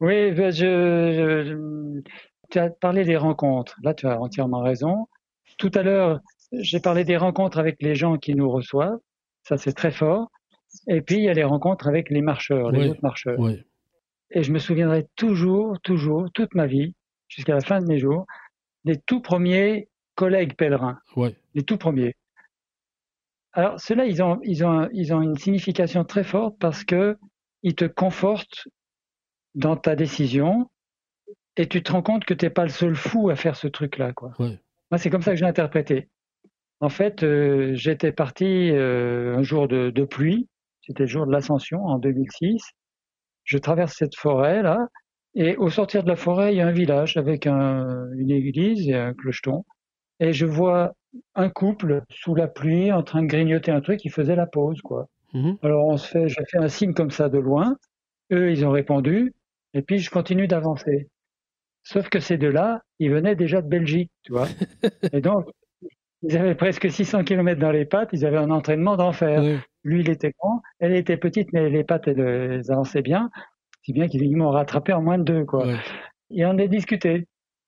Oui, 0.00 0.34
je, 0.36 1.56
tu 2.50 2.58
as 2.58 2.68
parlé 2.68 3.04
des 3.04 3.16
rencontres. 3.16 3.76
Là, 3.82 3.94
tu 3.94 4.06
as 4.06 4.20
entièrement 4.20 4.60
raison. 4.60 5.06
Tout 5.58 5.70
à 5.74 5.82
l'heure, 5.82 6.20
j'ai 6.52 6.80
parlé 6.80 7.04
des 7.04 7.16
rencontres 7.16 7.58
avec 7.58 7.82
les 7.82 7.94
gens 7.94 8.16
qui 8.16 8.34
nous 8.34 8.50
reçoivent. 8.50 8.98
Ça, 9.42 9.56
c'est 9.56 9.72
très 9.72 9.90
fort. 9.90 10.30
Et 10.88 11.00
puis, 11.00 11.16
il 11.16 11.24
y 11.24 11.28
a 11.28 11.34
les 11.34 11.44
rencontres 11.44 11.86
avec 11.86 12.10
les 12.10 12.22
marcheurs, 12.22 12.70
les 12.70 12.90
autres 12.90 13.02
marcheurs. 13.02 13.38
Oui. 13.38 13.62
Et 14.30 14.42
je 14.42 14.52
me 14.52 14.58
souviendrai 14.58 15.06
toujours, 15.16 15.80
toujours, 15.82 16.30
toute 16.32 16.54
ma 16.54 16.66
vie, 16.66 16.94
jusqu'à 17.28 17.54
la 17.54 17.60
fin 17.60 17.80
de 17.80 17.86
mes 17.86 17.98
jours, 17.98 18.26
des 18.84 18.98
tout 18.98 19.20
premiers 19.20 19.88
collègues 20.14 20.56
pèlerins. 20.56 20.98
Les 21.54 21.62
tout 21.62 21.76
premiers. 21.76 22.14
Alors, 23.52 23.78
ceux-là, 23.78 24.06
ils 24.06 24.22
ont, 24.22 24.40
ils, 24.42 24.64
ont, 24.64 24.88
ils 24.92 25.14
ont 25.14 25.22
une 25.22 25.36
signification 25.36 26.04
très 26.04 26.24
forte 26.24 26.56
parce 26.58 26.84
que 26.84 27.16
ils 27.62 27.74
te 27.74 27.84
confortent 27.84 28.68
dans 29.54 29.76
ta 29.76 29.94
décision 29.94 30.68
et 31.56 31.68
tu 31.68 31.82
te 31.82 31.92
rends 31.92 32.02
compte 32.02 32.24
que 32.24 32.34
tu 32.34 32.44
n'es 32.44 32.50
pas 32.50 32.64
le 32.64 32.70
seul 32.70 32.96
fou 32.96 33.30
à 33.30 33.36
faire 33.36 33.56
ce 33.56 33.68
truc-là. 33.68 34.12
Quoi. 34.12 34.32
Moi, 34.90 34.98
c'est 34.98 35.10
comme 35.10 35.22
ça 35.22 35.32
que 35.32 35.36
je 35.36 35.42
l'ai 35.42 35.50
interprété. 35.50 36.08
En 36.80 36.88
fait, 36.88 37.22
euh, 37.22 37.74
j'étais 37.74 38.12
parti 38.12 38.70
euh, 38.70 39.36
un 39.36 39.42
jour 39.42 39.68
de, 39.68 39.90
de 39.90 40.04
pluie, 40.04 40.48
c'était 40.82 41.04
le 41.04 41.08
jour 41.08 41.26
de 41.26 41.32
l'ascension 41.32 41.84
en 41.84 41.98
2006, 41.98 42.62
je 43.44 43.58
traverse 43.58 43.94
cette 43.96 44.16
forêt 44.16 44.62
là, 44.62 44.88
et 45.34 45.56
au 45.56 45.70
sortir 45.70 46.02
de 46.04 46.08
la 46.08 46.16
forêt, 46.16 46.54
il 46.54 46.58
y 46.58 46.60
a 46.60 46.66
un 46.66 46.72
village 46.72 47.16
avec 47.16 47.46
une 47.46 48.30
église 48.30 48.88
et 48.88 48.94
un 48.94 49.14
clocheton, 49.14 49.64
et 50.20 50.32
je 50.32 50.46
vois 50.46 50.94
un 51.34 51.48
couple 51.48 52.02
sous 52.10 52.34
la 52.34 52.48
pluie 52.48 52.92
en 52.92 53.02
train 53.02 53.22
de 53.22 53.28
grignoter 53.28 53.70
un 53.70 53.80
truc, 53.80 54.04
ils 54.04 54.12
faisaient 54.12 54.36
la 54.36 54.46
pause 54.46 54.80
quoi. 54.82 55.06
Mhm. 55.32 55.58
Alors 55.62 55.86
on 55.86 55.96
se 55.96 56.08
fait, 56.08 56.28
j'ai 56.28 56.44
fait 56.50 56.58
un 56.58 56.68
signe 56.68 56.94
comme 56.94 57.10
ça 57.10 57.28
de 57.28 57.38
loin, 57.38 57.76
eux 58.32 58.50
ils 58.52 58.66
ont 58.66 58.70
répondu, 58.70 59.32
et 59.74 59.82
puis 59.82 59.98
je 59.98 60.10
continue 60.10 60.48
d'avancer. 60.48 61.08
Sauf 61.84 62.08
que 62.08 62.18
ces 62.18 62.38
deux-là, 62.38 62.82
ils 62.98 63.10
venaient 63.10 63.36
déjà 63.36 63.60
de 63.60 63.68
Belgique, 63.68 64.10
tu 64.22 64.32
vois. 64.32 64.48
et 65.12 65.20
donc, 65.20 65.46
ils 66.22 66.36
avaient 66.36 66.54
presque 66.54 66.90
600 66.90 67.24
km 67.24 67.60
dans 67.60 67.70
les 67.70 67.84
pattes, 67.84 68.08
ils 68.12 68.24
avaient 68.24 68.38
un 68.38 68.50
entraînement 68.50 68.96
d'enfer. 68.96 69.62
Lui, 69.84 70.00
il 70.00 70.10
était 70.10 70.32
grand, 70.38 70.62
elle 70.78 70.94
était 70.94 71.18
petite, 71.18 71.52
mais 71.52 71.68
les 71.68 71.84
pattes, 71.84 72.08
elles, 72.08 72.62
avançaient 72.70 73.02
bien, 73.02 73.30
si 73.82 73.92
bien 73.92 74.08
qu'ils 74.08 74.34
m'ont 74.34 74.50
rattrapé 74.50 74.94
en 74.94 75.02
moins 75.02 75.18
de 75.18 75.24
deux. 75.24 75.44
Quoi. 75.44 75.66
Et 76.30 76.46
on 76.46 76.58
a 76.58 76.66
discuté. 76.66 77.26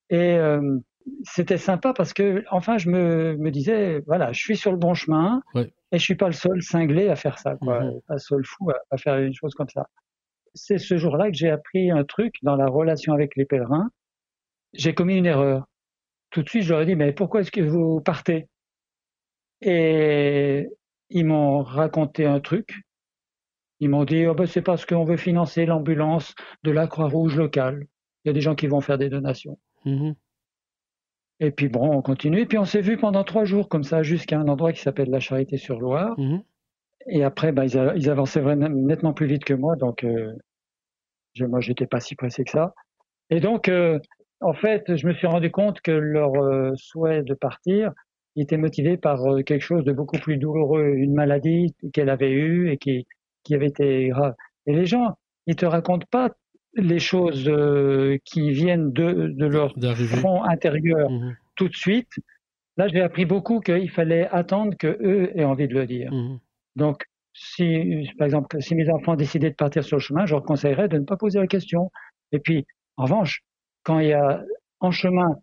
Et 0.08 0.34
euh, 0.34 0.78
c'était 1.24 1.58
sympa 1.58 1.92
parce 1.92 2.14
que, 2.14 2.44
enfin, 2.50 2.78
je 2.78 2.88
me, 2.88 3.36
me, 3.36 3.50
disais, 3.50 4.02
voilà, 4.06 4.32
je 4.32 4.40
suis 4.40 4.56
sur 4.56 4.72
le 4.72 4.78
bon 4.78 4.94
chemin 4.94 5.42
et 5.54 5.98
je 5.98 6.02
suis 6.02 6.14
pas 6.14 6.26
le 6.26 6.32
seul 6.32 6.62
cinglé 6.62 7.08
à 7.08 7.16
faire 7.16 7.38
ça, 7.38 7.56
quoi, 7.56 7.80
mhm. 7.80 8.00
pas 8.06 8.14
le 8.14 8.20
seul 8.20 8.44
fou 8.44 8.70
à, 8.70 8.76
à, 8.90 8.96
faire 8.96 9.18
une 9.18 9.34
chose 9.34 9.54
comme 9.54 9.68
ça. 9.68 9.88
C'est 10.54 10.78
ce 10.78 10.96
jour-là 10.96 11.30
que 11.30 11.36
j'ai 11.36 11.50
appris 11.50 11.90
un 11.90 12.04
truc 12.04 12.36
dans 12.42 12.56
la 12.56 12.66
relation 12.66 13.12
avec 13.12 13.36
les 13.36 13.44
pèlerins. 13.44 13.90
J'ai 14.72 14.94
commis 14.94 15.16
une 15.16 15.26
erreur 15.26 15.66
tout 16.30 16.42
de 16.42 16.48
suite, 16.50 16.64
je 16.64 16.72
leur 16.72 16.82
ai 16.82 16.86
dit, 16.86 16.96
mais 16.96 17.12
pourquoi 17.12 17.40
est-ce 17.40 17.50
que 17.50 17.62
vous 17.62 18.00
partez? 18.00 18.48
Et 19.62 20.68
ils 21.08 21.24
m'ont 21.24 21.62
raconté 21.62 22.26
un 22.26 22.40
truc. 22.40 22.82
Ils 23.80 23.88
m'ont 23.88 24.04
dit, 24.04 24.26
oh 24.26 24.34
ben, 24.34 24.46
c'est 24.46 24.62
parce 24.62 24.84
qu'on 24.84 25.04
veut 25.04 25.16
financer 25.16 25.64
l'ambulance 25.64 26.34
de 26.62 26.70
la 26.70 26.86
Croix-Rouge 26.86 27.36
locale. 27.36 27.86
Il 28.24 28.28
y 28.28 28.30
a 28.30 28.32
des 28.34 28.40
gens 28.40 28.54
qui 28.54 28.66
vont 28.66 28.80
faire 28.80 28.98
des 28.98 29.08
donations. 29.08 29.58
Mmh 29.86 30.12
Et 31.40 31.50
puis 31.50 31.68
bon, 31.68 31.90
on 31.90 32.02
continue. 32.02 32.40
Et 32.40 32.46
puis 32.46 32.58
on 32.58 32.64
s'est 32.64 32.80
vu 32.80 32.98
pendant 32.98 33.24
trois 33.24 33.44
jours 33.44 33.68
comme 33.68 33.84
ça 33.84 34.02
jusqu'à 34.02 34.38
un 34.38 34.48
endroit 34.48 34.72
qui 34.72 34.80
s'appelle 34.80 35.10
la 35.10 35.20
Charité-sur-Loire. 35.20 36.18
Mmh 36.18 36.40
Et 37.08 37.24
après, 37.24 37.52
ben, 37.52 37.64
ils, 37.64 38.10
avançaient 38.10 38.40
vraiment, 38.40 38.68
nettement 38.68 39.14
plus 39.14 39.26
vite 39.26 39.44
que 39.44 39.54
moi, 39.54 39.76
donc 39.76 40.04
euh, 40.04 40.34
je, 41.32 41.46
moi, 41.46 41.60
j'étais 41.60 41.86
pas 41.86 42.00
si 42.00 42.14
pressé 42.14 42.44
que 42.44 42.50
ça. 42.50 42.74
Et 43.30 43.40
donc, 43.40 43.68
euh, 43.68 43.98
en 44.40 44.52
fait, 44.52 44.96
je 44.96 45.06
me 45.06 45.14
suis 45.14 45.26
rendu 45.26 45.50
compte 45.50 45.80
que 45.80 45.90
leur 45.90 46.34
euh, 46.34 46.72
souhait 46.76 47.22
de 47.22 47.34
partir 47.34 47.92
était 48.36 48.58
motivé 48.58 48.96
par 48.96 49.24
euh, 49.24 49.42
quelque 49.42 49.62
chose 49.62 49.84
de 49.84 49.92
beaucoup 49.92 50.18
plus 50.18 50.36
douloureux, 50.36 50.92
une 50.94 51.14
maladie 51.14 51.74
qu'elle 51.92 52.10
avait 52.10 52.32
eue 52.32 52.70
et 52.70 52.76
qui, 52.76 53.06
qui 53.44 53.54
avait 53.54 53.68
été 53.68 54.08
grave. 54.08 54.34
Et 54.66 54.74
les 54.74 54.86
gens, 54.86 55.16
ils 55.46 55.56
te 55.56 55.64
racontent 55.64 56.06
pas 56.10 56.30
les 56.74 56.98
choses 56.98 57.48
euh, 57.48 58.18
qui 58.24 58.50
viennent 58.50 58.92
de, 58.92 59.28
de 59.28 59.46
leur 59.46 59.74
front 60.20 60.44
intérieur 60.44 61.10
mmh 61.10 61.36
tout 61.56 61.70
de 61.70 61.74
suite. 61.74 62.12
Là, 62.76 62.86
j'ai 62.88 63.00
appris 63.00 63.24
beaucoup 63.24 63.60
qu'il 63.60 63.90
fallait 63.90 64.28
attendre 64.28 64.76
que 64.78 64.88
eux 65.00 65.30
aient 65.34 65.44
envie 65.44 65.68
de 65.68 65.72
le 65.72 65.86
dire. 65.86 66.12
Mmh 66.12 66.38
Donc, 66.76 67.06
si, 67.32 68.06
par 68.18 68.26
exemple, 68.26 68.60
si 68.60 68.74
mes 68.74 68.90
enfants 68.90 69.16
décidaient 69.16 69.48
de 69.48 69.54
partir 69.54 69.82
sur 69.82 69.96
le 69.96 70.02
chemin, 70.02 70.26
je 70.26 70.34
leur 70.34 70.42
conseillerais 70.42 70.88
de 70.88 70.98
ne 70.98 71.04
pas 71.06 71.16
poser 71.16 71.38
la 71.38 71.46
question. 71.46 71.90
Et 72.30 72.40
puis, 72.40 72.66
en 72.98 73.04
revanche, 73.04 73.42
quand 73.86 74.00
il 74.00 74.08
y 74.08 74.12
a 74.12 74.44
en 74.80 74.90
chemin 74.90 75.38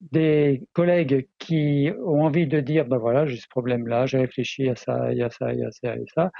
des 0.00 0.62
collègues 0.72 1.28
qui 1.38 1.90
ont 2.04 2.24
envie 2.24 2.46
de 2.46 2.58
dire, 2.58 2.86
ben 2.86 2.96
voilà, 2.96 3.26
j'ai 3.26 3.36
ce 3.36 3.46
problème-là, 3.48 4.06
j'ai 4.06 4.18
réfléchi 4.18 4.68
à 4.68 4.74
ça, 4.74 5.12
il 5.12 5.18
y 5.18 5.22
a 5.22 5.30
ça, 5.30 5.52
il 5.52 5.60
y 5.60 5.64
a 5.64 5.70
ça, 5.70 5.92
a 5.92 5.96
ça, 6.14 6.30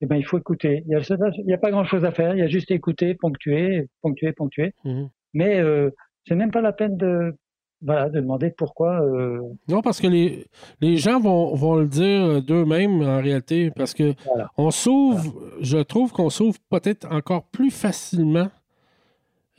eh 0.00 0.06
ben 0.06 0.16
il 0.16 0.24
faut 0.24 0.38
écouter. 0.38 0.82
Il 0.88 1.46
n'y 1.46 1.52
a, 1.52 1.58
pas 1.58 1.70
grand-chose 1.70 2.04
à 2.06 2.12
faire, 2.12 2.34
il 2.34 2.38
y 2.38 2.42
a 2.42 2.48
juste 2.48 2.70
écouter, 2.70 3.14
ponctuer, 3.14 3.88
ponctuer, 4.00 4.32
ponctuer. 4.32 4.72
Mmh 4.84 5.04
Mais 5.34 5.60
euh, 5.60 5.90
c'est 6.26 6.34
même 6.34 6.50
pas 6.50 6.62
la 6.62 6.72
peine 6.72 6.96
de, 6.96 7.36
voilà, 7.82 8.08
de 8.08 8.18
demander 8.18 8.50
pourquoi. 8.50 9.02
Euh, 9.02 9.40
non, 9.68 9.82
parce 9.82 10.00
que 10.00 10.06
les, 10.06 10.46
les 10.80 10.96
gens 10.96 11.20
vont, 11.20 11.54
vont 11.54 11.76
le 11.76 11.86
dire 11.86 12.42
d'eux-mêmes 12.42 13.02
en 13.02 13.20
réalité, 13.20 13.70
parce 13.70 13.92
que 13.92 14.14
on 14.56 14.70
s'ouvre, 14.70 15.34
je 15.60 15.78
trouve 15.78 16.10
qu'on 16.10 16.30
s'ouvre 16.30 16.58
peut-être 16.70 17.06
encore 17.12 17.44
plus 17.44 17.70
facilement 17.70 18.48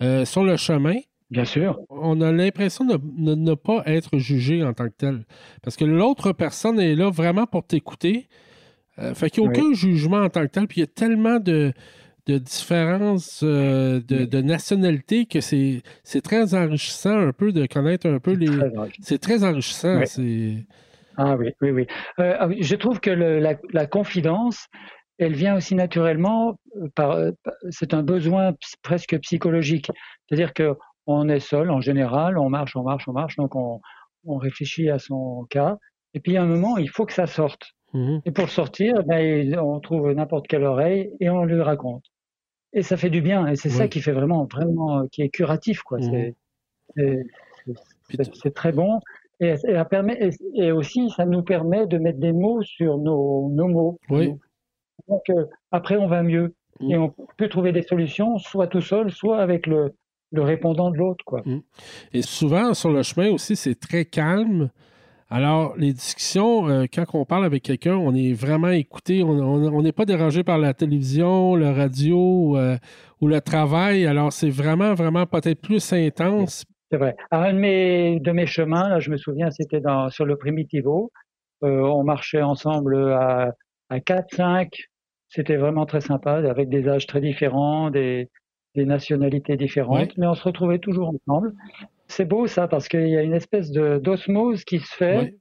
euh, 0.01 0.25
sur 0.25 0.43
le 0.43 0.57
chemin 0.57 0.95
Bien 1.33 1.45
sûr. 1.45 1.79
On 1.89 2.21
a 2.21 2.31
l'impression 2.31 2.85
de, 2.85 2.99
ne 3.17 3.55
pas 3.55 3.81
être 3.87 4.19
jugé 4.19 4.63
en 4.63 4.73
tant 4.73 4.85
que 4.85 4.93
tel. 4.95 5.25
Parce 5.63 5.75
que 5.75 5.83
l'autre 5.83 6.31
personne 6.31 6.79
est 6.79 6.93
là 6.93 7.09
vraiment 7.09 7.47
pour 7.47 7.65
t'écouter. 7.65 8.27
Euh, 8.99 9.15
fait 9.15 9.31
qu'il 9.31 9.41
n'y 9.41 9.49
a 9.49 9.51
aucun 9.51 9.73
jugement 9.73 10.19
en 10.19 10.29
tant 10.29 10.43
que 10.43 10.51
tel. 10.51 10.67
Puis 10.67 10.81
il 10.81 10.81
y 10.81 10.83
a 10.83 10.87
tellement 10.87 11.39
de, 11.39 11.73
différences 12.27 13.41
euh, 13.43 13.99
de, 13.99 14.41
nationalité 14.41 15.25
que 15.25 15.41
c'est 15.41 15.81
très 16.23 16.53
enrichissant 16.53 17.17
un 17.17 17.33
peu 17.33 17.51
de 17.51 17.65
connaître 17.65 18.07
un 18.07 18.19
peu 18.19 18.33
les. 18.33 18.49
C'est 19.01 19.19
très 19.19 19.43
enrichissant. 19.43 20.01
Ah 21.17 21.35
oui, 21.35 21.49
oui, 21.61 21.71
oui. 21.71 21.87
Euh, 22.19 22.35
ah 22.39 22.47
je 22.59 22.75
trouve 22.75 22.99
que 22.99 23.09
la, 23.09 23.87
confidence, 23.87 24.67
elle 25.17 25.33
vient 25.33 25.55
aussi 25.55 25.73
naturellement 25.73 26.59
par, 26.93 27.17
c'est 27.71 27.95
un 27.95 28.03
besoin 28.03 28.53
presque 28.83 29.17
psychologique. 29.21 29.89
C'est-à-dire 30.27 30.53
que 30.53 30.75
on 31.05 31.29
est 31.29 31.39
seul 31.39 31.69
en 31.69 31.81
général, 31.81 32.37
on 32.37 32.49
marche, 32.49 32.75
on 32.75 32.83
marche, 32.83 33.07
on 33.07 33.13
marche, 33.13 33.35
donc 33.35 33.55
on, 33.55 33.81
on 34.25 34.37
réfléchit 34.37 34.89
à 34.89 34.99
son 34.99 35.45
cas. 35.49 35.77
Et 36.13 36.19
puis 36.19 36.37
à 36.37 36.43
un 36.43 36.45
moment, 36.45 36.77
il 36.77 36.89
faut 36.89 37.05
que 37.05 37.13
ça 37.13 37.27
sorte. 37.27 37.73
Mmh 37.93 38.19
et 38.25 38.31
pour 38.31 38.49
sortir, 38.49 39.03
ben, 39.05 39.55
on 39.59 39.79
trouve 39.79 40.11
n'importe 40.13 40.47
quelle 40.47 40.63
oreille 40.63 41.11
et 41.19 41.29
on 41.29 41.43
lui 41.43 41.61
raconte. 41.61 42.05
Et 42.73 42.81
ça 42.81 42.97
fait 42.97 43.11
du 43.11 43.21
bien. 43.21 43.45
Et 43.47 43.55
c'est 43.55 43.69
ça 43.69 43.87
qui 43.87 44.01
fait 44.01 44.11
vraiment, 44.11 44.45
vraiment, 44.45 45.05
qui 45.11 45.21
est 45.21 45.29
curatif, 45.29 45.81
quoi. 45.83 45.99
Mmh 45.99 46.33
c'est 48.41 48.53
très 48.53 48.71
bon. 48.71 48.99
Et, 49.39 49.55
et, 49.67 49.83
permet, 49.89 50.29
et, 50.55 50.71
aussi, 50.71 51.09
ça 51.09 51.25
nous 51.25 51.41
permet 51.41 51.87
de 51.87 51.97
mettre 51.97 52.19
des 52.19 52.33
mots 52.33 52.61
sur 52.61 52.97
nos, 52.97 53.49
nos 53.49 53.67
mots. 53.67 53.99
Oui. 54.09 54.33
Donc, 55.07 55.21
euh, 55.29 55.45
après, 55.71 55.95
on 55.95 56.07
va 56.07 56.23
mieux. 56.23 56.53
Mmh. 56.79 56.91
Et 56.91 56.97
on 56.97 57.13
peut 57.37 57.49
trouver 57.49 57.71
des 57.71 57.81
solutions, 57.81 58.37
soit 58.37 58.67
tout 58.67 58.81
seul, 58.81 59.11
soit 59.11 59.39
avec 59.39 59.65
le, 59.65 59.95
le 60.33 60.41
répondant 60.41 60.89
de 60.89 60.97
l'autre. 60.97 61.23
quoi. 61.23 61.43
Et 62.11 62.23
souvent, 62.23 62.73
sur 62.73 62.91
le 62.91 63.03
chemin 63.03 63.29
aussi, 63.29 63.55
c'est 63.55 63.79
très 63.79 64.03
calme. 64.03 64.69
Alors, 65.29 65.75
les 65.77 65.93
discussions, 65.93 66.67
euh, 66.67 66.85
quand 66.93 67.05
on 67.13 67.25
parle 67.25 67.45
avec 67.45 67.63
quelqu'un, 67.63 67.95
on 67.95 68.13
est 68.13 68.33
vraiment 68.33 68.69
écouté. 68.69 69.23
On 69.23 69.81
n'est 69.81 69.91
pas 69.91 70.05
dérangé 70.05 70.43
par 70.43 70.57
la 70.57 70.73
télévision, 70.73 71.55
la 71.55 71.73
radio 71.73 72.57
euh, 72.57 72.77
ou 73.21 73.27
le 73.27 73.41
travail. 73.41 74.05
Alors, 74.05 74.33
c'est 74.33 74.49
vraiment, 74.49 74.93
vraiment 74.93 75.25
peut-être 75.25 75.61
plus 75.61 75.93
intense. 75.93 76.65
C'est 76.91 76.97
vrai. 76.97 77.15
un 77.31 77.53
de 77.53 77.57
mes, 77.57 78.19
de 78.19 78.31
mes 78.31 78.45
chemins, 78.45 78.89
là, 78.89 78.99
je 78.99 79.09
me 79.09 79.17
souviens, 79.17 79.49
c'était 79.49 79.81
sur 80.09 80.25
le 80.25 80.35
Primitivo. 80.35 81.11
Euh, 81.63 81.81
on 81.81 82.03
marchait 82.03 82.43
ensemble 82.43 83.13
à, 83.13 83.53
à 83.89 83.99
4, 83.99 84.35
5. 84.35 84.69
C'était 85.29 85.57
vraiment 85.57 85.87
très 85.87 86.01
sympa, 86.01 86.33
avec 86.47 86.69
des 86.69 86.87
âges 86.87 87.07
très 87.07 87.21
différents, 87.21 87.89
des, 87.89 88.29
des 88.75 88.85
nationalités 88.85 89.57
différentes, 89.57 90.17
mais 90.17 90.27
on 90.27 90.33
se 90.33 90.43
retrouvait 90.43 90.79
toujours 90.79 91.09
ensemble 91.09 91.53
c'est 92.07 92.25
beau 92.25 92.47
ça, 92.47 92.67
parce 92.67 92.87
qu'il 92.87 93.09
y 93.09 93.17
a 93.17 93.23
une 93.23 93.33
espèce 93.33 93.71
d'osmose 93.71 94.63
qui 94.63 94.79
se 94.79 94.95
fait 94.95 95.35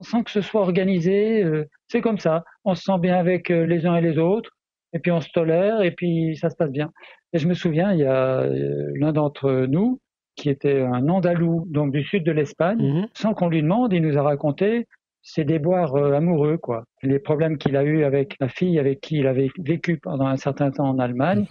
sans 0.00 0.22
que 0.22 0.30
ce 0.30 0.40
soit 0.40 0.60
organisé. 0.60 1.42
Euh, 1.42 1.64
c'est 1.88 2.00
comme 2.00 2.18
ça. 2.18 2.44
On 2.64 2.74
se 2.74 2.82
sent 2.82 2.98
bien 3.00 3.16
avec 3.16 3.50
euh, 3.50 3.66
les 3.66 3.86
uns 3.86 3.96
et 3.96 4.00
les 4.00 4.18
autres, 4.18 4.50
et 4.92 5.00
puis 5.00 5.10
on 5.10 5.20
se 5.20 5.30
tolère, 5.30 5.82
et 5.82 5.90
puis 5.90 6.36
ça 6.36 6.50
se 6.50 6.56
passe 6.56 6.70
bien. 6.70 6.92
Et 7.32 7.38
je 7.38 7.48
me 7.48 7.54
souviens, 7.54 7.92
il 7.92 8.00
y 8.00 8.04
a 8.04 8.40
euh, 8.40 8.92
l'un 8.94 9.12
d'entre 9.12 9.66
nous 9.68 10.00
qui 10.36 10.50
était 10.50 10.82
un 10.82 11.08
Andalou, 11.08 11.64
donc 11.68 11.90
du 11.90 12.04
sud 12.04 12.22
de 12.22 12.30
l'Espagne, 12.30 12.78
mm-hmm. 12.78 13.06
sans 13.12 13.34
qu'on 13.34 13.48
lui 13.48 13.60
demande, 13.60 13.92
il 13.92 14.02
nous 14.02 14.18
a 14.18 14.22
raconté 14.22 14.86
ses 15.20 15.44
déboires 15.44 15.96
amoureux, 15.96 16.58
quoi. 16.58 16.84
Les 17.02 17.18
problèmes 17.18 17.58
qu'il 17.58 17.76
a 17.76 17.82
eu 17.82 18.04
avec 18.04 18.36
la 18.38 18.48
fille 18.48 18.78
avec 18.78 19.00
qui 19.00 19.16
il 19.16 19.26
avait 19.26 19.50
vécu 19.58 19.98
pendant 19.98 20.26
un 20.26 20.36
certain 20.36 20.70
temps 20.70 20.88
en 20.88 21.00
Allemagne. 21.00 21.44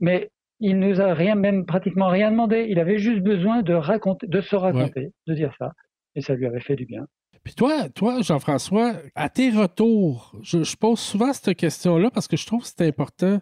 Mais 0.00 0.30
il 0.60 0.78
nous 0.78 1.00
a 1.00 1.14
rien, 1.14 1.34
même 1.34 1.66
pratiquement 1.66 2.08
rien 2.08 2.30
demandé. 2.30 2.66
Il 2.68 2.78
avait 2.78 2.98
juste 2.98 3.20
besoin 3.20 3.62
de 3.62 3.74
raconter, 3.74 4.26
de 4.26 4.40
se 4.40 4.56
raconter, 4.56 5.12
de 5.26 5.34
dire 5.34 5.52
ça. 5.58 5.72
Et 6.14 6.20
ça 6.20 6.34
lui 6.34 6.46
avait 6.46 6.60
fait 6.60 6.76
du 6.76 6.84
bien. 6.84 7.06
Puis 7.44 7.54
toi, 7.54 7.88
toi, 7.88 8.20
Jean-François, 8.20 8.94
à 9.14 9.28
tes 9.28 9.50
retours, 9.50 10.34
je, 10.42 10.76
pose 10.76 10.98
souvent 10.98 11.32
cette 11.32 11.56
question-là 11.56 12.10
parce 12.10 12.28
que 12.28 12.36
je 12.36 12.46
trouve 12.46 12.62
que 12.62 12.68
c'est 12.68 12.86
important. 12.86 13.40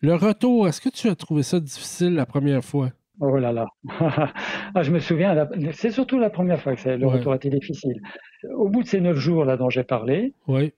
Le 0.00 0.14
retour, 0.14 0.68
est-ce 0.68 0.80
que 0.80 0.90
tu 0.90 1.08
as 1.08 1.14
trouvé 1.14 1.42
ça 1.42 1.58
difficile 1.58 2.14
la 2.14 2.26
première 2.26 2.62
fois? 2.62 2.90
Oh 3.20 3.36
là 3.38 3.52
là. 3.52 3.66
Ah, 4.74 4.82
je 4.82 4.90
me 4.90 5.00
souviens, 5.00 5.48
c'est 5.72 5.90
surtout 5.90 6.18
la 6.18 6.30
première 6.30 6.60
fois 6.60 6.74
que 6.76 6.88
le 6.88 7.06
retour 7.06 7.32
a 7.32 7.36
été 7.36 7.50
difficile. 7.50 8.00
Au 8.54 8.68
bout 8.68 8.82
de 8.82 8.88
ces 8.88 9.00
neuf 9.00 9.16
jours 9.16 9.44
là 9.44 9.56
dont 9.56 9.70
j'ai 9.70 9.84
parlé, 9.84 10.34
je 10.48 10.70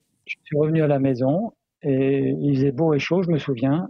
suis 0.45 0.57
revenu 0.57 0.83
à 0.83 0.87
la 0.87 0.99
maison 0.99 1.53
et 1.83 2.35
il 2.41 2.57
faisait 2.57 2.73
beau 2.73 2.95
et 2.95 2.99
chaud, 2.99 3.23
je 3.23 3.31
me 3.31 3.39
souviens, 3.39 3.89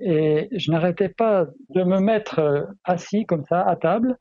et 0.00 0.48
je 0.52 0.70
n'arrêtais 0.70 1.08
pas 1.08 1.46
de 1.70 1.82
me 1.82 2.00
mettre 2.00 2.38
euh, 2.38 2.64
assis 2.84 3.24
comme 3.26 3.44
ça 3.48 3.62
à 3.62 3.76
table, 3.76 4.16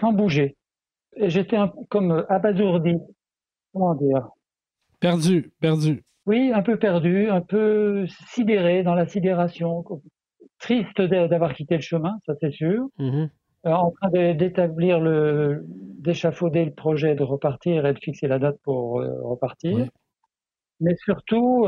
sans 0.00 0.12
bouger. 0.12 0.56
Et 1.16 1.30
j'étais 1.30 1.58
comme 1.88 2.24
abasourdi. 2.28 2.96
Comment 3.72 3.94
dire? 3.94 4.28
Perdu, 5.00 5.52
perdu. 5.60 6.02
Oui, 6.26 6.50
un 6.52 6.62
peu 6.62 6.78
perdu, 6.78 7.28
un 7.28 7.40
peu 7.40 8.06
sidéré 8.32 8.82
dans 8.82 8.94
la 8.94 9.06
sidération. 9.06 9.84
Triste 10.58 11.00
d'avoir 11.00 11.54
quitté 11.54 11.76
le 11.76 11.82
chemin, 11.82 12.18
ça 12.26 12.34
c'est 12.40 12.50
sûr. 12.50 12.88
Mm-hmm. 12.98 13.28
Euh, 13.66 13.72
en 13.72 13.90
train 13.90 14.10
d'établir 14.34 15.00
le, 15.00 15.64
d'échafauder 15.66 16.64
le 16.64 16.72
projet 16.72 17.14
de 17.14 17.22
repartir 17.22 17.84
et 17.86 17.92
de 17.92 17.98
fixer 17.98 18.26
la 18.26 18.38
date 18.38 18.58
pour 18.62 19.00
euh, 19.00 19.10
repartir. 19.22 19.88
Mais 20.80 20.94
surtout, 21.04 21.66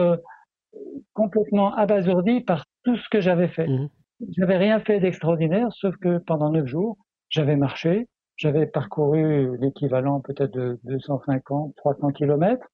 complètement 1.13 1.75
abasourdi 1.75 2.41
par 2.41 2.65
tout 2.85 2.97
ce 2.97 3.09
que 3.11 3.21
j'avais 3.21 3.49
fait. 3.49 3.67
Mmh. 3.67 3.89
Je 4.35 4.41
n'avais 4.41 4.57
rien 4.57 4.81
fait 4.81 5.01
d'extraordinaire, 5.01 5.69
sauf 5.73 5.95
que 5.97 6.19
pendant 6.19 6.51
neuf 6.51 6.67
jours, 6.67 6.97
j'avais 7.29 7.57
marché, 7.57 8.07
j'avais 8.37 8.67
parcouru 8.67 9.57
l'équivalent 9.59 10.21
peut-être 10.21 10.53
de 10.53 10.79
250, 10.85 11.75
300 11.77 12.11
kilomètres, 12.13 12.67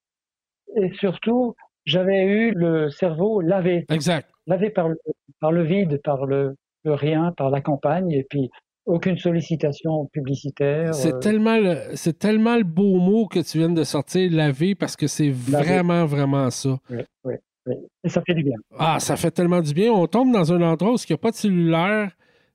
et 0.77 0.93
surtout, 0.95 1.55
j'avais 1.85 2.25
eu 2.25 2.53
le 2.53 2.91
cerveau 2.91 3.41
lavé. 3.41 3.85
Exact. 3.91 4.29
Lavé 4.47 4.71
par 4.71 4.89
le, 4.89 4.97
par 5.41 5.53
le 5.53 5.63
vide, 5.63 6.01
par 6.03 6.27
le, 6.27 6.55
rien, 6.85 7.33
par 7.37 7.51
la 7.51 7.61
campagne, 7.61 8.11
et 8.11 8.25
puis 8.29 8.51
aucune 8.87 9.17
sollicitation 9.17 10.07
publicitaire. 10.13 10.95
C'est 10.95 11.15
euh, 11.15 11.19
tellement, 11.19 11.59
c'est 11.95 12.19
tellement 12.19 12.57
le 12.57 12.65
beau 12.65 12.99
mot 12.99 13.27
que 13.27 13.41
tu 13.41 13.59
viens 13.59 13.71
de 13.71 13.85
sortir, 13.85 14.31
laver, 14.33 14.75
parce 14.75 14.97
que 14.97 15.07
c'est 15.07 15.31
vraiment, 15.31 16.05
vraiment 16.05 16.51
ça. 16.51 16.79
Oui, 16.91 16.99
oui. 17.25 17.35
Et 17.67 18.09
ça 18.09 18.23
fait 18.27 18.35
du 18.35 18.43
bien. 18.43 18.57
Ah, 18.79 19.01
ça 19.01 19.17
fait 19.17 19.31
tellement 19.31 19.61
du 19.61 19.73
bien. 19.73 19.93
On 19.93 20.07
tombe 20.07 20.33
dans 20.33 20.53
un 20.53 20.61
endroit 20.63 20.93
où 20.93 20.97
il 20.97 21.07
n'y 21.09 21.15
a 21.15 21.19
pas 21.19 21.31
de 21.31 21.37
cellulaire, 21.37 22.11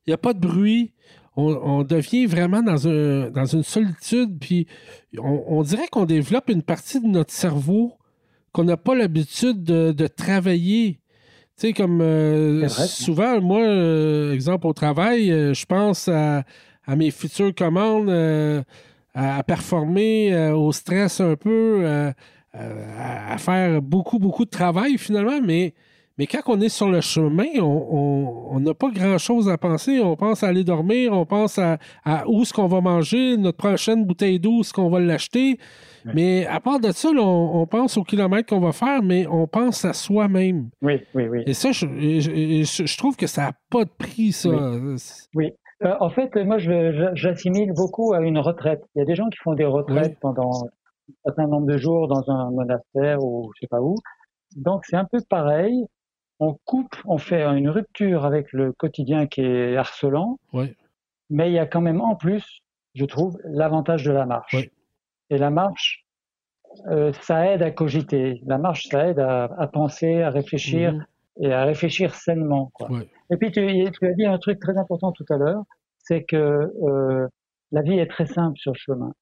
il 0.05 0.12
n'y 0.12 0.14
a 0.14 0.18
pas 0.18 0.34
de 0.34 0.39
bruit. 0.39 0.93
On, 1.41 1.84
devient 1.84 2.26
vraiment 2.26 2.62
dans, 2.62 2.86
un, 2.86 3.30
dans 3.30 3.45
une 3.45 3.64
solitude, 3.64 4.38
puis 4.41 4.68
on, 5.18 5.62
dirait 5.64 5.88
qu'on 5.89 6.03
développe 6.03 6.49
une 6.49 6.64
partie 6.64 6.99
de 6.99 7.07
notre 7.07 7.32
cerveau 7.32 7.93
qu'on 8.51 8.66
n'a 8.66 8.76
pas 8.76 8.93
l'habitude 8.93 9.64
de, 9.64 10.07
travailler. 10.07 10.99
Tu 11.55 11.68
sais, 11.68 11.74
comme 11.74 12.01
euh, 12.01 12.68
souvent, 12.68 13.39
moi, 13.39 13.62
euh, 13.62 14.34
exemple 14.34 14.68
au 14.68 14.74
travail, 14.74 15.32
euh, 15.32 15.53
je 15.53 15.66
pense 15.66 16.10
à, 16.10 16.43
mes 16.89 17.10
futures 17.10 17.55
commandes, 17.55 18.10
à, 19.14 19.43
performer, 19.43 20.51
au 20.51 20.74
stress 20.74 21.22
un 21.22 21.38
peu 21.38 22.12
à, 22.54 23.38
faire 23.38 23.82
beaucoup, 23.82 24.20
beaucoup 24.20 24.45
de 24.45 24.50
travail 24.50 24.97
finalement, 24.97 25.39
mais, 25.41 25.74
mais 26.18 26.28
quand 26.28 26.41
on 26.47 26.60
est 26.62 26.70
sur 26.70 26.89
le 26.89 27.02
chemin, 27.02 27.60
on 27.60 28.60
n'a 28.60 28.74
pas 28.74 28.89
grand-chose 28.89 29.50
à 29.50 29.58
penser. 29.58 30.00
On 30.00 30.16
pense 30.16 30.43
à 30.43 30.47
aller 30.47 30.64
dormir, 30.64 31.14
on 31.14 31.26
pense 31.26 31.60
à, 31.60 31.78
où 32.28 32.41
est-ce 32.41 32.54
qu'on 32.54 32.68
va 32.68 32.82
manger, 32.82 33.38
notre 33.38 33.58
prochaine 33.58 34.06
bouteille 34.06 34.39
d'eau, 34.39 34.62
est-ce 34.62 34.74
qu'on 34.74 34.89
va 34.89 35.00
l'acheter. 35.00 35.58
Mais 36.14 36.45
à 36.45 36.60
part 36.60 36.80
de 36.80 36.91
ça, 36.91 37.10
on, 37.10 37.68
pense 37.68 37.97
au 37.97 38.04
kilomètre 38.04 38.50
qu'on 38.50 38.62
va 38.62 38.72
faire, 38.72 39.04
mais 39.04 39.28
on 39.28 39.47
pense 39.47 39.86
à 39.86 39.93
soi-même. 39.93 40.70
Oui, 40.82 41.02
oui, 41.14 41.28
oui. 41.28 41.43
Et 41.45 41.54
ça, 41.54 41.72
je, 41.72 41.86
je, 41.86 42.97
trouve 42.97 43.16
que 43.16 43.28
ça 43.28 43.41
n'a 43.41 43.52
pas 43.70 43.84
de 43.84 43.91
prix, 43.97 44.32
ça. 44.32 44.50
Oui. 45.36 45.52
Euh, 45.84 45.93
en 46.00 46.10
fait, 46.10 46.36
moi, 46.36 46.58
j'assimile 47.14 47.72
beaucoup 47.74 48.14
à 48.14 48.20
une 48.20 48.38
retraite. 48.38 48.82
Il 48.95 49.00
y 49.00 49.02
a 49.02 49.06
des 49.06 49.16
gens 49.16 49.30
qui 49.30 49.38
font 49.38 49.54
des 49.54 49.66
retraites 49.66 50.18
pendant 50.20 50.68
un 51.26 51.30
certain 51.30 51.47
nombre 51.47 51.68
de 51.68 51.78
jours 51.78 52.07
dans 52.07 52.30
un 52.30 52.51
monastère 52.51 53.24
ou 53.24 53.51
je 53.55 53.62
sais 53.62 53.68
pas 53.68 53.82
où. 53.82 53.95
Donc 54.55 54.86
c'est 54.86 54.95
un 54.95 55.05
peu 55.05 55.20
pareil. 55.30 55.86
On 56.39 56.57
coupe, 56.66 56.95
on 57.05 57.18
fait 57.18 57.43
une 57.43 57.70
rupture 57.70 58.26
avec 58.26 58.51
le 58.53 58.72
quotidien 58.72 59.28
qui 59.28 59.41
est 59.41 59.76
harcelant. 59.76 60.39
Mais 61.30 61.49
il 61.49 61.53
y 61.53 61.60
a 61.60 61.66
quand 61.66 61.82
même 61.82 62.01
en 62.01 62.16
plus, 62.16 62.62
je 62.95 63.05
trouve, 63.05 63.38
l'avantage 63.43 64.03
de 64.03 64.12
la 64.12 64.26
marche. 64.26 64.70
Et 65.30 65.38
la 65.38 65.49
marche, 65.49 66.05
euh, 66.88 67.12
ça 67.22 67.45
aide 67.45 67.62
à 67.62 67.72
cogiter. 67.72 68.41
La 68.45 68.57
marche, 68.57 68.88
ça 68.88 69.07
aide 69.07 69.20
à, 69.20 69.70
penser, 69.72 70.22
à 70.22 70.30
réfléchir 70.30 70.93
mhm. 70.93 71.05
et 71.41 71.53
à 71.53 71.66
réfléchir 71.66 72.16
sainement. 72.16 72.72
Quoi. 72.74 72.89
Et 73.32 73.38
puis 73.38 73.51
tu, 73.51 73.62
tu, 73.91 74.07
as 74.07 74.14
dit 74.14 74.26
un 74.26 74.38
truc 74.38 74.60
très 74.60 74.78
important 74.78 75.12
tout 75.12 75.26
à 75.30 75.38
l'heure, 75.38 75.64
c'est 75.99 76.24
que 76.24 76.72
euh, 76.84 77.28
la 77.72 77.82
vie 77.82 77.99
est 77.99 78.10
très 78.10 78.26
simple 78.26 78.57
sur 78.57 78.72
le 78.72 78.78
chemin 78.78 79.14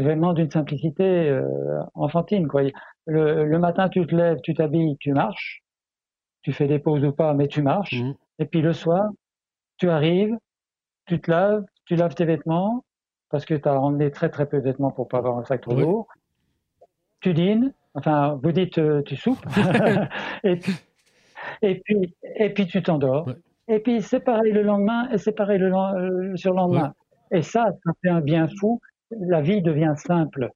vraiment 0.00 0.32
d'une 0.32 0.50
simplicité 0.50 1.04
euh, 1.04 1.82
enfantine. 1.94 2.48
Quoi. 2.48 2.62
Le, 3.06 3.58
matin, 3.58 3.88
tu 3.88 4.06
te 4.06 4.14
lèves, 4.14 4.40
tu 4.42 4.54
t'habilles, 4.54 4.96
tu 4.98 5.12
marches. 5.12 5.62
Tu 6.42 6.52
fais 6.52 6.66
des 6.66 6.78
pauses 6.78 7.04
ou 7.04 7.12
pas, 7.12 7.34
mais 7.34 7.48
tu 7.48 7.62
marches. 7.62 7.94
Mmh. 7.94 8.14
Et 8.38 8.44
puis 8.46 8.60
le 8.60 8.72
soir, 8.72 9.08
tu 9.78 9.88
arrives, 9.88 10.36
tu 11.06 11.20
te 11.20 11.30
laves, 11.30 11.64
tu 11.86 11.96
laves 11.96 12.14
tes 12.14 12.24
vêtements, 12.24 12.84
parce 13.30 13.44
que 13.44 13.54
tu 13.54 13.68
as 13.68 13.80
emmené 13.80 14.10
très 14.10 14.28
très 14.28 14.46
peu 14.46 14.58
de 14.58 14.64
vêtements 14.64 14.90
pour 14.90 15.08
pas 15.08 15.18
avoir 15.18 15.38
un 15.38 15.44
sac 15.44 15.62
trop 15.62 15.74
lourd. 15.74 16.06
Tu 17.20 17.34
dînes, 17.34 17.72
enfin, 17.94 18.38
vous 18.42 18.52
dites 18.52 18.78
euh, 18.78 19.02
tu 19.02 19.16
soupes, 19.16 19.44
et, 20.44 20.56
puis, 20.56 20.74
et, 21.62 21.80
puis, 21.80 22.14
et 22.36 22.50
puis 22.50 22.66
tu 22.66 22.82
t'endors. 22.82 23.28
Et 23.68 23.80
puis 23.80 24.02
c'est 24.02 24.20
pareil 24.20 24.52
le 24.52 24.62
lendemain, 24.62 25.08
et 25.10 25.18
c'est 25.18 25.32
pareil 25.32 25.58
le, 25.58 25.74
euh, 25.74 26.34
le 26.34 26.52
lendemain. 26.52 26.94
Et 27.32 27.42
ça, 27.42 27.72
ça 27.84 27.92
fait 28.02 28.10
un 28.10 28.20
bien 28.20 28.46
fou 28.60 28.80
la 29.10 29.40
vie 29.40 29.62
devient 29.62 29.94
simple, 29.96 30.50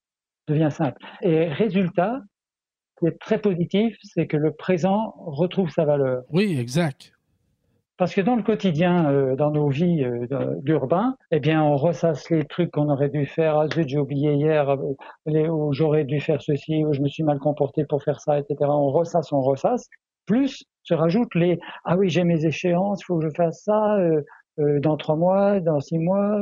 devient 0.48 0.70
simple. 0.70 1.00
Et 1.22 1.48
résultat, 1.48 2.20
qui 2.98 3.06
est 3.06 3.18
très 3.18 3.38
positif, 3.38 3.96
c'est 4.02 4.26
que 4.26 4.36
le 4.36 4.52
présent 4.52 5.14
retrouve 5.18 5.70
sa 5.70 5.84
valeur. 5.84 6.22
Oui, 6.30 6.58
exact. 6.58 7.12
Parce 8.00 8.14
que 8.14 8.22
dans 8.22 8.34
le 8.34 8.42
quotidien, 8.42 9.10
euh, 9.10 9.36
dans 9.36 9.50
nos 9.50 9.68
vies 9.68 10.02
euh, 10.04 10.54
d'urbain, 10.62 11.16
eh 11.32 11.38
bien, 11.38 11.62
on 11.62 11.76
ressasse 11.76 12.30
les 12.30 12.46
trucs 12.46 12.70
qu'on 12.70 12.88
aurait 12.88 13.10
dû 13.10 13.26
faire. 13.26 13.58
Ah 13.58 13.68
zut, 13.68 13.86
j'ai 13.88 13.98
oublié 13.98 14.32
hier, 14.32 14.70
euh, 14.70 15.48
ou 15.48 15.74
j'aurais 15.74 16.04
dû 16.04 16.18
faire 16.18 16.40
ceci, 16.40 16.82
ou 16.82 16.94
je 16.94 17.02
me 17.02 17.08
suis 17.08 17.22
mal 17.24 17.38
comporté 17.38 17.84
pour 17.84 18.02
faire 18.02 18.18
ça, 18.20 18.38
etc. 18.38 18.56
On 18.60 18.90
ressasse, 18.90 19.32
on 19.32 19.42
ressasse. 19.42 19.86
Plus 20.24 20.64
se 20.82 20.94
rajoutent 20.94 21.34
les 21.34 21.58
ah 21.84 21.98
oui, 21.98 22.08
j'ai 22.08 22.24
mes 22.24 22.46
échéances, 22.46 23.02
il 23.02 23.04
faut 23.04 23.18
que 23.18 23.28
je 23.28 23.34
fasse 23.36 23.64
ça 23.64 23.98
dans 24.56 24.96
trois 24.96 25.16
mois, 25.16 25.60
dans 25.60 25.80
six 25.80 25.98
mois, 25.98 26.40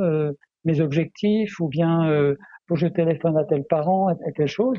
mes 0.64 0.80
objectifs, 0.80 1.58
ou 1.60 1.68
bien 1.68 2.34
faut 2.66 2.74
que 2.74 2.80
je 2.80 2.86
téléphone 2.86 3.36
à 3.36 3.44
tel 3.44 3.64
parent, 3.64 4.08
à 4.08 4.32
telle 4.36 4.46
chose. 4.46 4.78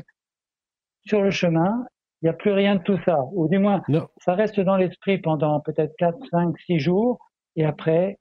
Sur 1.06 1.22
le 1.22 1.30
chemin, 1.30 1.84
il 2.22 2.26
n'y 2.26 2.30
a 2.30 2.34
plus 2.34 2.52
rien 2.52 2.76
de 2.76 2.82
tout 2.82 2.98
ça. 3.04 3.18
Ou 3.32 3.48
du 3.48 3.58
moins, 3.58 3.82
ça 4.18 4.34
reste 4.34 4.60
dans 4.60 4.76
l'esprit 4.76 5.18
pendant 5.18 5.60
peut-être 5.60 5.94
4, 5.98 6.16
5, 6.30 6.58
6 6.66 6.78
jours. 6.78 7.18
Et 7.56 7.64
après, 7.64 8.18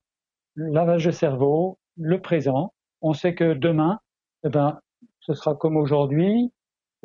lavage 0.56 1.06
de 1.06 1.12
cerveau, 1.12 1.78
le 1.98 2.22
présent. 2.22 2.74
On 3.02 3.14
sait 3.14 3.36
que 3.36 3.54
demain, 3.54 4.00
eh 4.46 4.50
ben, 4.50 4.80
ce 5.20 5.34
sera 5.34 5.56
comme 5.56 5.78
aujourd'hui. 5.78 6.52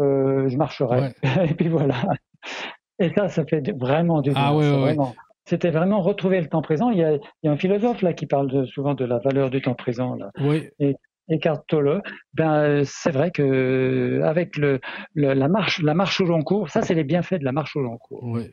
Euh, 0.00 0.48
je 0.48 0.56
marcherai. 0.56 1.14
et 1.48 1.54
puis 1.54 1.68
voilà. 1.68 1.96
Et 2.98 3.12
ça, 3.14 3.28
ça 3.28 3.44
fait 3.44 3.72
vraiment 3.76 4.20
du 4.20 4.30
ah 4.34 4.52
bien. 4.52 4.96
Ah, 4.98 5.12
C'était 5.46 5.70
vraiment 5.70 6.00
retrouver 6.00 6.40
le 6.40 6.48
temps 6.48 6.62
présent. 6.62 6.90
Il 6.90 6.98
y, 6.98 7.04
a, 7.04 7.12
il 7.12 7.20
y 7.42 7.48
a, 7.48 7.52
un 7.52 7.56
philosophe 7.56 8.02
là 8.02 8.12
qui 8.12 8.26
parle 8.26 8.66
souvent 8.66 8.94
de 8.94 9.04
la 9.04 9.18
valeur 9.18 9.50
du 9.50 9.60
temps 9.60 9.74
présent. 9.74 10.14
Là. 10.14 10.30
Oui. 10.40 10.68
Et 10.78 10.96
Eckhart 11.28 11.64
Tolle, 11.68 12.02
ben 12.34 12.82
c'est 12.84 13.10
vrai 13.10 13.30
que 13.30 14.20
avec 14.24 14.56
le, 14.56 14.80
la 15.14 15.48
marche 15.48 15.82
la 15.82 15.94
marche 15.94 16.20
au 16.20 16.24
long 16.24 16.42
cours, 16.42 16.68
ça 16.68 16.82
c'est 16.82 16.94
les 16.94 17.04
bienfaits 17.04 17.36
de 17.36 17.44
la 17.44 17.52
marche 17.52 17.76
au 17.76 17.80
long 17.80 17.98
cours. 17.98 18.24
Oui. 18.24 18.50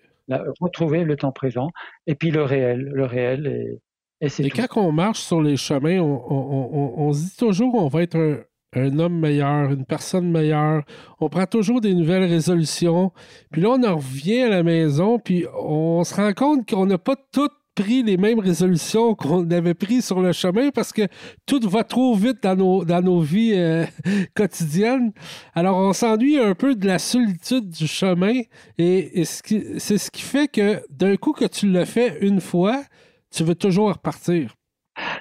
retrouver 0.59 1.03
le 1.03 1.17
temps 1.17 1.31
présent 1.31 1.69
et 2.07 2.15
puis 2.15 2.31
le 2.31 2.43
réel, 2.43 2.89
le 2.93 3.05
réel 3.05 3.47
et, 3.47 3.81
et 4.25 4.29
c'est 4.29 4.45
Et 4.45 4.49
quand 4.49 4.67
on 4.77 4.91
marche 4.91 5.19
sur 5.19 5.41
les 5.41 5.57
chemins, 5.57 5.99
on, 5.99 6.23
on, 6.29 6.93
on, 6.97 7.13
se 7.13 7.29
dit 7.29 7.37
toujours 7.37 7.75
on 7.75 7.87
va 7.87 8.03
être 8.03 8.17
un, 8.17 8.39
un, 8.73 8.99
homme 8.99 9.19
meilleur, 9.19 9.71
une 9.71 9.85
personne 9.85 10.29
meilleure. 10.31 10.83
On 11.19 11.29
prend 11.29 11.45
toujours 11.45 11.81
des 11.81 11.93
nouvelles 11.93 12.29
résolutions. 12.29 13.11
Puis 13.51 13.61
là, 13.61 13.69
on 13.71 13.83
en 13.83 13.95
revient 13.95 14.41
à 14.41 14.49
la 14.49 14.63
maison, 14.63 15.19
puis 15.19 15.45
on 15.61 16.03
se 16.03 16.15
rend 16.15 16.33
compte 16.33 16.69
qu'on 16.69 16.85
n'a 16.85 16.97
pas 16.97 17.15
tout 17.31 17.49
pris 17.75 18.03
les 18.03 18.17
mêmes 18.17 18.39
résolutions 18.39 19.15
qu'on 19.15 19.49
avait 19.49 19.73
prises 19.73 20.05
sur 20.05 20.21
le 20.21 20.33
chemin 20.33 20.71
parce 20.71 20.91
que 20.91 21.03
tout 21.45 21.59
va 21.69 21.83
trop 21.83 22.15
vite 22.15 22.43
dans 22.43 22.55
nos, 23.01 23.21
vies 23.21 23.53
euh, 23.55 23.85
quotidiennes. 24.35 25.13
Alors, 25.53 25.77
on 25.77 25.93
s'ennuie 25.93 26.37
un 26.37 26.53
peu 26.53 26.75
de 26.75 26.85
la 26.85 26.99
solitude 26.99 27.69
du 27.69 27.87
chemin 27.87 28.41
et, 28.77 29.23
c'est 29.23 29.97
ce 29.97 30.11
qui 30.11 30.21
fait 30.21 30.47
que 30.47 30.81
d'un 30.89 31.15
coup 31.15 31.33
que 31.33 31.45
tu 31.45 31.67
le 31.67 31.85
fais 31.85 32.17
une 32.21 32.41
fois, 32.41 32.83
tu 33.31 33.43
veux 33.43 33.55
toujours 33.55 33.93
repartir. 33.93 34.53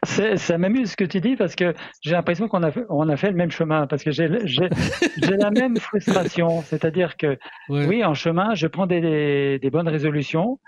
Ça 0.05 0.59
m'amuse 0.59 0.93
ce 0.93 0.97
que 0.97 1.05
tu 1.05 1.21
dis 1.21 1.37
parce 1.37 1.55
que 1.55 1.75
j'ai 2.03 2.13
l'impression 2.13 2.49
qu'on 2.49 2.63
a, 2.63 2.71
fait, 2.71 2.85
on 2.89 3.09
a 3.09 3.17
fait 3.17 3.31
le 3.31 3.37
même 3.37 3.51
chemin 3.51 3.87
parce 3.87 4.03
que 4.03 4.11
j'ai 4.11 4.29
la 4.29 5.51
même 5.51 5.77
frustration. 5.79 6.63
C'est-à-dire 6.63 7.17
que, 7.17 7.39
oui, 7.69 8.05
en 8.05 8.15
chemin, 8.15 8.55
je 8.55 8.67
prends 8.67 8.87
des, 8.87 9.59
des 9.59 9.71
bonnes 9.71 9.89
résolutions, 9.89 10.59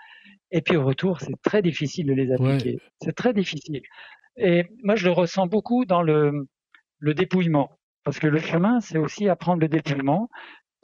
et 0.53 0.61
puis 0.61 0.77
au 0.77 0.85
retour, 0.85 1.21
c'est 1.21 1.41
très 1.43 1.63
difficile 1.63 2.07
de 2.07 2.13
les 2.13 2.31
appliquer. 2.31 2.79
C'est 3.01 3.15
très 3.15 3.33
difficile. 3.33 3.81
Et 4.37 4.67
moi, 4.83 4.97
je 4.97 5.07
le 5.07 5.13
ressens 5.13 5.47
beaucoup 5.47 5.85
dans 5.85 6.03
le, 6.03 6.47
le 6.99 7.15
dépouillement. 7.15 7.71
Parce 8.05 8.19
que 8.19 8.27
le 8.27 8.39
chemin, 8.39 8.81
c'est 8.81 8.99
aussi 8.99 9.29
apprendre 9.29 9.61
le 9.61 9.69
dépouillement. 9.69 10.29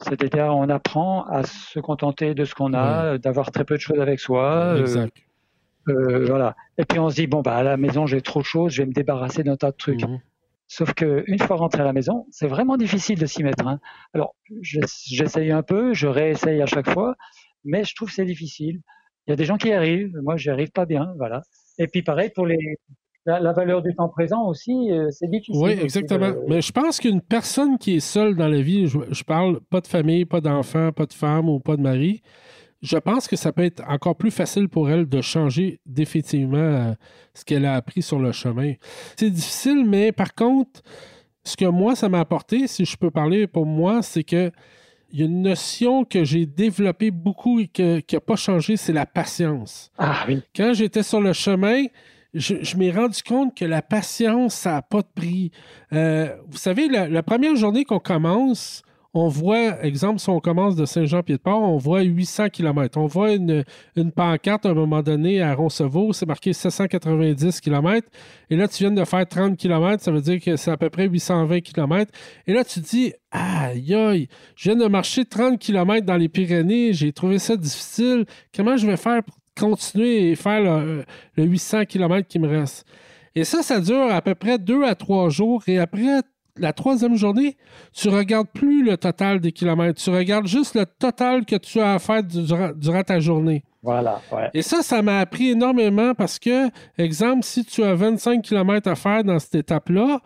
C'est-à-dire, 0.01 0.55
on 0.55 0.69
apprend 0.69 1.25
à 1.25 1.43
se 1.43 1.79
contenter 1.79 2.33
de 2.33 2.45
ce 2.45 2.55
qu'on 2.55 2.73
a, 2.73 3.17
d'avoir 3.17 3.51
très 3.51 3.65
peu 3.65 3.75
de 3.75 3.81
choses 3.81 3.99
avec 3.99 4.19
soi. 4.19 4.77
Exact. 4.79 5.17
Euh, 5.17 5.21
voilà. 5.87 6.55
Et 6.77 6.85
puis 6.85 6.99
on 6.99 7.09
se 7.09 7.15
dit 7.15 7.27
bon 7.27 7.41
bah 7.41 7.55
à 7.55 7.63
la 7.63 7.77
maison 7.77 8.05
j'ai 8.05 8.21
trop 8.21 8.41
de 8.41 8.45
choses, 8.45 8.73
je 8.73 8.81
vais 8.81 8.87
me 8.87 8.93
débarrasser 8.93 9.43
d'un 9.43 9.55
tas 9.55 9.71
de 9.71 9.77
trucs. 9.77 10.03
Mhm. 10.03 10.19
Sauf 10.67 10.93
que 10.93 11.23
une 11.27 11.39
fois 11.39 11.55
rentré 11.55 11.81
à 11.81 11.85
la 11.85 11.93
maison, 11.93 12.27
c'est 12.29 12.47
vraiment 12.47 12.77
difficile 12.77 13.17
de 13.17 13.25
s'y 13.25 13.43
mettre. 13.43 13.65
Hein. 13.67 13.79
Alors 14.13 14.35
j'essaye 14.61 15.51
un 15.51 15.63
peu, 15.63 15.93
je 15.93 16.07
réessaye 16.07 16.61
à 16.61 16.67
chaque 16.67 16.89
fois, 16.89 17.15
mais 17.63 17.83
je 17.83 17.95
trouve 17.95 18.11
c'est 18.11 18.25
difficile. 18.25 18.81
Il 19.27 19.31
y 19.31 19.33
a 19.33 19.35
des 19.35 19.45
gens 19.45 19.57
qui 19.57 19.69
y 19.69 19.73
arrivent, 19.73 20.15
moi 20.21 20.37
j'y 20.37 20.49
arrive 20.49 20.71
pas 20.71 20.85
bien, 20.85 21.13
voilà. 21.17 21.41
Et 21.79 21.87
puis 21.87 22.03
pareil 22.03 22.29
pour 22.35 22.45
les, 22.45 22.77
la, 23.25 23.53
valeur 23.53 23.81
du 23.81 23.93
temps 23.95 24.09
présent 24.09 24.47
aussi, 24.47 24.91
euh, 24.91 25.09
c'est 25.11 25.29
difficile. 25.29 25.61
Oui, 25.61 25.71
exactement. 25.71 26.33
Mais 26.47 26.61
je 26.61 26.71
pense 26.71 26.99
qu'une 26.99 27.21
personne 27.21 27.77
qui 27.77 27.97
est 27.97 27.99
seule 27.99 28.35
dans 28.35 28.47
la 28.47 28.61
vie, 28.61 28.87
je, 28.87 29.23
parle 29.23 29.59
pas 29.69 29.81
de 29.81 29.87
famille, 29.87 30.25
pas 30.25 30.41
d'enfant, 30.41 30.91
pas 30.91 31.05
de 31.05 31.13
femme 31.13 31.49
ou 31.49 31.59
pas 31.59 31.75
de 31.77 31.81
mari, 31.81 32.21
je 32.81 32.97
pense 32.97 33.27
que 33.27 33.35
ça 33.35 33.51
peut 33.51 33.63
être 33.63 33.83
encore 33.87 34.15
plus 34.15 34.31
facile 34.31 34.69
pour 34.69 34.89
elle 34.89 35.07
de 35.07 35.21
changer 35.21 35.79
définitivement 35.85 36.57
euh, 36.57 36.93
ce 37.33 37.43
qu'elle 37.43 37.65
a 37.65 37.75
appris 37.75 38.01
sur 38.01 38.19
le 38.19 38.31
chemin. 38.31 38.73
C'est 39.17 39.29
difficile, 39.29 39.85
mais 39.85 40.11
par 40.11 40.33
contre, 40.33 40.81
ce 41.43 41.57
que 41.57 41.65
moi, 41.65 41.95
ça 41.95 42.09
m'a 42.09 42.19
apporté, 42.19 42.67
si 42.67 42.85
je 42.85 42.95
peux 42.95 43.11
parler 43.11 43.47
pour 43.47 43.65
moi, 43.65 44.01
c'est 44.01 44.23
que 44.23 44.51
il 45.11 45.19
y 45.19 45.23
a 45.23 45.25
une 45.25 45.41
notion 45.41 46.05
que 46.05 46.23
j'ai 46.23 46.45
développée 46.45 47.09
beaucoup 47.09 47.59
et 47.59 47.67
qui 47.67 47.81
n'a 47.81 48.19
pas 48.19 48.35
changé, 48.35 48.77
c'est 48.77 48.93
la 48.93 49.07
patience. 49.07 49.91
Ah 49.97 50.23
oui. 50.27 50.43
Quand 50.55 50.73
j'étais 50.73 51.01
sur 51.01 51.19
le 51.19 51.33
chemin, 51.33 51.85
je, 52.35 52.77
m'ai 52.77 52.91
rendu 52.91 53.23
compte 53.23 53.57
que 53.57 53.65
la 53.65 53.81
patience, 53.81 54.53
ça 54.53 54.73
n'a 54.73 54.81
pas 54.83 55.01
de 55.01 55.07
prix. 55.15 55.51
Euh, 55.93 56.35
vous 56.47 56.59
savez, 56.59 56.87
la 56.87 57.23
première 57.23 57.55
journée 57.55 57.85
qu'on 57.85 57.97
commence, 57.97 58.83
on 59.13 59.27
voit, 59.27 59.83
exemple, 59.83 60.19
si 60.19 60.29
on 60.29 60.39
commence 60.39 60.75
de 60.75 60.85
Saint-Jean-Pied-de-Port, 60.85 61.61
on 61.61 61.77
voit 61.77 62.03
800 62.03 62.49
km. 62.49 62.99
On 62.99 63.07
voit 63.07 63.33
une, 63.33 63.63
pancarte 64.15 64.67
à 64.67 64.69
un 64.69 64.73
moment 64.75 65.01
donné 65.01 65.41
à 65.41 65.55
Roncevaux, 65.55 66.13
c'est 66.13 66.27
marqué 66.27 66.53
790 66.53 67.59
km. 67.59 68.07
Et 68.51 68.55
là, 68.55 68.67
tu 68.67 68.83
viens 68.83 68.91
de 68.91 69.03
faire 69.05 69.27
30 69.27 69.57
km, 69.57 70.03
ça 70.03 70.11
veut 70.11 70.21
dire 70.21 70.39
que 70.39 70.55
c'est 70.57 70.69
à 70.69 70.77
peu 70.77 70.91
près 70.91 71.07
820 71.07 71.61
km. 71.61 72.11
Et 72.45 72.53
là, 72.53 72.63
tu 72.63 72.81
te 72.81 72.87
dis, 72.87 73.13
aïe, 73.31 73.95
aïe, 73.95 74.27
je 74.55 74.69
viens 74.69 74.79
de 74.79 74.87
marcher 74.87 75.25
30 75.25 75.57
km 75.57 76.05
dans 76.05 76.17
les 76.17 76.29
Pyrénées, 76.29 76.93
j'ai 76.93 77.11
trouvé 77.11 77.39
ça 77.39 77.57
difficile. 77.57 78.25
Comment 78.55 78.77
je 78.77 78.85
vais 78.85 78.97
faire 78.97 79.23
pour 79.23 79.35
continuer 79.59 80.29
et 80.29 80.35
faire 80.35 80.61
le, 80.61 81.03
le 81.35 81.43
800 81.45 81.85
km 81.85 82.27
qui 82.27 82.37
me 82.37 82.47
reste? 82.47 82.85
Et 83.33 83.43
ça, 83.43 83.63
ça 83.63 83.79
dure 83.79 84.11
à 84.11 84.21
peu 84.21 84.35
près 84.35 84.59
deux 84.59 84.83
à 84.83 84.93
trois 84.93 85.29
jours. 85.29 85.63
Et 85.67 85.79
après 85.79 86.21
la 86.57 86.73
troisième 86.73 87.15
journée, 87.15 87.57
tu 87.93 88.09
regardes 88.09 88.49
plus 88.49 88.83
le 88.83 88.97
total 88.97 89.39
des 89.39 89.51
kilomètres. 89.51 90.01
Tu 90.01 90.09
regardes 90.09 90.47
juste 90.47 90.75
le 90.75 90.85
total 90.85 91.45
que 91.45 91.55
tu 91.55 91.79
as 91.79 91.93
à 91.93 91.99
faire 91.99 92.23
durant, 92.23 93.03
ta 93.03 93.19
journée. 93.19 93.63
Voilà. 93.81 94.21
Et 94.53 94.61
ça, 94.61 94.81
ça 94.81 95.01
m'a 95.01 95.19
appris 95.19 95.49
énormément 95.49 96.13
parce 96.13 96.37
que, 96.37 96.69
exemple, 96.97 97.43
si 97.43 97.63
tu 97.63 97.83
as 97.83 97.95
25 97.95 98.41
km 98.41 98.89
à 98.89 98.95
faire 98.95 99.23
dans 99.23 99.39
cette 99.39 99.55
étape-là, 99.55 100.19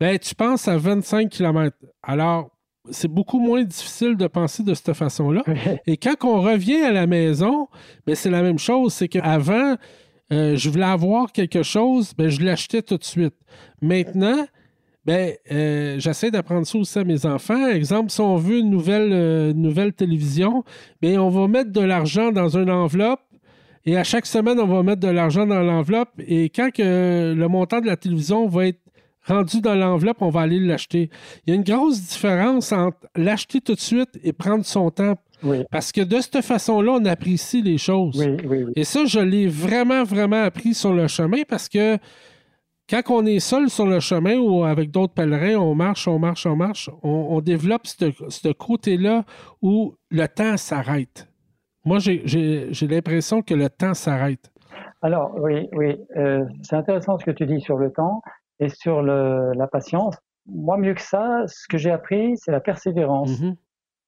ben, 0.00 0.18
tu 0.18 0.34
penses 0.34 0.68
à 0.68 0.76
25 0.76 1.28
km. 1.28 1.76
Alors, 2.02 2.50
c'est 2.90 3.08
beaucoup 3.08 3.38
moins 3.38 3.62
difficile 3.62 4.16
de 4.16 4.26
penser 4.26 4.62
de 4.62 4.74
cette 4.74 4.92
façon-là. 4.92 5.42
Et 5.86 5.96
quand 5.96 6.14
on 6.24 6.40
revient 6.40 6.82
à 6.82 6.92
la 6.92 7.06
maison, 7.06 7.68
ben, 8.06 8.14
c'est 8.14 8.30
la 8.30 8.42
même 8.42 8.58
chose. 8.58 8.94
C'est 8.94 9.08
qu'avant, 9.08 9.76
euh, 10.32 10.56
je 10.56 10.70
voulais 10.70 10.84
avoir 10.84 11.32
quelque 11.32 11.62
chose, 11.62 12.12
ben, 12.16 12.28
je 12.28 12.42
l'achetais 12.42 12.82
tout 12.82 12.96
de 12.96 13.04
suite. 13.04 13.34
Maintenant, 13.82 14.46
ben, 15.06 15.32
euh, 15.52 15.96
j'essaie 15.98 16.30
d'apprendre 16.30 16.66
ça 16.66 16.78
aussi 16.78 16.98
à 16.98 17.04
mes 17.04 17.26
enfants. 17.26 17.68
Exemple, 17.68 18.10
si 18.10 18.20
on 18.20 18.36
veut 18.36 18.58
une 18.58 18.70
nouvelle, 18.70 19.10
euh, 19.12 19.52
nouvelle 19.52 19.92
télévision, 19.92 20.64
ben, 21.02 21.18
on 21.18 21.28
va 21.28 21.46
mettre 21.48 21.72
de 21.72 21.80
l'argent 21.80 22.32
dans 22.32 22.56
une 22.56 22.70
enveloppe 22.70 23.20
et 23.86 23.96
à 23.96 24.04
chaque 24.04 24.26
semaine, 24.26 24.58
on 24.58 24.66
va 24.66 24.82
mettre 24.82 25.00
de 25.00 25.08
l'argent 25.08 25.46
dans 25.46 25.60
l'enveloppe. 25.60 26.08
Et 26.26 26.48
quand 26.48 26.70
que 26.72 27.34
le 27.36 27.48
montant 27.48 27.80
de 27.80 27.86
la 27.86 27.96
télévision 27.96 28.46
va 28.46 28.68
être 28.68 28.80
rendu 29.26 29.60
dans 29.60 29.74
l'enveloppe, 29.74 30.18
on 30.20 30.30
va 30.30 30.42
aller 30.42 30.58
l'acheter. 30.58 31.10
Il 31.46 31.50
y 31.50 31.52
a 31.52 31.56
une 31.56 31.64
grosse 31.64 32.00
différence 32.00 32.72
entre 32.72 32.98
l'acheter 33.14 33.60
tout 33.60 33.74
de 33.74 33.80
suite 33.80 34.18
et 34.22 34.32
prendre 34.32 34.64
son 34.64 34.90
temps. 34.90 35.16
Parce 35.70 35.92
que 35.92 36.00
de 36.00 36.20
cette 36.20 36.40
façon-là, 36.40 36.92
on 36.92 37.04
apprécie 37.04 37.60
les 37.60 37.76
choses. 37.76 38.24
et 38.74 38.84
ça, 38.84 39.04
je 39.04 39.20
l'ai 39.20 39.46
vraiment, 39.46 40.02
vraiment 40.02 40.42
appris 40.42 40.72
sur 40.72 40.94
le 40.94 41.06
chemin 41.06 41.42
parce 41.46 41.68
que 41.68 41.98
quand 42.88 43.02
on 43.10 43.26
est 43.26 43.40
seul 43.40 43.70
sur 43.70 43.86
le 43.86 44.00
chemin 44.00 44.36
ou 44.38 44.64
avec 44.64 44.90
d'autres 44.90 45.14
pèlerins, 45.14 45.56
on 45.56 45.74
marche, 45.74 46.06
on 46.06 46.18
marche, 46.18 46.46
on 46.46 46.56
marche, 46.56 46.90
on, 47.02 47.40
développe 47.40 47.86
ce 47.86 48.52
côté-là 48.52 49.24
où 49.62 49.94
le 50.10 50.26
temps 50.26 50.56
s'arrête. 50.56 51.28
Moi, 51.84 51.98
j'ai 51.98 52.70
l'impression 52.82 53.42
que 53.42 53.54
le 53.54 53.68
temps 53.68 53.94
s'arrête. 53.94 54.50
Alors, 55.02 55.34
oui, 55.38 55.68
oui, 55.72 55.96
euh, 56.16 56.44
c'est 56.62 56.76
intéressant 56.76 57.18
ce 57.18 57.24
que 57.24 57.30
tu 57.30 57.44
dis 57.46 57.60
sur 57.60 57.76
le 57.76 57.92
temps 57.92 58.22
et 58.58 58.68
sur 58.68 59.02
la 59.02 59.66
patience. 59.66 60.16
Moi, 60.46 60.76
mieux 60.78 60.94
que 60.94 61.02
ça, 61.02 61.44
ce 61.46 61.66
que 61.68 61.78
j'ai 61.78 61.90
appris, 61.90 62.36
c'est 62.36 62.52
la 62.52 62.60
persévérance. 62.60 63.30
Mm-hmm. 63.30 63.54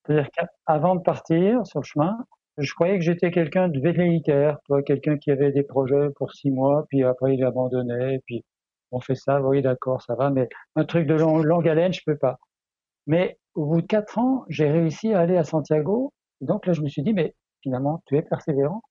C'est-à-dire 0.07 0.29
qu'avant 0.33 0.95
de 0.95 1.01
partir 1.01 1.67
sur 1.67 1.81
le 1.81 1.85
chemin, 1.85 2.17
je 2.59 2.73
croyais 2.75 2.99
que 2.99 3.05
j'étais 3.05 3.31
quelqu'un 3.31 3.69
de 3.69 3.81
velléitaire, 3.81 4.59
quelqu'un 4.87 5.19
qui 5.19 5.31
avait 5.31 5.53
des 5.53 5.63
projets 5.63 6.09
pour 6.17 6.33
six 6.33 6.51
mois, 6.51 6.85
puis 6.89 7.05
après 7.05 7.35
il 7.35 7.45
abandonnait, 7.45 8.21
puis 8.27 8.45
on 8.97 9.01
fait 9.01 9.15
ça, 9.15 9.41
oui, 9.43 9.63
d'accord, 9.63 10.03
ça 10.03 10.15
va, 10.15 10.31
mais 10.31 10.49
un 10.75 10.85
truc 10.85 11.07
de 11.07 11.15
longue 11.15 11.69
haleine, 11.69 11.93
je 11.93 12.03
peux 12.05 12.17
pas. 12.17 12.39
Mais 13.07 13.39
au 13.55 13.67
bout 13.67 13.83
de 13.83 13.87
quatre 13.87 14.19
ans, 14.19 14.45
j'ai 14.49 14.71
réussi 14.71 15.13
à 15.13 15.21
aller 15.21 15.37
à 15.37 15.45
Santiago 15.45 16.13
donc 16.41 16.67
là, 16.67 16.73
je 16.73 16.83
me 16.83 16.89
suis 16.89 17.03
dit, 17.03 17.13
mais 17.13 17.35
finalement, 17.63 18.03
tu 18.07 18.17
es 18.17 18.23
persévérant. 18.23 18.83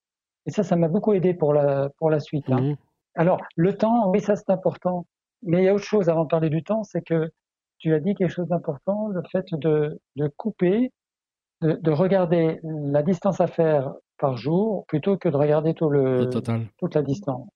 Et 0.46 0.52
ça, 0.52 0.64
ça 0.64 0.76
m'a 0.76 0.88
beaucoup 0.88 1.14
aidé 1.14 1.34
pour 1.34 1.54
la, 1.54 1.90
pour 1.98 2.10
la 2.10 2.20
suite. 2.20 2.50
Hein. 2.50 2.62
Mhm. 2.62 2.76
Alors, 3.16 3.40
le 3.56 3.78
temps, 3.78 4.10
oui, 4.10 4.20
ça 4.20 4.36
c'est 4.36 4.50
important. 4.50 5.06
Mais 5.44 5.62
il 5.62 5.66
y 5.66 5.68
a 5.68 5.74
autre 5.74 5.84
chose 5.84 6.10
avant 6.10 6.24
de 6.24 6.30
parler 6.30 6.50
du 6.50 6.64
temps, 6.64 6.84
c'est 6.84 7.04
que 7.04 7.32
tu 7.78 7.94
as 7.94 8.00
dit 8.00 8.16
quelque 8.16 8.32
chose 8.32 8.48
d'important, 8.48 9.08
le 9.08 9.22
fait 9.32 9.46
de, 9.54 10.00
de 10.16 10.28
couper, 10.28 10.92
de, 11.62 11.74
de, 11.74 11.92
regarder 11.92 12.60
la 12.64 13.04
distance 13.04 13.42
à 13.42 13.48
faire 13.48 13.94
par 14.18 14.38
jour 14.38 14.86
plutôt 14.88 15.18
que 15.18 15.30
de 15.30 15.36
regarder 15.36 15.74
tout 15.74 15.90
le, 15.90 16.30
toute 16.78 16.96
la 16.96 17.02
distance. 17.02 17.48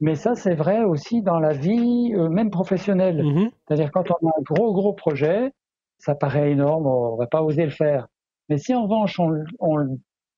Mais 0.00 0.14
ça, 0.14 0.34
c'est 0.34 0.54
vrai 0.54 0.82
aussi 0.82 1.22
dans 1.22 1.40
la 1.40 1.52
vie, 1.52 2.12
euh, 2.14 2.28
même 2.28 2.50
professionnelle. 2.50 3.22
Mhm. 3.22 3.50
C'est-à-dire 3.66 3.90
quand 3.90 4.10
on 4.10 4.28
a 4.28 4.30
un 4.30 4.42
gros, 4.42 4.72
gros 4.72 4.92
projet, 4.92 5.52
ça 5.98 6.14
paraît 6.14 6.50
énorme, 6.50 6.86
on 6.86 7.16
va 7.16 7.26
pas 7.26 7.42
oser 7.42 7.64
le 7.64 7.70
faire. 7.70 8.06
Mais 8.48 8.58
si 8.58 8.74
en 8.74 8.82
revanche 8.82 9.18
on, 9.18 9.32
on 9.58 9.76
le 9.76 9.88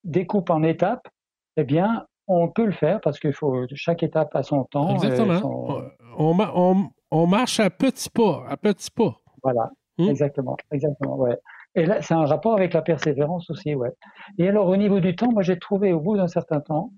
découpe 0.04 0.50
en 0.50 0.62
étapes, 0.62 1.08
eh 1.56 1.64
bien, 1.64 2.06
on 2.28 2.48
peut 2.48 2.66
le 2.66 2.72
faire 2.72 3.00
parce 3.00 3.18
qu'il 3.18 3.32
faut 3.32 3.66
chaque 3.74 4.02
étape 4.02 4.34
a 4.34 4.42
son 4.42 4.64
temps. 4.64 4.94
Exactement. 4.94 5.80
On, 6.18 6.88
on, 7.10 7.26
marche 7.26 7.60
à 7.60 7.70
petits 7.70 8.10
pas, 8.10 8.44
à 8.48 8.56
petits 8.56 8.90
pas. 8.90 9.20
Voilà. 9.42 9.70
Hmm? 9.98 10.08
Exactement, 10.08 10.56
exactement, 10.72 11.16
ouais. 11.16 11.36
Et 11.74 11.84
là, 11.84 12.00
c'est 12.02 12.14
un 12.14 12.24
rapport 12.24 12.54
avec 12.54 12.72
la 12.74 12.82
persévérance 12.82 13.50
aussi, 13.50 13.74
ouais. 13.74 13.92
Et 14.38 14.48
alors, 14.48 14.66
au 14.68 14.76
niveau 14.76 15.00
du 15.00 15.14
temps, 15.14 15.30
moi, 15.30 15.42
j'ai 15.42 15.58
trouvé 15.58 15.92
au 15.92 16.00
bout 16.00 16.16
d'un 16.16 16.26
certain 16.26 16.60
temps 16.60 16.92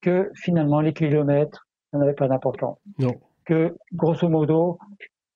que 0.00 0.30
finalement, 0.34 0.80
les 0.80 0.92
kilomètres, 0.92 1.66
ça 1.92 1.98
n'avait 1.98 2.14
pas 2.14 2.28
d'importance. 2.28 2.78
Non. 2.98 3.14
Que, 3.44 3.76
grosso 3.92 4.28
modo, 4.28 4.78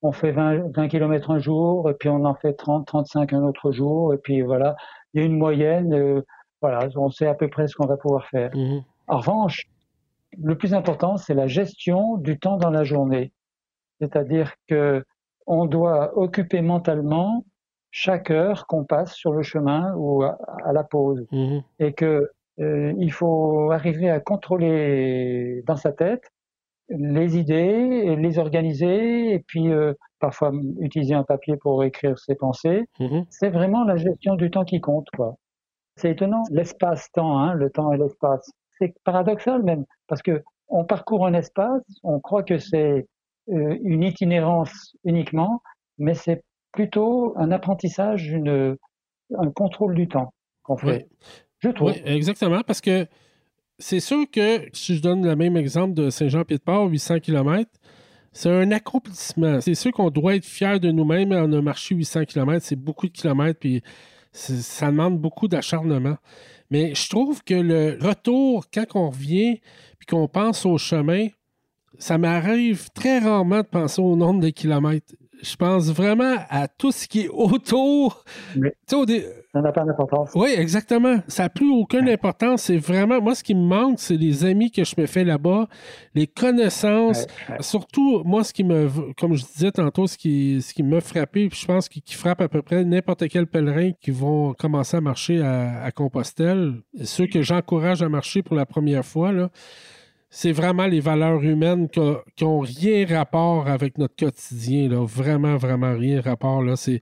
on 0.03 0.13
fait 0.13 0.33
20, 0.33 0.73
20 0.75 0.89
km 0.89 1.31
un 1.31 1.39
jour, 1.39 1.91
et 1.91 1.95
puis 1.95 2.09
on 2.09 2.25
en 2.25 2.35
fait 2.35 2.55
30, 2.55 2.87
35 2.87 3.33
un 3.33 3.43
autre 3.43 3.73
jour, 3.73 4.15
et 4.15 4.19
puis 4.19 4.43
voilà, 4.43 4.77
il 5.13 5.21
y 5.21 5.23
a 5.23 5.27
une 5.27 5.37
moyenne, 5.37 5.93
euh, 5.95 6.23
voilà, 6.61 6.89
on 6.97 7.11
sait 7.11 7.27
à 7.27 7.35
peu 7.35 7.49
près 7.49 7.67
ce 7.67 7.75
qu'on 7.75 7.87
va 7.87 7.97
pouvoir 7.97 8.27
faire. 8.27 8.51
Mhm. 8.55 8.83
En 9.09 9.19
revanche, 9.19 9.67
le 10.39 10.57
plus 10.57 10.75
important, 10.75 11.17
c'est 11.17 11.35
la 11.35 11.47
gestion 11.47 12.17
du 12.17 12.39
temps 12.39 12.57
dans 12.57 12.71
la 12.71 12.85
journée. 12.85 13.33
C'est-à-dire 14.01 14.53
que 14.69 15.05
on 15.47 15.67
doit 15.67 16.17
occuper 16.17 16.63
mentalement 16.63 17.45
chaque 17.91 18.31
heure 18.31 18.67
qu'on 18.67 18.85
passe 18.85 19.15
sur 19.15 19.33
le 19.33 19.43
chemin 19.43 19.93
ou 19.97 20.23
à, 20.23 20.39
la 20.73 20.85
pause, 20.85 21.27
mhm. 21.33 21.63
et 21.81 21.93
que 21.93 22.31
euh, 22.61 22.93
il 22.99 23.13
faut 23.13 23.71
arriver 23.71 24.11
à 24.11 24.21
contrôler 24.21 25.63
dans 25.67 25.77
sa 25.77 25.93
tête 25.93 26.31
les 26.91 27.39
idées, 27.39 28.17
les 28.17 28.39
organiser, 28.39 29.33
et 29.33 29.39
puis 29.39 29.73
euh, 29.73 29.95
parfois 30.19 30.53
utiliser 30.81 31.15
un 31.15 31.23
papier 31.23 31.57
pour 31.57 31.85
écrire 31.85 32.19
ses 32.19 32.35
pensées. 32.35 32.89
Mhm. 32.99 33.27
C'est 33.31 33.51
vraiment 33.51 33.85
la 33.85 33.97
gestion 33.97 34.35
du 34.35 34.51
temps 34.51 34.65
qui 34.65 34.81
compte, 34.81 35.07
quoi. 35.17 35.37
C'est 35.97 36.11
étonnant, 36.11 36.43
l'espace-temps, 36.51 37.39
hein, 37.39 37.55
le 37.55 37.71
temps 37.71 37.93
et 37.93 37.99
l'espace. 37.99 38.51
C'est 38.79 38.95
paradoxal 39.05 39.63
même, 39.63 39.85
parce 40.09 40.23
que 40.23 40.43
on 40.69 40.85
parcourt 40.85 41.27
un 41.27 41.35
espace, 41.35 41.83
on 42.03 42.21
croit 42.21 42.43
que 42.43 42.59
c'est 42.59 43.07
euh, 43.49 43.79
une 43.83 44.03
itinérance 44.03 44.97
uniquement, 45.05 45.63
mais 45.99 46.15
c'est 46.15 46.43
plutôt 46.73 47.35
un 47.37 47.51
apprentissage, 47.51 48.31
une, 48.31 48.77
un 49.37 49.51
contrôle 49.51 49.95
du 49.95 50.09
temps 50.09 50.33
qu'on 50.63 50.77
fait. 50.77 51.09
Je 51.61 51.69
trouve. 51.69 51.93
Oui, 51.93 52.03
exactement, 52.05 52.63
parce 52.67 52.81
que 52.81 53.07
c'est 53.79 54.01
sûr 54.01 54.25
que 54.31 54.69
si 54.73 54.97
je 54.97 55.03
donne 55.03 55.27
le 55.27 55.37
même 55.37 55.57
exemple 55.57 55.95
de 55.95 56.11
Saint-Jean-Pied-de-Port, 56.11 56.89
800 56.89 57.21
km, 57.21 57.71
c'est 58.33 58.51
un 58.51 58.71
accomplissement. 58.71 59.61
C'est 59.61 59.75
sûr 59.75 59.93
qu'on 59.93 60.11
doit 60.11 60.37
être 60.37 60.45
fier 60.45 60.79
de 60.79 60.91
nous-mêmes. 60.91 61.33
On 61.33 61.53
a 61.53 61.63
marché 61.63 61.95
800 61.95 62.27
km, 62.27 62.65
c'est 62.65 62.77
beaucoup 62.77 63.09
de 63.09 63.13
kilomètres, 63.13 63.59
puis 63.59 63.83
ça 64.33 64.87
demande 64.91 65.19
beaucoup 65.19 65.49
d'acharnement. 65.49 66.17
Mais 66.71 66.95
je 66.95 67.09
trouve 67.09 67.43
que 67.43 67.55
le 67.55 67.99
retour, 68.01 68.67
quand 68.73 68.87
on 68.95 69.11
revient, 69.11 69.61
puis 69.99 70.07
qu'on 70.07 70.29
pense 70.29 70.65
au 70.65 70.79
chemin, 70.79 71.27
ça 71.99 72.17
m'arrive 72.19 72.91
très 72.95 73.19
rarement 73.19 73.59
de 73.59 73.67
penser 73.67 74.01
au 74.01 74.15
nombre 74.15 74.41
de 74.41 74.51
kilomètres 74.51 75.15
je 75.43 75.57
pense 75.57 75.91
vraiment 75.91 76.37
à 76.49 76.69
tout 76.69 76.93
ce 76.93 77.07
qui 77.07 77.23
est 77.23 77.29
autour. 77.29 78.25
Ça 79.53 79.61
n'a 79.61 79.73
pas 79.73 79.85
d'importance. 79.85 80.31
Oui, 80.35 80.51
exactement. 80.57 81.17
Ça 81.27 81.45
n'a 81.45 81.49
plus 81.49 81.71
aucune 81.71 82.09
importance. 82.09 82.63
C'est 82.63 82.77
vraiment, 82.77 83.21
moi, 83.21 83.35
ce 83.35 83.43
qui 83.43 83.55
me 83.55 83.67
manque, 83.67 83.99
c'est 83.99 84.17
les 84.17 84.45
amis 84.45 84.71
que 84.71 84.85
je 84.85 84.95
me 84.97 85.07
fais 85.07 85.25
là-bas, 85.25 85.67
les 86.15 86.29
connaissances. 86.29 87.27
Surtout, 87.59 88.23
moi, 88.25 88.45
ce 88.45 88.53
qui 88.53 88.63
me, 88.63 88.89
comme 89.19 89.35
je 89.35 89.45
disais 89.45 89.73
tantôt, 89.73 90.07
ce 90.07 90.17
qui, 90.17 90.63
ce 90.63 90.73
qui 90.73 90.85
m'a 90.85 91.01
frappé, 91.01 91.49
puis 91.49 91.59
je 91.59 91.67
pense 91.67 91.89
qui, 91.89 92.03
frappe 92.15 92.41
à 92.41 92.49
peu 92.49 92.63
près 92.63 92.85
n'importe 92.85 93.29
quel 93.29 93.47
pèlerin 93.47 93.93
qui 94.01 94.11
vont 94.11 94.53
commencer 94.55 94.97
à 94.97 95.01
marcher 95.01 95.41
à, 95.41 95.83
à 95.83 95.91
Compostelle, 95.91 96.75
ceux 97.03 97.27
que 97.27 97.43
j'encourage 97.43 98.03
à 98.03 98.09
marcher 98.09 98.43
pour 98.43 98.55
la 98.57 98.67
première 98.67 99.05
fois, 99.05 99.33
là, 99.33 99.51
c'est 100.33 100.53
vraiment 100.53 100.87
les 100.87 101.01
valeurs 101.01 101.43
humaines 101.43 101.89
qui 101.89 102.45
n'ont 102.45 102.61
rien 102.61 103.05
rapport 103.05 103.67
avec 103.67 103.99
notre 103.99 104.15
quotidien. 104.15 104.89
Là. 104.89 105.05
Vraiment, 105.05 105.57
vraiment 105.57 105.93
rien 105.93 106.21
rapport. 106.21 106.63
Là. 106.63 106.77
C'est... 106.77 107.01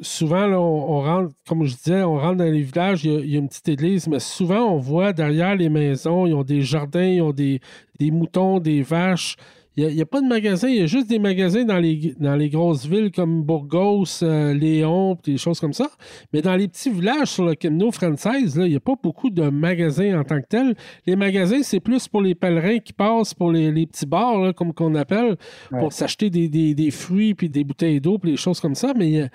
Souvent, 0.00 0.46
là, 0.46 0.60
on, 0.60 1.00
rentre, 1.02 1.32
comme 1.48 1.64
je 1.64 1.74
disais, 1.74 2.02
on 2.02 2.16
rentre 2.16 2.36
dans 2.36 2.44
les 2.44 2.62
villages, 2.62 3.04
il 3.04 3.28
y, 3.28 3.34
a, 3.34 3.38
une 3.38 3.48
petite 3.48 3.68
église, 3.68 4.06
mais 4.06 4.20
souvent, 4.20 4.72
on 4.72 4.78
voit 4.78 5.12
derrière 5.12 5.56
les 5.56 5.68
maisons, 5.68 6.26
ils 6.26 6.32
ont 6.32 6.44
des 6.44 6.62
jardins, 6.62 7.02
ils 7.02 7.22
ont 7.22 7.32
des, 7.32 7.60
des 7.98 8.12
moutons, 8.12 8.60
des 8.60 8.82
vaches. 8.82 9.36
Il 9.76 9.86
n'y 9.94 10.02
a, 10.02 10.06
pas 10.06 10.20
de 10.20 10.26
magasins, 10.26 10.68
il 10.68 10.76
y 10.76 10.82
a 10.82 10.86
juste 10.86 11.06
des 11.06 11.20
magasins 11.20 11.64
dans 11.64 11.78
les, 11.78 12.14
dans 12.18 12.34
les 12.34 12.48
grosses 12.48 12.86
villes 12.86 13.12
comme 13.12 13.44
Burgos, 13.44 14.22
euh, 14.22 14.52
Léon, 14.52 15.16
des 15.22 15.38
choses 15.38 15.60
comme 15.60 15.72
ça. 15.72 15.88
Mais 16.32 16.42
dans 16.42 16.56
les 16.56 16.66
petits 16.66 16.90
villages 16.90 17.28
sur 17.28 17.44
le 17.44 17.54
Camino 17.54 17.92
française, 17.92 18.56
il 18.56 18.70
n'y 18.70 18.74
a 18.74 18.80
pas 18.80 18.94
beaucoup 19.00 19.30
de 19.30 19.48
magasins 19.48 20.18
en 20.18 20.24
tant 20.24 20.40
que 20.40 20.46
tels. 20.46 20.74
Les 21.06 21.14
magasins, 21.14 21.62
c'est 21.62 21.78
plus 21.78 22.08
pour 22.08 22.20
les 22.20 22.34
pèlerins 22.34 22.80
qui 22.80 22.92
passent 22.92 23.32
pour 23.32 23.52
les, 23.52 23.86
petits 23.86 24.06
bars, 24.06 24.52
comme 24.54 24.74
qu'on 24.74 24.96
appelle, 24.96 25.36
pour 25.70 25.92
s'acheter 25.92 26.30
des, 26.30 26.90
fruits, 26.90 27.34
puis 27.34 27.48
des 27.48 27.62
bouteilles 27.62 28.00
d'eau, 28.00 28.18
puis 28.18 28.32
des 28.32 28.36
choses 28.36 28.58
comme 28.58 28.74
ça. 28.74 28.92
Mais 28.96 29.20
euh, 29.20 29.28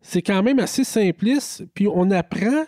c'est 0.00 0.22
quand 0.22 0.42
même 0.42 0.60
assez 0.60 0.84
simpliste. 0.84 1.66
Puis 1.74 1.88
on 1.88 2.10
apprend, 2.10 2.64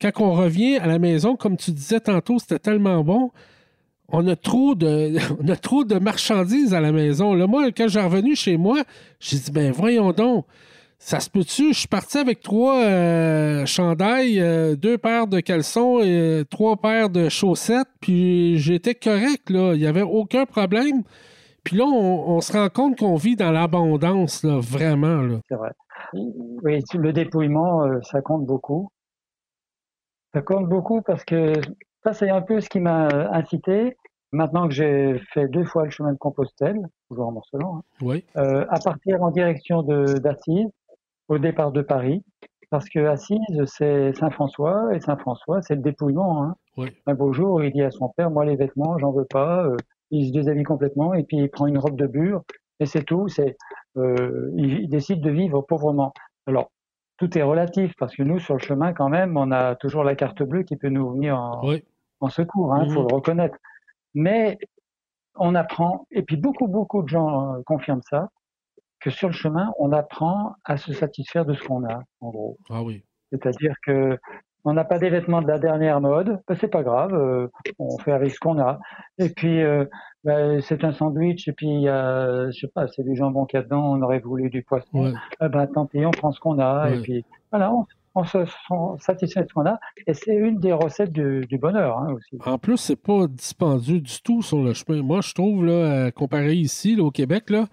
quand 0.00 0.12
on 0.20 0.32
revient 0.32 0.78
à 0.78 0.86
la 0.86 0.98
maison, 0.98 1.36
comme 1.36 1.58
tu 1.58 1.72
disais 1.72 2.00
tantôt, 2.00 2.38
c'était 2.38 2.58
tellement 2.58 3.04
bon 3.04 3.30
on 4.08 4.26
a 4.28 4.36
trop 4.36 4.74
de, 4.74 5.98
marchandises 5.98 6.74
à 6.74 6.80
la 6.80 6.92
maison. 6.92 7.34
Là, 7.34 7.46
moi, 7.46 7.70
quand 7.72 7.88
j'ai 7.88 8.00
revenu 8.00 8.36
chez 8.36 8.56
moi, 8.56 8.82
j'ai 9.20 9.38
dit, 9.38 9.50
ben 9.50 9.72
voyons 9.72 10.12
donc, 10.12 10.46
ça 10.98 11.20
se 11.20 11.28
peut-tu? 11.28 11.72
Je 11.72 11.80
suis 11.80 11.88
parti 11.88 12.18
avec 12.18 12.40
trois 12.40 12.82
euh, 12.82 13.66
chandails, 13.66 14.40
euh, 14.40 14.76
deux 14.76 14.96
paires 14.96 15.26
de 15.26 15.40
caleçons 15.40 16.00
et 16.00 16.44
trois 16.48 16.76
paires 16.76 17.10
de 17.10 17.28
chaussettes, 17.28 17.88
puis 18.00 18.58
j'étais 18.58 18.94
correct, 18.94 19.50
là. 19.50 19.74
Il 19.74 19.80
n'y 19.80 19.86
avait 19.86 20.02
aucun 20.02 20.46
problème. 20.46 21.02
Puis 21.64 21.76
là, 21.76 21.84
on, 21.84 22.40
se 22.40 22.52
rend 22.52 22.68
compte 22.68 22.98
qu'on 22.98 23.16
vit 23.16 23.36
dans 23.36 23.50
l'abondance, 23.50 24.44
là, 24.44 24.60
vraiment. 24.60 25.22
Là. 25.22 25.38
C'est 25.48 25.56
vrai. 25.56 25.70
Oui, 26.12 26.80
le 26.94 27.12
dépouillement, 27.12 27.84
euh, 27.84 28.00
ça 28.02 28.20
compte 28.20 28.44
beaucoup. 28.44 28.88
Ça 30.34 30.42
compte 30.42 30.68
beaucoup 30.68 31.00
parce 31.00 31.24
que 31.24 31.54
ça, 32.04 32.12
c'est 32.12 32.30
un 32.30 32.42
peu 32.42 32.60
ce 32.60 32.68
qui 32.68 32.80
m'a 32.80 33.08
incité. 33.32 33.96
Maintenant 34.32 34.66
que 34.66 34.74
j'ai 34.74 35.20
fait 35.32 35.48
deux 35.48 35.64
fois 35.64 35.84
le 35.84 35.90
chemin 35.90 36.12
de 36.12 36.18
Compostelle, 36.18 36.80
toujours 37.08 37.28
en 37.28 37.32
morcelant, 37.32 37.82
hein, 38.02 38.18
euh, 38.36 38.66
à 38.68 38.80
partir 38.80 39.22
en 39.22 39.30
direction 39.30 39.82
d'Assise, 39.82 40.68
au 41.28 41.38
départ 41.38 41.70
de 41.70 41.82
Paris, 41.82 42.22
parce 42.68 42.88
que 42.88 43.06
Assise, 43.06 43.64
c'est 43.66 44.12
Saint-François, 44.14 44.92
et 44.92 45.00
Saint-François, 45.00 45.62
c'est 45.62 45.76
le 45.76 45.82
dépouillement. 45.82 46.42
Hein. 46.42 46.86
Un 47.06 47.14
beau 47.14 47.32
jour, 47.32 47.62
il 47.62 47.72
dit 47.72 47.82
à 47.82 47.92
son 47.92 48.08
père, 48.08 48.30
moi 48.30 48.44
les 48.44 48.56
vêtements, 48.56 48.98
j'en 48.98 49.12
veux 49.12 49.24
pas. 49.24 49.64
Euh, 49.64 49.76
il 50.10 50.26
se 50.26 50.32
déshabille 50.32 50.64
complètement, 50.64 51.14
et 51.14 51.22
puis 51.22 51.36
il 51.36 51.48
prend 51.48 51.68
une 51.68 51.78
robe 51.78 51.96
de 51.96 52.08
bure, 52.08 52.42
et 52.80 52.86
c'est 52.86 53.04
tout. 53.04 53.28
C'est, 53.28 53.56
euh, 53.96 54.50
il, 54.56 54.88
décide 54.88 55.20
de 55.20 55.30
vivre 55.30 55.62
pauvrement. 55.62 56.12
Alors, 56.48 56.72
tout 57.18 57.38
est 57.38 57.42
relatif, 57.42 57.92
parce 57.98 58.16
que 58.16 58.24
nous, 58.24 58.40
sur 58.40 58.54
le 58.54 58.60
chemin, 58.60 58.92
quand 58.92 59.08
même, 59.08 59.36
on 59.36 59.52
a 59.52 59.76
toujours 59.76 60.02
la 60.02 60.16
carte 60.16 60.42
bleue 60.42 60.64
qui 60.64 60.76
peut 60.76 60.88
nous 60.88 61.12
venir 61.12 61.38
en, 61.38 61.62
en 62.24 62.28
secours, 62.28 62.76
il 62.76 62.82
hein, 62.82 62.94
faut 62.94 63.02
mhm. 63.02 63.08
le 63.08 63.14
reconnaître. 63.14 63.58
Mais 64.14 64.58
on 65.36 65.54
apprend, 65.54 66.06
et 66.10 66.22
puis 66.22 66.36
beaucoup, 66.36 66.68
beaucoup 66.68 67.02
de 67.02 67.08
gens 67.08 67.54
euh, 67.54 67.62
confirment 67.66 68.02
ça, 68.08 68.28
que 69.00 69.10
sur 69.10 69.28
le 69.28 69.34
chemin, 69.34 69.72
on 69.78 69.92
apprend 69.92 70.54
à 70.64 70.76
se 70.76 70.92
satisfaire 70.92 71.44
de 71.44 71.54
ce 71.54 71.62
qu'on 71.62 71.84
a, 71.84 72.02
en 72.20 72.30
gros. 72.30 72.56
Ah 72.70 72.82
oui. 72.82 73.04
C'est-à-dire 73.30 73.74
que 73.84 74.18
on 74.66 74.72
n'a 74.72 74.84
pas 74.84 74.98
des 74.98 75.10
vêtements 75.10 75.42
de 75.42 75.46
la 75.46 75.58
dernière 75.58 76.00
mode, 76.00 76.40
ben 76.48 76.56
c'est 76.58 76.68
pas 76.68 76.82
grave, 76.82 77.12
euh, 77.12 77.48
on 77.78 77.98
fait 77.98 78.12
avec 78.12 78.30
ce 78.30 78.40
qu'on 78.40 78.58
a. 78.58 78.78
Et 79.18 79.28
puis 79.28 79.62
euh, 79.62 79.84
ben, 80.22 80.62
c'est 80.62 80.84
un 80.84 80.92
sandwich, 80.92 81.46
et 81.48 81.52
puis 81.52 81.66
il 81.66 81.82
y 81.82 81.88
a, 81.88 82.50
je 82.50 82.60
sais 82.60 82.68
pas, 82.68 82.88
c'est 82.88 83.02
du 83.02 83.14
jambon 83.14 83.44
qu'il 83.44 83.58
y 83.58 83.60
a 83.60 83.62
dedans, 83.62 83.92
on 83.92 84.00
aurait 84.00 84.20
voulu 84.20 84.48
du 84.48 84.62
poisson. 84.62 85.12
Eh 85.42 85.48
ben 85.48 85.66
tant 85.66 85.84
pis, 85.84 86.06
on 86.06 86.12
prend 86.12 86.32
ce 86.32 86.40
qu'on 86.40 86.58
a, 86.58 86.88
et 86.88 87.02
puis 87.02 87.26
voilà, 87.50 87.74
on, 87.74 87.84
on 88.14 88.24
se 88.24 88.44
sent 88.44 88.74
satisfait 88.98 89.42
de 89.42 89.48
ce 89.48 89.54
qu'on 89.54 89.66
a. 89.66 89.78
Et 90.06 90.14
c'est 90.14 90.34
une 90.34 90.58
des 90.58 90.72
recettes 90.72 91.12
du, 91.12 91.58
bonheur 91.58 91.98
hein, 91.98 92.12
aussi. 92.12 92.38
En 92.44 92.58
plus, 92.58 92.76
c'est 92.76 93.00
pas 93.00 93.26
dispendieux 93.26 94.00
du 94.00 94.22
tout 94.22 94.42
sur 94.42 94.62
le 94.62 94.72
chemin. 94.72 95.02
Moi, 95.02 95.20
je 95.22 95.34
trouve, 95.34 95.64
là, 95.64 96.10
comparé 96.10 96.54
ici, 96.54 96.98
au 97.00 97.10
Québec, 97.10 97.50
là, 97.50 97.66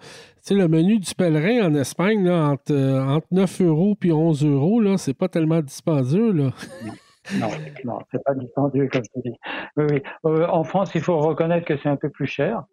le 0.50 0.66
menu 0.66 0.98
du 0.98 1.14
pèlerin 1.14 1.68
en 1.68 1.74
Espagne, 1.74 2.24
là, 2.24 2.48
entre, 2.48 2.74
entre 2.74 3.26
9 3.30 3.60
euros 3.62 3.96
et 4.02 4.12
11 4.12 4.44
euros, 4.44 4.80
là, 4.80 4.98
c'est 4.98 5.14
pas 5.14 5.28
tellement 5.28 5.60
dispendieux. 5.60 6.32
Là. 6.32 6.50
non, 7.38 7.48
non, 7.84 7.98
c'est 8.10 8.22
pas 8.24 8.34
dispendieux 8.34 8.88
comme 8.88 9.02
tu 9.02 9.20
dis. 9.30 9.36
Oui, 9.76 9.84
oui. 9.90 10.02
Euh, 10.26 10.46
en 10.48 10.64
France, 10.64 10.90
il 10.94 11.00
faut 11.00 11.18
reconnaître 11.18 11.66
que 11.66 11.76
c'est 11.76 11.88
un 11.88 11.96
peu 11.96 12.10
plus 12.10 12.26
cher. 12.26 12.64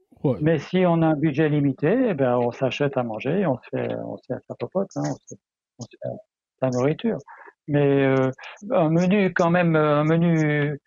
Mais 0.42 0.60
si 0.60 0.86
on 0.86 1.02
a 1.02 1.08
un 1.08 1.16
budget 1.16 1.48
limité, 1.48 2.08
eh 2.10 2.14
ben, 2.14 2.38
on 2.38 2.52
s'achète 2.52 2.98
à 2.98 3.04
manger, 3.04 3.46
on 3.46 3.58
se 3.58 3.70
fait, 3.72 3.96
on 4.04 4.18
se 4.18 4.24
fait 4.28 4.40
sa 4.50 4.56
popote, 4.56 4.90
hein, 4.98 5.04
on, 5.06 5.16
se, 5.16 5.36
on 5.80 5.84
se 5.84 5.90
fait 6.04 6.10
sa 6.60 6.70
nourriture. 6.72 7.18
Mais 7.70 8.04
euh, 8.04 8.32
un 8.72 8.90
menu 8.90 9.32
quand 9.34 9.52
même, 9.52 9.76
un 9.76 10.04
menu, 10.04 10.80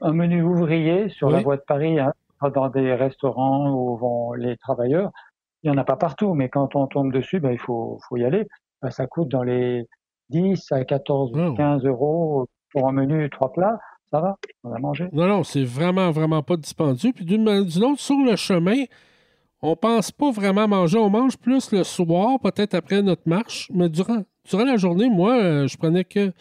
un 0.00 0.12
menu 0.12 0.42
ouvrier 0.42 1.10
sur 1.10 1.30
la 1.30 1.40
voie 1.40 1.56
de 1.56 1.62
Paris, 1.62 2.00
hein, 2.00 2.12
dans 2.54 2.68
des 2.68 2.94
restaurants 2.94 3.70
où 3.70 3.96
vont 3.98 4.32
les 4.32 4.56
travailleurs, 4.56 5.10
il 5.62 5.70
n'y 5.70 5.76
en 5.76 5.80
a 5.80 5.84
pas 5.84 5.96
partout, 5.96 6.34
mais 6.34 6.48
quand 6.48 6.74
on 6.74 6.86
tombe 6.86 7.12
dessus, 7.12 7.38
ben, 7.38 7.52
il 7.52 7.58
faut, 7.58 8.00
faut 8.08 8.16
y 8.16 8.24
aller. 8.24 8.48
Ben, 8.80 8.90
ça 8.90 9.06
coûte 9.06 9.28
dans 9.28 9.42
les 9.42 9.86
10 10.30 10.72
à 10.72 10.84
14, 10.84 11.32
15 11.56 11.84
euros 11.84 12.48
pour 12.72 12.88
un 12.88 12.92
menu, 12.92 13.28
trois 13.30 13.52
plats. 13.52 13.78
Ça 14.10 14.20
va, 14.20 14.36
on 14.64 14.72
a 14.72 14.78
mangé. 14.78 15.08
Non, 15.12 15.26
non, 15.26 15.44
c'est 15.44 15.64
vraiment, 15.64 16.10
vraiment 16.10 16.42
pas 16.42 16.56
dispendieux. 16.56 17.12
Puis 17.14 17.24
d'une 17.24 17.48
autre, 17.48 17.98
sur 17.98 18.18
le 18.18 18.36
chemin, 18.36 18.84
on 19.62 19.76
pense 19.76 20.10
pas 20.10 20.30
vraiment 20.30 20.66
manger. 20.66 20.98
On 20.98 21.08
mange 21.08 21.38
plus 21.38 21.72
le 21.72 21.84
soir, 21.84 22.38
peut-être 22.40 22.74
après 22.74 23.02
notre 23.02 23.26
marche. 23.26 23.70
Mais 23.72 23.88
durant, 23.88 24.22
durant 24.48 24.64
la 24.64 24.76
journée, 24.76 25.08
moi, 25.08 25.36
euh, 25.40 25.68
je 25.68 25.76
prenais 25.76 26.04
que, 26.04 26.32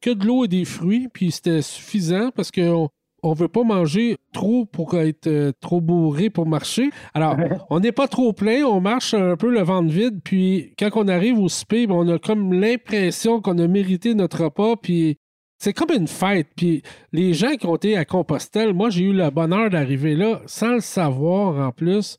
que 0.00 0.10
de 0.10 0.26
l'eau 0.26 0.44
et 0.44 0.48
des 0.48 0.64
fruits. 0.64 1.08
Puis 1.12 1.30
c'était 1.30 1.62
suffisant 1.62 2.30
parce 2.34 2.50
qu'on 2.50 2.88
on 3.22 3.32
veut 3.32 3.48
pas 3.48 3.64
manger 3.64 4.16
trop 4.32 4.64
pour 4.64 4.94
être 4.98 5.26
euh, 5.26 5.52
trop 5.60 5.80
bourré 5.80 6.30
pour 6.30 6.46
marcher. 6.46 6.90
Alors, 7.14 7.36
on 7.70 7.80
n'est 7.80 7.92
pas 7.92 8.08
trop 8.08 8.32
plein, 8.32 8.64
on 8.64 8.80
marche 8.80 9.14
un 9.14 9.36
peu 9.36 9.50
le 9.50 9.62
ventre 9.62 9.90
vide, 9.90 10.20
puis 10.22 10.74
quand 10.78 10.90
on 10.94 11.08
arrive 11.08 11.38
au 11.38 11.48
souper, 11.48 11.86
ben, 11.86 11.94
on 11.94 12.08
a 12.08 12.18
comme 12.18 12.52
l'impression 12.52 13.40
qu'on 13.40 13.58
a 13.58 13.66
mérité 13.66 14.14
notre 14.14 14.44
repas, 14.44 14.76
puis 14.76 15.18
c'est 15.58 15.72
comme 15.72 15.90
une 15.90 16.08
fête. 16.08 16.48
Puis 16.56 16.82
les 17.12 17.34
gens 17.34 17.56
qui 17.56 17.66
ont 17.66 17.76
été 17.76 17.96
à 17.96 18.04
Compostelle, 18.04 18.74
moi, 18.74 18.90
j'ai 18.90 19.04
eu 19.04 19.12
le 19.12 19.30
bonheur 19.30 19.70
d'arriver 19.70 20.14
là 20.14 20.42
sans 20.46 20.74
le 20.74 20.80
savoir 20.80 21.66
en 21.66 21.72
plus 21.72 22.18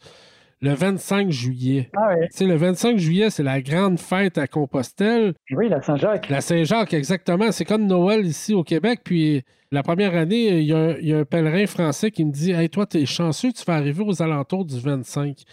le 0.62 0.74
25 0.74 1.30
juillet. 1.30 1.90
Ah 1.96 2.16
oui. 2.18 2.28
Tu 2.32 2.38
sais, 2.38 2.46
le 2.46 2.56
25 2.56 2.98
juillet, 2.98 3.30
c'est 3.30 3.44
la 3.44 3.62
grande 3.62 4.00
fête 4.00 4.38
à 4.38 4.48
Compostelle. 4.48 5.34
Oui, 5.52 5.70
la 5.70 5.82
Saint-Jacques. 5.82 6.30
La 6.30 6.42
Saint-Jacques, 6.42 6.94
exactement. 6.94 7.52
C'est 7.52 7.66
comme 7.66 7.86
Noël 7.86 8.26
ici 8.26 8.54
au 8.54 8.64
Québec. 8.64 9.02
Puis 9.04 9.44
la 9.72 9.84
première 9.84 10.16
année, 10.16 10.60
il 10.60 10.66
y, 10.66 10.74
a 11.14 11.18
un, 11.20 11.26
pèlerin 11.26 11.68
français 11.68 12.10
qui 12.10 12.26
me 12.26 12.32
dit 12.32 12.52
Hey, 12.52 12.70
toi, 12.70 12.86
t'es 12.86 13.06
chanceux, 13.06 13.52
tu 13.52 13.64
vas 13.66 13.76
arriver 13.76 14.04
aux 14.04 14.22
alentours 14.22 14.66
du 14.66 14.80
25. 14.80 15.44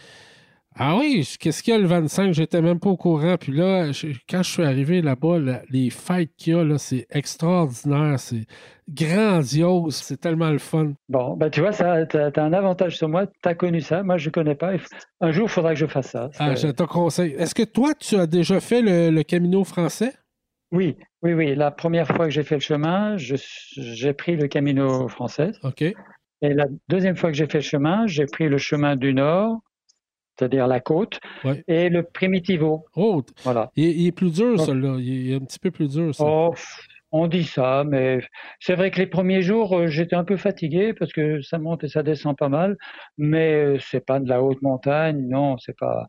Ah 0.77 0.97
oui, 0.97 1.29
qu'est-ce 1.39 1.63
qu'il 1.63 1.73
y 1.73 1.77
a 1.77 1.81
le 1.81 1.87
25? 1.87 2.33
J'étais 2.33 2.61
même 2.61 2.81
pas 2.81 2.91
au 2.91 2.97
courant. 2.97 3.37
Puis 3.39 3.53
là, 3.53 3.93
quand 4.29 4.43
je 4.43 4.51
suis 4.51 4.63
arrivé 4.65 5.03
là-bas, 5.03 5.39
les 5.71 5.89
fêtes 5.91 6.31
qu'il 6.37 6.55
y 6.55 6.57
a, 6.57 6.65
là, 6.65 6.79
c'est 6.79 7.07
extraordinaire, 7.11 8.19
c'est 8.19 8.47
grandiose, 8.89 9.95
c'est 9.95 10.21
tellement 10.21 10.51
le 10.51 10.59
fun. 10.59 10.93
Bon, 11.09 11.37
ben 11.37 11.49
tu 11.49 11.61
vois, 11.61 11.73
tu 11.73 11.83
as, 11.85 12.33
un 12.37 12.53
avantage 12.53 12.97
sur 12.97 13.09
moi, 13.09 13.27
tu 13.27 13.49
as 13.49 13.55
connu 13.55 13.81
ça, 13.81 14.03
moi 14.03 14.19
je 14.19 14.31
connais 14.31 14.57
pas. 14.57 14.73
Un 15.21 15.31
jour, 15.31 15.45
il 15.45 15.51
faudra 15.51 15.75
que 15.75 15.81
je 15.81 15.87
fasse 15.87 16.11
ça. 16.11 16.31
Ah, 16.39 16.57
je 16.57 16.69
te 16.69 16.83
conseille. 16.83 17.35
Est-ce 17.39 17.55
que 17.55 17.63
toi, 17.63 17.95
tu 17.95 18.17
as 18.17 18.27
déjà 18.27 18.59
fait 18.59 18.83
le, 18.83 19.23
Camino 19.23 19.63
français? 19.63 20.13
Oui, 20.73 20.97
oui, 21.23 21.35
oui. 21.35 21.55
La 21.55 21.71
première 21.71 22.09
fois 22.09 22.25
que 22.25 22.31
j'ai 22.31 22.43
fait 22.43 22.57
le 22.57 22.61
chemin, 22.61 23.17
j'ai 23.17 24.13
pris 24.13 24.37
le 24.37 24.49
Camino 24.49 25.07
français. 25.07 25.53
OK. 25.63 25.83
Et 25.83 25.95
la 26.53 26.67
deuxième 26.89 27.17
fois 27.17 27.31
que 27.31 27.37
j'ai 27.37 27.47
fait 27.47 27.59
le 27.59 27.65
chemin, 27.65 28.07
j'ai 28.09 28.27
pris 28.27 28.49
le 28.49 28.59
chemin 28.59 28.97
du 28.97 29.15
Nord 29.15 29.61
c'est-à-dire 30.37 30.67
la 30.67 30.81
côte, 30.81 31.21
et 31.69 31.89
le 31.89 32.03
Primitivo. 32.03 32.87
Oh, 32.97 33.23
voilà. 33.43 33.71
Il, 33.77 34.07
est 34.07 34.13
plus 34.13 34.33
dur, 34.33 34.61
celui-là. 34.61 34.97
Il 34.99 35.33
est 35.33 35.35
un 35.37 35.41
petit 35.41 35.59
peu 35.59 35.71
plus 35.71 35.89
dur, 35.89 36.15
ça. 36.15 36.25
Oh, 36.27 36.55
on 37.17 37.29
dit 37.29 37.45
ça, 37.45 37.85
mais 37.87 38.19
c'est 38.59 38.75
vrai 38.75 38.91
que 38.91 38.99
les 38.99 39.07
premiers 39.07 39.41
jours, 39.41 39.79
euh, 39.79 39.87
j'étais 39.87 40.17
un 40.17 40.25
peu 40.25 40.37
fatigué 40.37 40.95
parce 40.95 41.13
que 41.13 41.41
ça 41.43 41.59
monte 41.59 41.85
et 41.85 41.89
ça 41.89 42.03
descend 42.03 42.37
pas 42.37 42.49
mal, 42.49 42.77
mais 43.19 43.55
euh, 43.55 43.79
c'est 43.79 44.05
pas 44.05 44.19
de 44.19 44.29
la 44.29 44.43
haute 44.43 44.61
montagne, 44.63 45.29
non, 45.29 45.57
c'est 45.59 45.79
pas 45.79 46.09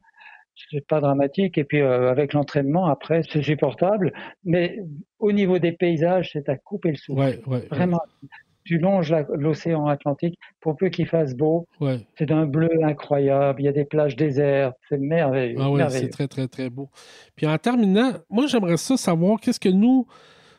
c'est 0.72 0.88
pas 0.88 1.02
dramatique. 1.02 1.60
Et 1.60 1.64
puis 1.64 1.82
euh, 1.82 2.10
avec 2.10 2.34
l'entraînement, 2.34 2.88
après, 2.88 3.22
c'est 3.30 3.44
supportable. 3.44 4.14
Mais 4.44 4.80
au 5.20 5.32
niveau 5.32 5.60
des 5.60 5.74
paysages, 5.74 6.32
c'est 6.34 6.50
à 6.50 6.58
couper 6.58 6.90
le 6.90 6.96
souffle. 6.96 7.20
Ouais, 7.20 7.42
ouais, 7.46 7.68
Vraiment, 7.70 8.02
tu 8.66 8.80
longes 8.80 9.16
l'océan 9.36 9.88
Atlantique, 9.88 10.38
pour 10.60 10.76
peu 10.76 10.90
qu'il 10.90 11.08
fasse 11.08 11.36
beau, 11.36 11.68
c'est 12.18 12.26
d'un 12.26 12.46
bleu 12.46 12.70
incroyable, 12.84 13.62
il 13.62 13.66
y 13.66 13.68
a 13.68 13.72
des 13.72 13.86
plages 13.86 14.16
désertes, 14.16 14.76
c'est 14.90 14.98
merveilleux. 14.98 15.58
Ah 15.60 15.72
oui, 15.72 15.82
c'est 15.90 16.10
très, 16.10 16.28
très, 16.28 16.48
très 16.48 16.70
beau. 16.70 16.90
Puis 17.36 17.48
en 17.48 17.58
terminant, 17.58 18.14
moi 18.30 18.48
j'aimerais 18.48 18.78
ça 18.78 18.98
savoir 18.98 19.40
qu'est-ce 19.40 19.60
que 19.60 19.70
nous, 19.70 20.08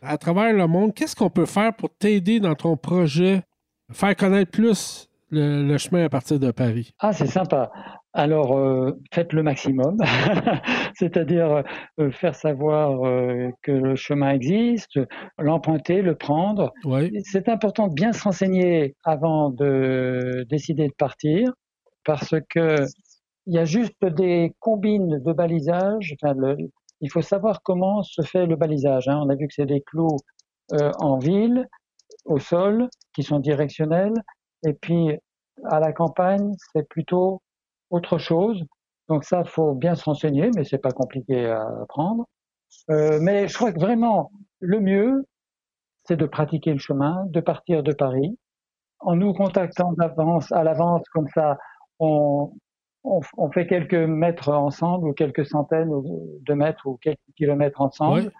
à 0.01 0.17
travers 0.17 0.53
le 0.53 0.67
monde, 0.67 0.95
qu'est-ce 0.95 1.17
qu'on 1.17 1.31
peut 1.31 1.47
faire 1.47 1.75
pour 1.75 1.91
t'aider 1.91 2.39
dans 2.39 2.55
ton 2.55 2.77
projet, 2.77 3.43
faire 3.91 4.15
connaître 4.15 4.53
plus 4.53 5.09
le, 5.31 5.77
chemin 5.77 6.05
à 6.05 6.09
partir 6.09 6.39
de 6.39 6.53
Paris? 6.53 6.93
Ah, 7.01 7.13
c'est 7.13 7.27
sympa. 7.27 7.73
Alors, 8.19 8.57
euh, 8.57 8.99
faites 9.13 9.35
le 9.35 9.43
maximum, 9.43 9.99
c'est-à-dire 10.95 11.63
euh, 12.01 12.11
faire 12.11 12.35
savoir 12.35 13.07
euh, 13.07 13.51
que 13.61 13.73
le 13.73 13.95
chemin 13.95 14.31
existe, 14.31 14.99
l'emprunter, 15.39 16.01
le 16.01 16.15
prendre. 16.15 16.73
C'est 17.25 17.51
important 17.51 17.89
de 17.89 17.93
bien 17.93 18.15
se 18.15 18.23
renseigner 18.23 18.97
avant 19.05 19.51
de 19.51 20.47
décider 20.49 20.89
de 20.89 20.95
partir, 20.95 21.53
parce 22.07 22.35
que 22.49 22.87
il 23.45 23.55
y 23.55 23.59
a 23.59 23.67
juste 23.67 24.03
des 24.03 24.55
combines 24.61 25.23
de 25.23 25.33
balisage. 25.35 26.17
il 27.03 27.11
faut 27.11 27.21
savoir 27.21 27.61
comment 27.63 28.03
se 28.03 28.23
fait 28.23 28.47
le 28.47 28.57
balisage. 28.57 29.09
Hein. 29.09 29.21
On 29.23 29.29
a 29.29 29.35
vu 29.35 29.47
que 29.47 29.53
c'est 29.53 29.67
des 29.67 29.83
clous 29.83 30.17
en 30.73 31.19
ville, 31.19 31.69
au 32.25 32.39
sol, 32.39 32.89
qui 33.15 33.23
sont 33.23 33.41
directionnels, 33.41 34.15
et 34.67 34.73
puis 34.73 35.19
à 35.65 35.81
la 35.81 35.93
campagne, 35.93 36.55
c'est 36.73 36.89
plutôt 36.89 37.43
autre 37.91 38.19
chose. 38.19 38.63
Donc 39.09 39.25
ça, 39.25 39.45
faut 39.45 39.75
bien 39.75 39.95
se 39.95 40.05
renseigner, 40.05 40.51
mais 40.57 40.65
c'est 40.65 40.79
pas 40.79 40.91
compliqué 40.91 41.47
à 41.47 41.67
apprendre. 41.83 42.27
Euh, 42.91 43.19
mais 43.21 43.49
je 43.49 43.55
crois 43.55 43.73
que 43.73 43.79
vraiment 43.79 44.31
le 44.61 44.81
mieux, 44.81 45.27
c'est 46.05 46.17
de 46.17 46.27
pratiquer 46.27 46.73
le 46.73 46.79
chemin, 46.79 47.25
de 47.29 47.41
partir 47.41 47.83
de 47.83 47.93
Paris, 47.93 48.37
en 49.01 49.17
nous 49.17 49.33
contactant 49.35 49.93
d'avance, 49.93 50.51
à 50.53 50.65
l'avance, 50.65 51.03
comme 51.13 51.29
ça, 51.35 51.59
on, 51.99 52.53
on, 53.05 53.21
on, 53.37 53.51
fait 53.51 53.67
quelques 53.67 53.95
mètres 53.95 54.49
ensemble, 54.49 55.09
ou 55.09 55.13
quelques 55.13 55.47
centaines 55.47 55.91
de 55.91 56.55
mètres, 56.55 56.87
ou 56.87 56.97
quelques 56.97 57.19
kilomètres 57.37 57.81
ensemble, 57.81 58.33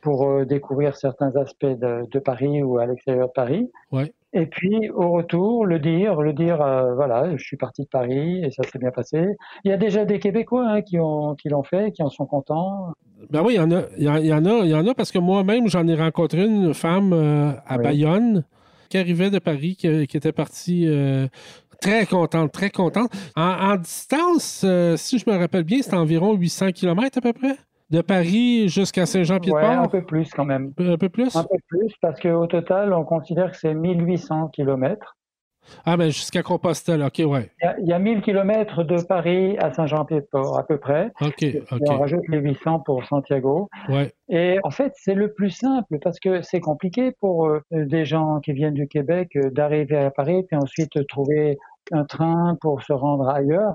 pour 0.00 0.28
euh, 0.28 0.44
découvrir 0.44 0.96
certains 0.96 1.34
aspects 1.36 1.64
de, 1.64 2.06
de, 2.10 2.18
Paris 2.18 2.62
ou 2.62 2.78
à 2.78 2.86
l'extérieur 2.86 3.28
de 3.28 3.32
Paris. 3.32 3.70
Ouais. 3.92 4.12
Et 4.32 4.46
puis 4.46 4.90
au 4.90 5.10
retour, 5.10 5.66
le 5.66 5.80
dire, 5.80 6.20
le 6.20 6.32
dire, 6.32 6.62
euh, 6.62 6.94
voilà, 6.94 7.36
je 7.36 7.42
suis 7.42 7.56
parti 7.56 7.82
de 7.82 7.88
Paris 7.88 8.44
et 8.44 8.50
ça 8.50 8.62
s'est 8.62 8.78
bien 8.78 8.92
passé. 8.92 9.36
Il 9.64 9.70
y 9.70 9.74
a 9.74 9.76
déjà 9.76 10.04
des 10.04 10.20
Québécois 10.20 10.66
hein, 10.68 10.82
qui 10.82 10.98
ont 11.00 11.34
qui 11.34 11.48
l'ont 11.48 11.64
fait, 11.64 11.90
qui 11.90 12.02
en 12.02 12.10
sont 12.10 12.26
contents. 12.26 12.92
Ben 13.30 13.42
oui, 13.42 13.54
il 13.54 13.56
y 13.56 13.60
en 13.60 13.70
a, 13.72 13.82
il 13.98 14.04
y, 14.04 14.08
en 14.32 14.44
a, 14.46 14.64
il 14.64 14.70
y 14.70 14.74
en 14.74 14.86
a 14.86 14.94
parce 14.94 15.10
que 15.10 15.18
moi-même 15.18 15.68
j'en 15.68 15.86
ai 15.88 15.94
rencontré 15.94 16.44
une 16.44 16.74
femme 16.74 17.12
euh, 17.12 17.52
à 17.66 17.78
Bayonne 17.78 18.44
qui 18.88 18.98
arrivait 18.98 19.30
de 19.30 19.38
Paris, 19.38 19.76
qui, 19.76 19.86
était 19.88 20.32
partie. 20.32 20.86
Euh, 20.86 21.26
très 21.80 22.04
contente, 22.04 22.52
très 22.52 22.70
contente. 22.70 23.10
En, 23.36 23.72
en 23.72 23.76
distance, 23.76 24.66
si 24.96 25.18
je 25.18 25.30
me 25.30 25.36
rappelle 25.36 25.64
bien, 25.64 25.78
c'est 25.80 25.94
environ 25.94 26.34
800 26.34 26.72
km 26.72 27.18
à 27.18 27.20
peu 27.22 27.32
près 27.32 27.56
de 27.90 28.00
Paris 28.00 28.68
jusqu'à 28.68 29.06
Saint-Jean-Pied-de-Port? 29.06 29.64
un 29.64 29.88
peu 29.88 30.02
plus 30.02 30.30
quand 30.32 30.44
même. 30.44 30.72
Un 30.78 30.96
peu 30.96 31.08
plus? 31.08 31.34
Un 31.36 31.44
peu 31.44 31.58
plus, 31.68 31.92
parce 32.00 32.20
qu'au 32.20 32.46
total, 32.46 32.92
on 32.92 33.04
considère 33.04 33.50
que 33.50 33.56
c'est 33.56 33.74
1800 33.74 34.48
km. 34.48 35.16
Ah, 35.84 35.96
mais 35.96 36.06
ben, 36.06 36.10
jusqu'à 36.10 36.42
Compostelle, 36.42 37.02
OK, 37.02 37.22
ouais. 37.26 37.50
Il 37.80 37.86
y, 37.86 37.92
a, 37.92 37.98
1000 37.98 38.22
km 38.22 38.82
de 38.82 39.02
Paris 39.02 39.56
à 39.58 39.72
Saint-Jean-Pied-de-Port, 39.72 40.58
à 40.58 40.66
peu 40.66 40.78
près. 40.78 41.12
OK, 41.20 41.44
OK. 41.70 41.80
on 41.88 41.98
rajoute 41.98 42.26
les 42.28 42.38
800 42.38 42.80
pour 42.80 43.04
Santiago. 43.04 43.68
Ouais. 43.88 44.12
Et 44.28 44.58
en 44.64 44.70
fait, 44.70 44.92
c'est 44.96 45.14
le 45.14 45.32
plus 45.32 45.50
simple, 45.50 45.98
parce 46.02 46.18
que 46.18 46.42
c'est 46.42 46.60
compliqué 46.60 47.12
pour 47.20 47.46
euh, 47.46 47.60
des 47.72 48.04
gens 48.04 48.40
qui 48.40 48.52
viennent 48.52 48.74
du 48.74 48.88
Québec 48.88 49.30
euh, 49.36 49.50
d'arriver 49.50 49.98
à 49.98 50.10
Paris, 50.10 50.44
puis 50.48 50.56
ensuite 50.56 51.06
trouver 51.08 51.58
un 51.92 52.04
train 52.04 52.56
pour 52.60 52.82
se 52.82 52.92
rendre 52.92 53.28
ailleurs. 53.28 53.74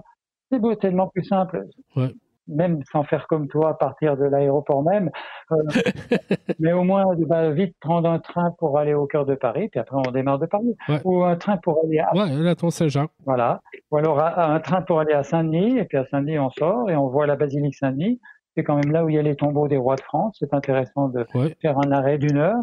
C'est 0.52 0.80
tellement 0.80 1.08
plus 1.08 1.24
simple. 1.24 1.66
Ouais 1.96 2.12
même 2.48 2.82
sans 2.92 3.04
faire 3.04 3.28
comme 3.28 3.48
toi, 3.48 3.78
partir 3.78 4.18
de 4.18 4.26
l'aéroport 4.26 4.84
même, 4.84 5.10
euh, 5.52 5.56
mais 6.60 6.74
au 6.74 6.84
moins 6.84 7.06
bah, 7.18 7.52
vite 7.52 7.76
prendre 7.80 8.10
un 8.10 8.20
train 8.20 8.52
pour 8.58 8.78
aller 8.78 8.94
au 8.94 9.08
cœur 9.08 9.26
de 9.26 9.36
Paris, 9.36 9.70
puis 9.70 9.80
après 9.80 9.96
on 9.96 10.12
démarre 10.12 10.40
de 10.40 10.46
Paris, 10.46 10.76
ou 11.04 11.24
un 11.24 11.36
train 11.36 11.58
pour 11.58 11.84
aller 11.84 12.00
à 12.00 12.14
ouais, 12.16 12.30
la 12.30 12.56
Saint-Jean. 12.70 13.08
Voilà, 13.26 13.62
ou 13.92 13.98
alors 13.98 14.20
un 14.20 14.60
train 14.60 14.82
pour 14.82 15.00
aller 15.00 15.14
à 15.14 15.24
Saint-Denis, 15.24 15.78
et 15.78 15.86
puis 15.86 15.98
à 15.98 16.06
Saint-Denis 16.06 16.40
on 16.40 16.50
sort 16.50 16.90
et 16.90 16.96
on 16.96 17.08
voit 17.08 17.28
la 17.28 17.36
basilique 17.36 17.76
Saint-Denis. 17.76 18.20
C'est 18.56 18.64
quand 18.64 18.76
même 18.76 18.92
là 18.92 19.04
où 19.04 19.10
il 19.10 19.16
y 19.16 19.20
a 19.20 19.22
les 19.22 19.36
tombeaux 19.36 19.68
des 19.68 19.76
rois 19.76 19.98
de 19.98 20.02
France. 20.02 20.38
C'est 20.40 20.54
intéressant 20.54 21.10
de 21.10 21.26
faire 21.62 21.78
un 21.78 21.92
arrêt 21.92 22.18
d'une 22.18 22.38
heure. 22.38 22.60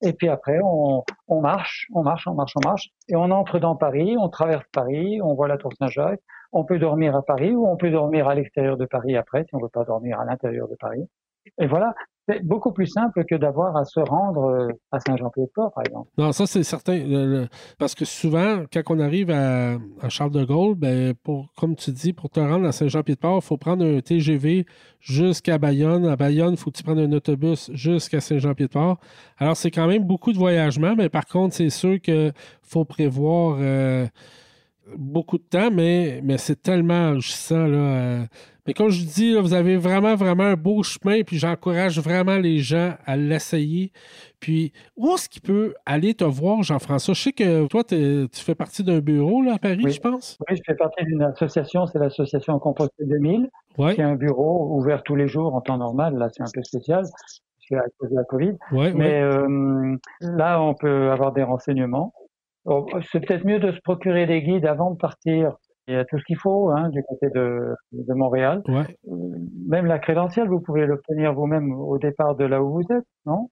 Et 0.00 0.14
puis 0.14 0.28
après, 0.28 0.58
on, 0.62 1.04
on, 1.28 1.40
marche, 1.40 1.86
on 1.94 2.02
marche, 2.02 2.26
on 2.26 2.34
marche, 2.34 2.52
on 2.56 2.66
marche. 2.66 2.88
Et 3.08 3.16
on 3.16 3.30
entre 3.30 3.58
dans 3.58 3.76
Paris, 3.76 4.16
on 4.18 4.28
traverse 4.30 4.64
Paris, 4.72 5.20
on 5.22 5.34
voit 5.34 5.48
la 5.48 5.58
Tour 5.58 5.72
Saint-Jacques, 5.78 6.20
on 6.54 6.64
peut 6.64 6.78
dormir 6.78 7.14
à 7.16 7.22
Paris 7.22 7.54
ou 7.54 7.66
on 7.66 7.76
peut 7.76 7.90
dormir 7.90 8.28
à 8.28 8.34
l'extérieur 8.34 8.76
de 8.76 8.86
Paris 8.86 9.16
après, 9.16 9.44
si 9.44 9.54
on 9.54 9.58
ne 9.58 9.64
veut 9.64 9.68
pas 9.68 9.84
dormir 9.84 10.20
à 10.20 10.24
l'intérieur 10.24 10.68
de 10.68 10.76
Paris. 10.76 11.06
Et 11.58 11.66
voilà, 11.66 11.94
c'est 12.26 12.42
beaucoup 12.42 12.72
plus 12.72 12.86
simple 12.86 13.24
que 13.24 13.34
d'avoir 13.34 13.76
à 13.76 13.84
se 13.84 14.00
rendre 14.00 14.44
euh, 14.44 14.68
à 14.90 14.98
Saint-Jean-Pied-de-Port, 14.98 15.72
par 15.74 15.84
exemple. 15.84 16.08
Non, 16.16 16.32
ça, 16.32 16.46
c'est 16.46 16.62
certain. 16.62 17.46
parce 17.78 17.94
que 17.94 18.06
souvent, 18.06 18.62
quand 18.72 18.82
on 18.88 18.98
arrive 18.98 19.30
à, 19.30 19.76
Charles 20.08 20.30
de 20.30 20.44
Gaulle, 20.44 20.74
ben, 20.74 21.12
comme 21.56 21.76
tu 21.76 21.90
dis, 21.90 22.14
pour 22.14 22.30
te 22.30 22.40
rendre 22.40 22.66
à 22.66 22.72
Saint-Jean-Pied-de-Port, 22.72 23.40
il 23.42 23.46
faut 23.46 23.58
prendre 23.58 23.84
un 23.84 24.00
TGV 24.00 24.64
jusqu'à 25.00 25.58
Bayonne. 25.58 26.06
À 26.06 26.16
Bayonne, 26.16 26.52
il 26.52 26.56
faut 26.56 26.70
prendre 26.70 27.02
un 27.02 27.12
autobus 27.12 27.70
jusqu'à 27.74 28.20
Saint-Jean-Pied-de-Port. 28.20 28.98
Alors, 29.36 29.56
c'est 29.56 29.70
quand 29.70 29.86
même 29.86 30.04
beaucoup 30.04 30.32
de 30.32 30.38
voyagements, 30.38 30.94
mais 30.96 31.10
par 31.10 31.26
contre, 31.26 31.54
c'est 31.54 31.70
sûr 31.70 32.00
qu'il 32.00 32.32
faut 32.62 32.86
prévoir. 32.86 33.58
Euh, 33.60 34.06
beaucoup 34.96 35.38
de 35.38 35.44
temps, 35.44 35.70
mais, 35.70 36.20
mais 36.22 36.38
c'est 36.38 36.62
tellement 36.62 37.10
enrichissant. 37.10 37.66
Là, 37.66 37.78
euh. 37.78 38.24
Mais 38.66 38.72
comme 38.72 38.88
je 38.88 39.04
dis, 39.04 39.38
vous 39.38 39.52
avez 39.52 39.76
vraiment, 39.76 40.14
vraiment 40.14 40.44
un 40.44 40.56
beau 40.56 40.82
chemin, 40.82 41.22
puis 41.22 41.36
j'encourage 41.36 41.98
vraiment 41.98 42.36
les 42.36 42.58
gens 42.58 42.94
à 43.04 43.14
l'essayer. 43.14 43.92
Puis, 44.40 44.72
où 44.96 45.12
est-ce 45.12 45.28
qu'il 45.28 45.42
peut 45.42 45.74
aller 45.84 46.14
te 46.14 46.24
voir, 46.24 46.62
Jean-François? 46.62 47.12
Je 47.12 47.20
sais 47.20 47.32
que 47.32 47.66
toi, 47.66 47.84
tu 47.84 48.28
fais 48.32 48.54
partie 48.54 48.82
d'un 48.82 49.00
bureau 49.00 49.42
là, 49.42 49.54
à 49.54 49.58
Paris, 49.58 49.84
je 49.86 50.00
pense. 50.00 50.38
Oui, 50.48 50.56
je 50.56 50.62
fais 50.64 50.76
partie 50.76 51.04
d'une 51.04 51.22
association, 51.22 51.86
c'est 51.86 51.98
l'association 51.98 52.58
Compost 52.58 52.92
2000, 53.00 53.50
qui 53.94 54.00
a 54.00 54.08
un 54.08 54.16
bureau 54.16 54.78
ouvert 54.78 55.02
tous 55.02 55.16
les 55.16 55.28
jours 55.28 55.54
en 55.54 55.60
temps 55.60 55.76
normal. 55.76 56.16
Là, 56.16 56.28
c'est 56.32 56.42
un 56.42 56.50
peu 56.52 56.62
spécial, 56.62 57.04
à 57.72 57.82
cause 57.98 58.10
de 58.10 58.16
la 58.16 58.24
COVID. 58.24 58.56
Mais 58.94 59.20
euh, 59.20 59.96
là, 60.20 60.60
on 60.62 60.74
peut 60.74 61.10
avoir 61.10 61.32
des 61.32 61.42
renseignements. 61.42 62.14
C'est 63.12 63.20
peut-être 63.20 63.44
mieux 63.44 63.58
de 63.58 63.72
se 63.72 63.80
procurer 63.80 64.26
des 64.26 64.42
guides 64.42 64.66
avant 64.66 64.90
de 64.90 64.96
partir. 64.96 65.56
Il 65.86 65.94
y 65.94 65.96
a 65.98 66.04
tout 66.04 66.18
ce 66.18 66.24
qu'il 66.24 66.38
faut 66.38 66.70
hein, 66.70 66.88
du 66.88 67.02
côté 67.02 67.28
de, 67.34 67.74
de 67.92 68.14
Montréal. 68.14 68.62
Ouais. 68.68 68.96
Euh, 69.06 69.14
même 69.68 69.84
la 69.84 69.98
crédentielle, 69.98 70.48
vous 70.48 70.60
pouvez 70.60 70.86
l'obtenir 70.86 71.34
vous-même 71.34 71.72
au 71.78 71.98
départ 71.98 72.36
de 72.36 72.44
là 72.44 72.62
où 72.62 72.72
vous 72.72 72.96
êtes, 72.96 73.04
non? 73.26 73.50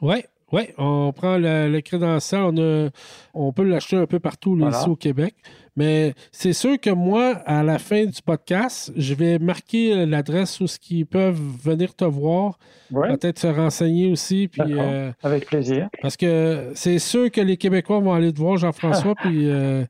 Oui, 0.00 0.24
oui, 0.52 0.70
on 0.78 1.12
prend 1.12 1.36
le, 1.36 1.80
crédentiel, 1.80 2.40
on, 2.42 2.90
on 3.34 3.52
peut 3.52 3.64
l'acheter 3.64 3.96
un 3.96 4.06
peu 4.06 4.18
partout 4.18 4.56
ici 4.56 4.88
au 4.88 4.96
Québec. 4.96 5.34
Mais 5.76 6.14
c'est 6.30 6.52
sûr 6.52 6.80
que 6.80 6.90
moi, 6.90 7.42
à 7.46 7.62
la 7.62 7.78
fin 7.78 8.04
du 8.04 8.22
podcast, 8.22 8.92
je 8.96 9.14
vais 9.14 9.38
marquer 9.38 10.06
l'adresse 10.06 10.60
où 10.60 10.66
ils 10.90 11.06
peuvent 11.06 11.40
venir 11.62 11.94
te 11.94 12.04
voir, 12.04 12.58
peut-être 12.92 13.38
se 13.38 13.46
renseigner 13.48 14.10
aussi. 14.10 14.48
Puis, 14.48 14.62
euh, 14.78 15.10
Avec 15.22 15.46
plaisir. 15.46 15.88
Parce 16.00 16.16
que 16.16 16.70
c'est 16.74 16.98
sûr 16.98 17.30
que 17.30 17.40
les 17.40 17.56
Québécois 17.56 17.98
vont 17.98 18.12
aller 18.12 18.32
te 18.32 18.38
voir, 18.38 18.56
Jean-François, 18.56 19.14
puis 19.22 19.50
euh, 19.50 19.84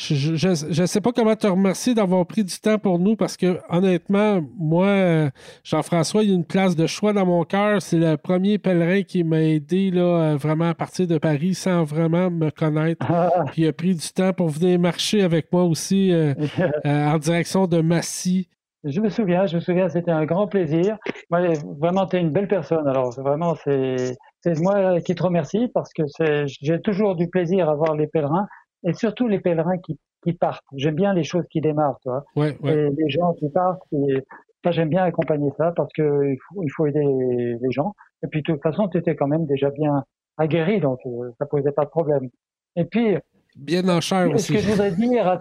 je 0.00 0.80
ne 0.80 0.86
sais 0.86 1.00
pas 1.00 1.12
comment 1.12 1.36
te 1.36 1.46
remercier 1.46 1.94
d'avoir 1.94 2.26
pris 2.26 2.44
du 2.44 2.58
temps 2.58 2.78
pour 2.78 2.98
nous 2.98 3.16
parce 3.16 3.36
que 3.36 3.58
honnêtement, 3.68 4.40
moi, 4.58 5.30
Jean-François, 5.62 6.22
il 6.22 6.30
y 6.30 6.32
a 6.32 6.34
une 6.34 6.44
place 6.44 6.74
de 6.74 6.86
choix 6.86 7.12
dans 7.12 7.26
mon 7.26 7.44
cœur. 7.44 7.82
C'est 7.82 7.98
le 7.98 8.16
premier 8.16 8.58
pèlerin 8.58 9.02
qui 9.02 9.24
m'a 9.24 9.42
aidé 9.42 9.90
là, 9.90 10.36
vraiment 10.36 10.70
à 10.70 10.74
partir 10.74 11.06
de 11.06 11.18
Paris 11.18 11.54
sans 11.54 11.84
vraiment 11.84 12.30
me 12.30 12.50
connaître. 12.50 13.04
Ah. 13.08 13.44
Puis 13.52 13.62
il 13.62 13.68
a 13.68 13.72
pris 13.72 13.94
du 13.94 14.08
temps 14.08 14.32
pour 14.32 14.48
venir 14.48 14.78
marcher 14.78 15.22
avec 15.22 15.52
moi 15.52 15.64
aussi 15.64 16.12
euh, 16.12 16.34
euh, 16.86 17.06
en 17.06 17.18
direction 17.18 17.66
de 17.66 17.80
Massy. 17.80 18.48
Je 18.84 19.00
me 19.00 19.10
souviens, 19.10 19.44
je 19.44 19.56
me 19.56 19.60
souviens, 19.60 19.90
c'était 19.90 20.10
un 20.10 20.24
grand 20.24 20.46
plaisir. 20.46 20.96
vraiment, 21.30 22.06
tu 22.06 22.16
es 22.16 22.20
une 22.20 22.30
belle 22.30 22.48
personne. 22.48 22.88
Alors, 22.88 23.10
vraiment, 23.20 23.54
c'est 23.54 24.16
moi 24.60 25.02
qui 25.02 25.14
te 25.14 25.22
remercie 25.22 25.68
parce 25.74 25.92
que 25.92 26.02
j'ai 26.46 26.80
toujours 26.80 27.14
du 27.14 27.28
plaisir 27.28 27.68
à 27.68 27.74
voir 27.74 27.94
les 27.94 28.06
pèlerins 28.06 28.46
et 28.84 28.92
surtout 28.92 29.28
les 29.28 29.40
pèlerins 29.40 29.78
qui, 29.78 29.98
qui 30.22 30.32
partent. 30.32 30.64
J'aime 30.76 30.94
bien 30.94 31.14
les 31.14 31.24
choses 31.24 31.44
qui 31.50 31.60
démarrent, 31.60 31.98
toi. 32.02 32.24
Ouais, 32.36 32.56
ouais. 32.62 32.72
Et 32.72 32.90
les 32.90 33.10
gens 33.10 33.34
qui 33.34 33.48
partent. 33.50 33.82
Et, 33.92 34.24
ça, 34.62 34.72
j'aime 34.72 34.90
bien 34.90 35.04
accompagner 35.04 35.50
ça 35.56 35.72
parce 35.74 35.90
que 35.94 36.02
il 36.02 36.38
faut, 36.48 36.62
il 36.62 36.68
faut 36.68 36.86
aider 36.86 37.00
les 37.00 37.70
gens. 37.70 37.94
Et 38.22 38.26
puis, 38.26 38.42
de 38.42 38.52
toute 38.52 38.62
façon, 38.62 38.88
tu 38.88 38.98
étais 38.98 39.16
quand 39.16 39.26
même 39.26 39.46
déjà 39.46 39.70
bien 39.70 40.04
aguerri, 40.36 40.80
donc 40.80 40.98
euh, 41.06 41.30
ça 41.38 41.46
posait 41.46 41.72
pas 41.72 41.84
de 41.84 41.90
problème. 41.90 42.28
Et 42.76 42.84
puis. 42.84 43.16
Bien 43.56 43.88
en 43.88 44.00
chair 44.00 44.30
aussi. 44.30 44.48
Ce 44.48 44.52
que 44.52 44.58
je 44.58 44.70
voudrais 44.70 44.92
dire. 44.92 45.40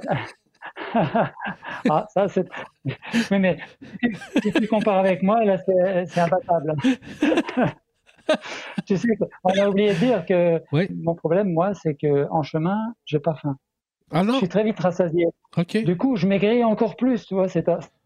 ah, 0.93 2.05
ça, 2.13 2.27
c'est. 2.27 2.47
Mais, 3.29 3.39
mais 3.39 3.57
si 4.41 4.51
tu 4.51 4.67
compares 4.67 4.99
avec 4.99 5.21
moi, 5.21 5.43
là, 5.43 5.57
c'est 5.57 6.19
imbattable. 6.19 6.75
tu 8.85 8.97
sais, 8.97 9.07
on 9.43 9.49
a 9.49 9.69
oublié 9.69 9.93
de 9.93 9.99
dire 9.99 10.25
que 10.25 10.61
mon 10.95 11.15
problème, 11.15 11.51
moi, 11.51 11.73
c'est 11.73 11.95
que 11.95 12.27
en 12.31 12.43
chemin, 12.43 12.77
j'ai 13.05 13.19
pas 13.19 13.35
faim. 13.35 13.57
Ah 14.11 14.23
non? 14.23 14.33
Je 14.33 14.37
suis 14.39 14.47
très 14.47 14.63
vite 14.63 14.79
rassasié. 14.79 15.27
Du 15.85 15.97
coup, 15.97 16.15
je 16.15 16.27
maigris 16.27 16.63
encore 16.63 16.95
plus, 16.95 17.25
tu 17.25 17.35
vois, 17.35 17.47
c'est, 17.47 17.65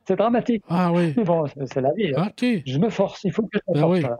dramatique. 0.10 0.64
Ah 0.68 0.92
oui. 0.92 1.14
Mais 1.16 1.24
bon, 1.24 1.46
c'est 1.66 1.82
la 1.82 1.94
vie. 1.94 2.14
Hein. 2.16 2.30
Je 2.40 2.78
me 2.78 2.90
force, 2.90 3.24
il 3.24 3.32
faut 3.32 3.44
que 3.44 3.50
je 3.54 3.60
me 3.70 3.74
ben 3.74 4.02
force. 4.02 4.20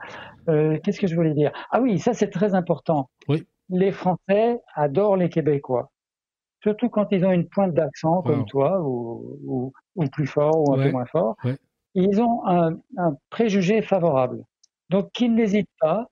Euh, 0.50 0.78
qu'est-ce 0.84 1.00
que 1.00 1.08
je 1.08 1.16
voulais 1.16 1.34
dire? 1.34 1.52
Ah 1.72 1.82
oui, 1.82 2.00
ça 2.00 2.14
c'est 2.14 2.30
très 2.30 2.56
important. 2.56 3.10
Oui. 3.28 3.46
Les 3.70 3.92
Français 3.92 4.60
adorent 4.76 5.18
les 5.18 5.30
Québécois. 5.30 5.92
Surtout 6.62 6.90
quand 6.90 7.08
ils 7.12 7.26
ont 7.26 7.32
une 7.32 7.48
pointe 7.48 7.74
d'accent 7.74 8.22
comme 8.22 8.46
toi, 8.46 8.80
ou, 8.82 9.74
ou, 9.96 10.06
plus 10.08 10.28
fort, 10.28 10.58
ou 10.58 10.74
un 10.74 10.84
peu 10.84 10.92
moins 10.92 11.06
fort. 11.06 11.36
Ils 11.96 12.22
ont 12.22 12.46
un, 12.48 12.78
un 12.98 13.16
préjugé 13.30 13.82
favorable. 13.82 14.46
Donc, 14.94 15.12
qu'ils 15.12 15.34
n'hésitent 15.34 15.72
pas, 15.80 16.06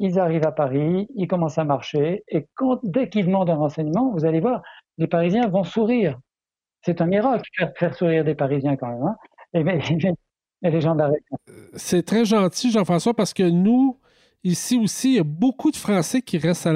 ils 0.00 0.18
arrivent 0.18 0.44
à 0.44 0.50
Paris, 0.50 1.06
ils 1.14 1.28
commencent 1.28 1.58
à 1.58 1.62
marcher, 1.62 2.24
et 2.26 2.48
quand, 2.56 2.80
dès 2.82 3.08
qu'ils 3.08 3.26
demandent 3.26 3.48
un 3.48 3.54
renseignement, 3.54 4.10
vous 4.10 4.24
allez 4.24 4.40
voir, 4.40 4.60
les 4.98 5.06
Parisiens 5.06 5.46
vont 5.46 5.62
sourire. 5.62 6.18
C'est 6.84 7.00
un 7.00 7.06
miracle 7.06 7.48
de 7.60 7.68
faire 7.78 7.94
sourire 7.94 8.24
des 8.24 8.34
Parisiens 8.34 8.74
quand 8.74 8.88
même. 8.88 9.04
Hein. 9.04 9.16
et, 9.54 9.62
mais, 9.62 9.78
les 10.62 10.80
gens 10.80 10.96
d'arrêt. 10.96 11.22
C'est 11.74 12.04
très 12.04 12.24
gentil, 12.24 12.72
Jean-François, 12.72 13.14
parce 13.14 13.32
que 13.32 13.44
nous, 13.44 14.00
Ici 14.44 14.76
aussi, 14.76 15.10
il 15.10 15.16
y 15.18 15.20
a 15.20 15.22
beaucoup 15.22 15.70
de 15.70 15.76
Français 15.76 16.20
qui 16.20 16.36
restent 16.36 16.68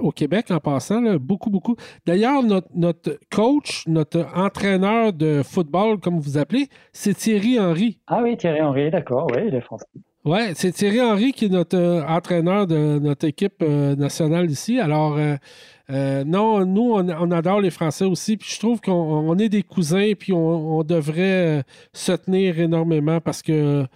au 0.00 0.10
Québec 0.10 0.50
en 0.50 0.58
passant, 0.58 1.00
beaucoup, 1.20 1.50
beaucoup. 1.50 1.76
D'ailleurs, 2.04 2.42
notre, 2.42 2.66
notre, 2.74 3.20
coach, 3.30 3.84
notre 3.86 4.26
entraîneur 4.34 5.12
de 5.12 5.42
football, 5.44 6.00
comme 6.00 6.18
vous 6.18 6.36
appelez, 6.36 6.66
c'est 6.92 7.14
Thierry 7.14 7.60
Henry. 7.60 8.00
Ah 8.08 8.22
oui, 8.24 8.36
Thierry 8.36 8.60
Henry, 8.60 8.90
d'accord, 8.90 9.28
oui, 9.30 9.42
il 9.46 9.54
est 9.54 9.60
français. 9.60 9.86
Oui, 10.26 10.40
c'est 10.54 10.72
Thierry 10.72 11.00
Henry 11.00 11.32
qui 11.32 11.44
est 11.44 11.48
notre 11.48 11.78
euh, 11.78 12.02
entraîneur 12.04 12.66
de 12.66 12.98
notre 12.98 13.28
équipe 13.28 13.62
euh, 13.62 13.94
nationale 13.94 14.50
ici. 14.50 14.80
Alors, 14.80 15.16
euh, 15.18 16.24
non, 16.24 16.66
nous, 16.66 16.94
on, 16.94 17.30
adore 17.30 17.60
les 17.60 17.70
Français 17.70 18.04
aussi. 18.04 18.36
Puis 18.36 18.50
je 18.52 18.58
trouve 18.58 18.80
qu'on 18.80 19.38
est 19.38 19.48
des 19.48 19.62
cousins, 19.62 20.14
puis 20.18 20.32
on, 20.32 20.82
devrait 20.82 21.62
se 21.92 22.10
tenir 22.10 22.58
énormément 22.58 23.20
parce 23.20 23.40
que 23.40 23.86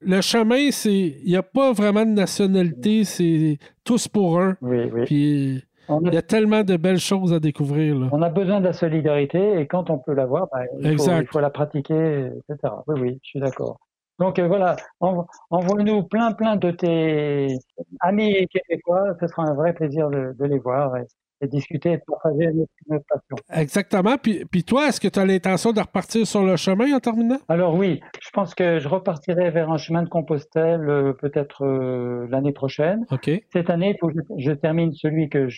le 0.00 0.20
chemin, 0.20 0.70
c'est. 0.70 1.16
Il 1.24 1.26
n'y 1.26 1.36
a 1.36 1.42
pas 1.42 1.72
vraiment 1.72 2.06
de 2.06 2.12
nationalité, 2.12 3.02
c'est 3.02 3.58
tous 3.82 4.06
pour 4.06 4.40
un. 4.40 4.56
Oui, 4.62 4.90
oui. 4.92 5.04
Puis. 5.06 5.64
Il 6.02 6.14
y 6.14 6.16
a 6.16 6.22
tellement 6.22 6.62
de 6.62 6.78
belles 6.78 6.98
choses 6.98 7.34
à 7.34 7.40
découvrir. 7.40 8.08
On 8.10 8.22
a 8.22 8.30
besoin 8.30 8.60
de 8.60 8.64
la 8.64 8.72
solidarité 8.72 9.60
et 9.60 9.66
quand 9.66 9.90
on 9.90 9.98
peut 9.98 10.14
l'avoir, 10.14 10.48
ben, 10.50 10.64
il, 10.80 10.92
il, 10.92 11.26
faut 11.30 11.40
la 11.40 11.50
pratiquer, 11.50 12.30
etc. 12.48 12.72
Oui, 12.86 13.00
oui, 13.02 13.18
je 13.22 13.28
suis 13.28 13.40
d'accord. 13.40 13.83
Donc 14.18 14.38
euh, 14.38 14.46
voilà, 14.46 14.76
envoie-nous 15.00 16.04
plein 16.04 16.32
plein 16.32 16.56
de 16.56 16.70
tes 16.70 17.56
amis 18.00 18.46
québécois, 18.46 19.14
ce 19.20 19.26
sera 19.26 19.42
un 19.42 19.54
vrai 19.54 19.72
plaisir 19.72 20.08
de, 20.08 20.44
les 20.44 20.58
voir 20.58 20.96
et, 20.96 21.06
discuter 21.48 21.92
et 21.92 21.96
de 21.98 22.02
partager 22.06 22.46
notre, 22.88 23.04
passion. 23.06 23.36
Exactement. 23.52 24.16
Puis, 24.16 24.46
puis 24.46 24.64
toi, 24.64 24.88
est-ce 24.88 24.98
que 24.98 25.08
tu 25.08 25.18
as 25.18 25.26
l'intention 25.26 25.72
de 25.72 25.80
repartir 25.80 26.26
sur 26.26 26.42
le 26.42 26.56
chemin 26.56 26.94
en 26.94 27.00
terminant? 27.00 27.36
Alors 27.48 27.74
oui, 27.74 28.00
je 28.22 28.30
pense 28.32 28.54
que 28.54 28.78
je 28.78 28.88
repartirai 28.88 29.50
vers 29.50 29.70
un 29.70 29.76
chemin 29.76 30.02
de 30.02 30.08
Compostelle 30.08 30.88
euh, 30.88 31.12
peut-être 31.12 31.66
euh, 31.66 32.26
l'année 32.30 32.52
prochaine. 32.52 33.04
OK. 33.10 33.30
Cette 33.52 33.68
année, 33.68 33.90
il 33.90 33.98
faut 34.00 34.08
que 34.08 34.20
je, 34.38 34.52
termine 34.52 34.92
celui 34.94 35.28
que, 35.28 35.48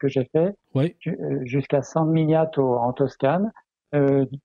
que 0.00 0.08
j'ai 0.08 0.28
fait 0.32 0.54
oui. 0.74 0.96
jusqu'à 1.44 1.82
San 1.82 2.10
Miniato 2.10 2.76
en 2.76 2.92
Toscane. 2.92 3.52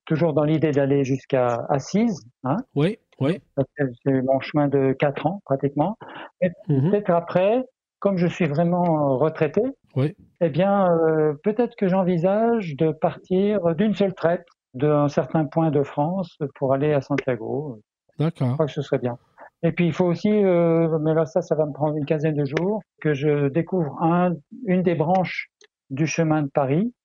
toujours 0.05 0.34
dans 0.34 0.43
l'idée 0.43 0.72
d'aller 0.72 1.05
jusqu'à 1.05 1.66
Assise. 1.70 2.24
Hein. 2.43 2.57
Oui. 2.76 2.99
Oui. 3.20 3.41
C'est 3.78 4.22
mon 4.22 4.39
chemin 4.39 4.68
de 4.68 4.93
4 4.93 5.26
ans 5.28 5.41
pratiquement. 5.45 5.97
Et 6.41 6.49
mhm. 6.68 6.91
peut-être 6.91 7.11
après, 7.11 7.64
comme 7.99 8.18
je 8.18 8.28
suis 8.28 8.45
vraiment 8.45 9.18
retraité, 9.18 9.61
oui. 9.95 10.16
eh 10.41 10.49
bien, 10.49 10.91
euh, 10.91 11.34
peut-être 11.43 11.76
que 11.76 11.88
j'envisage 11.88 12.76
de 12.76 12.91
partir 12.91 13.76
d'une 13.76 13.93
seule 13.93 14.14
traite 14.14 14.45
d'un 14.74 15.07
certain 15.07 15.45
point 15.45 15.70
de 15.70 15.84
France 15.84 16.38
pour 16.55 16.74
aller 16.74 16.93
à 16.93 17.01
Santiago. 17.01 17.80
D'accord. 18.20 18.49
Je 18.49 18.53
crois 18.53 18.66
que 18.66 18.72
ce 18.72 18.82
serait 18.82 18.99
bien. 18.99 19.18
Et 19.64 19.72
puis 19.72 19.86
il 19.86 19.93
faut 19.93 20.05
aussi, 20.05 20.30
euh, 20.30 20.99
mais 20.99 21.14
là 21.14 21.26
ça, 21.26 21.41
ça 21.41 21.55
va 21.55 21.66
me 21.66 21.72
prendre 21.72 21.95
une 21.95 22.05
quinzaine 22.05 22.36
de 22.36 22.45
jours, 22.45 22.82
que 23.01 23.14
je 23.14 23.47
découvre 23.47 23.95
un, 24.01 24.34
une 24.66 24.84
des 24.84 24.95
branches 24.95 25.47
du 25.89 26.05
chemin 26.05 26.41
de 26.41 26.49
Paris, 26.49 26.93
euh, 26.93 27.03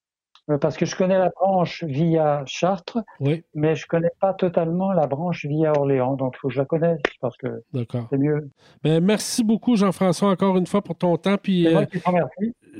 parce 0.56 0.76
que 0.76 0.86
je 0.86 0.96
connais 0.96 1.18
la 1.18 1.30
branche 1.30 1.84
via 1.84 2.42
Chartres, 2.46 2.98
oui. 3.20 3.44
mais 3.54 3.74
je 3.74 3.86
connais 3.86 4.10
pas 4.20 4.32
totalement 4.32 4.92
la 4.92 5.06
branche 5.06 5.44
via 5.44 5.72
Orléans. 5.76 6.14
Donc, 6.14 6.34
il 6.36 6.38
faut 6.38 6.48
que 6.48 6.54
je 6.54 6.60
la 6.60 6.64
connaisse 6.64 7.00
parce 7.20 7.36
que 7.36 7.62
c'est 7.72 8.18
mieux. 8.18 8.48
Ben, 8.82 9.04
merci 9.04 9.44
beaucoup, 9.44 9.76
Jean-François, 9.76 10.30
encore 10.30 10.56
une 10.56 10.66
fois 10.66 10.82
pour 10.82 10.96
ton 10.96 11.16
temps. 11.16 11.36
Puis, 11.36 11.66
euh. 11.66 11.84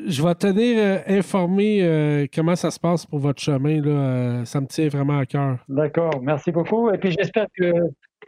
Je 0.06 0.22
vais 0.22 0.34
tenir 0.34 0.78
euh, 0.78 0.98
informé 1.08 2.28
comment 2.34 2.56
ça 2.56 2.70
se 2.70 2.80
passe 2.80 3.04
pour 3.04 3.18
votre 3.18 3.40
chemin. 3.40 3.82
Là. 3.82 4.44
ça 4.44 4.60
me 4.60 4.66
tient 4.66 4.88
vraiment 4.88 5.18
à 5.18 5.26
cœur. 5.26 5.58
D'accord, 5.68 6.20
merci 6.22 6.52
beaucoup. 6.52 6.90
Et 6.90 6.98
puis, 6.98 7.10
j'espère 7.10 7.46
que 7.56 7.72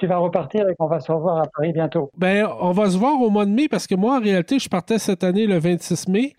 tu 0.01 0.07
vas 0.07 0.17
repartir 0.17 0.67
et 0.67 0.75
qu'on 0.77 0.87
va 0.87 0.99
se 0.99 1.13
revoir 1.13 1.43
à 1.43 1.47
Paris 1.55 1.73
bientôt. 1.73 2.11
Ben, 2.17 2.49
on 2.61 2.73
va 2.73 2.89
se 2.89 2.97
voir 2.97 3.21
au 3.21 3.29
mois 3.29 3.45
de 3.45 3.51
mai 3.51 3.69
parce 3.69 3.87
que 3.87 3.95
moi, 3.95 4.17
en 4.17 4.21
réalité, 4.21 4.59
je 4.59 4.69
partais 4.69 4.99
cette 4.99 5.23
année 5.23 5.47
le 5.47 5.59
26 5.59 6.09
mai. 6.09 6.33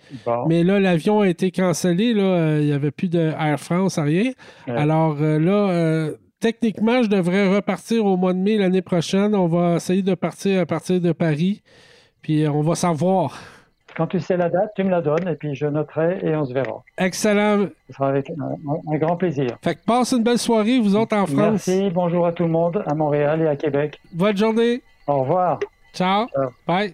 Mais 0.48 0.64
là, 0.64 0.80
l'avion 0.80 1.22
a 1.22 1.30
été 1.30 1.52
cancellé. 1.52 2.16
Là, 2.16 2.24
euh, 2.24 2.58
il 2.60 2.66
n'y 2.66 2.74
avait 2.74 2.90
plus 2.90 3.08
de 3.08 3.20
Air 3.20 3.60
France, 3.60 4.00
rien. 4.00 4.32
Alors 4.68 5.18
euh, 5.22 5.38
là, 5.38 5.70
euh, 5.70 6.16
techniquement, 6.40 7.04
je 7.04 7.08
devrais 7.08 7.54
repartir 7.54 8.04
au 8.04 8.18
mois 8.18 8.34
de 8.34 8.40
mai 8.40 8.58
l'année 8.58 8.82
prochaine. 8.82 9.36
On 9.36 9.48
va 9.48 9.76
essayer 9.76 10.02
de 10.02 10.16
partir 10.16 10.62
à 10.62 10.66
partir 10.66 11.00
de 11.00 11.12
Paris. 11.12 11.62
Puis 12.24 12.48
on 12.48 12.62
va 12.62 12.74
savoir. 12.74 13.40
Quand 13.96 14.08
tu 14.08 14.20
sais 14.20 14.38
la 14.38 14.50
date, 14.50 14.72
tu 14.76 14.84
me 14.84 14.90
la 14.90 15.02
donnes 15.02 15.28
et 15.28 15.36
puis 15.36 15.56
je 15.56 15.66
noterai 15.66 16.20
et 16.24 16.36
on 16.36 16.46
se 16.46 16.54
verra. 16.54 16.84
Excellent. 16.98 17.68
Ce 17.88 17.94
sera 17.94 18.10
avec 18.10 18.30
un, 18.30 18.98
grand 18.98 19.18
plaisir. 19.18 19.58
Fait 19.64 19.76
que 19.76 19.84
passe 19.86 20.12
une 20.14 20.24
belle 20.24 20.38
soirée, 20.38 20.80
vous 20.80 20.96
autres 20.96 21.16
en 21.16 21.26
France. 21.26 21.68
Merci, 21.68 21.90
bonjour 21.94 22.26
à 22.26 22.32
tout 22.32 22.44
le 22.44 22.50
monde, 22.50 22.84
à 22.88 22.94
Montréal 22.94 23.42
et 23.42 23.48
à 23.48 23.56
Québec. 23.56 24.00
Bonne 24.14 24.38
journée. 24.38 24.82
Au 25.08 25.22
revoir. 25.22 25.60
Ciao. 25.94 26.28
Bye. 26.66 26.94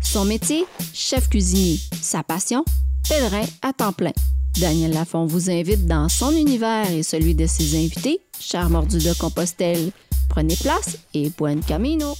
Son 0.00 0.24
métier, 0.24 0.64
chef 0.94 1.28
cuisinier. 1.28 1.76
Sa 1.92 2.22
passion, 2.22 2.64
pèlerin 3.08 3.44
à 3.62 3.72
temps 3.72 3.92
plein. 3.92 4.12
Daniel 4.60 4.92
Lafont 4.92 5.24
vous 5.24 5.50
invite 5.50 5.86
dans 5.86 6.08
son 6.08 6.32
univers 6.32 6.90
et 6.90 7.04
celui 7.04 7.34
de 7.36 7.46
ses 7.46 7.76
invités, 7.76 8.20
Char 8.40 8.68
Mordu 8.70 8.98
de 8.98 9.12
Compostelle. 9.16 9.92
Prenez 10.28 10.56
place 10.56 10.98
et 11.14 11.30
buen 11.30 11.60
camino! 11.60 12.14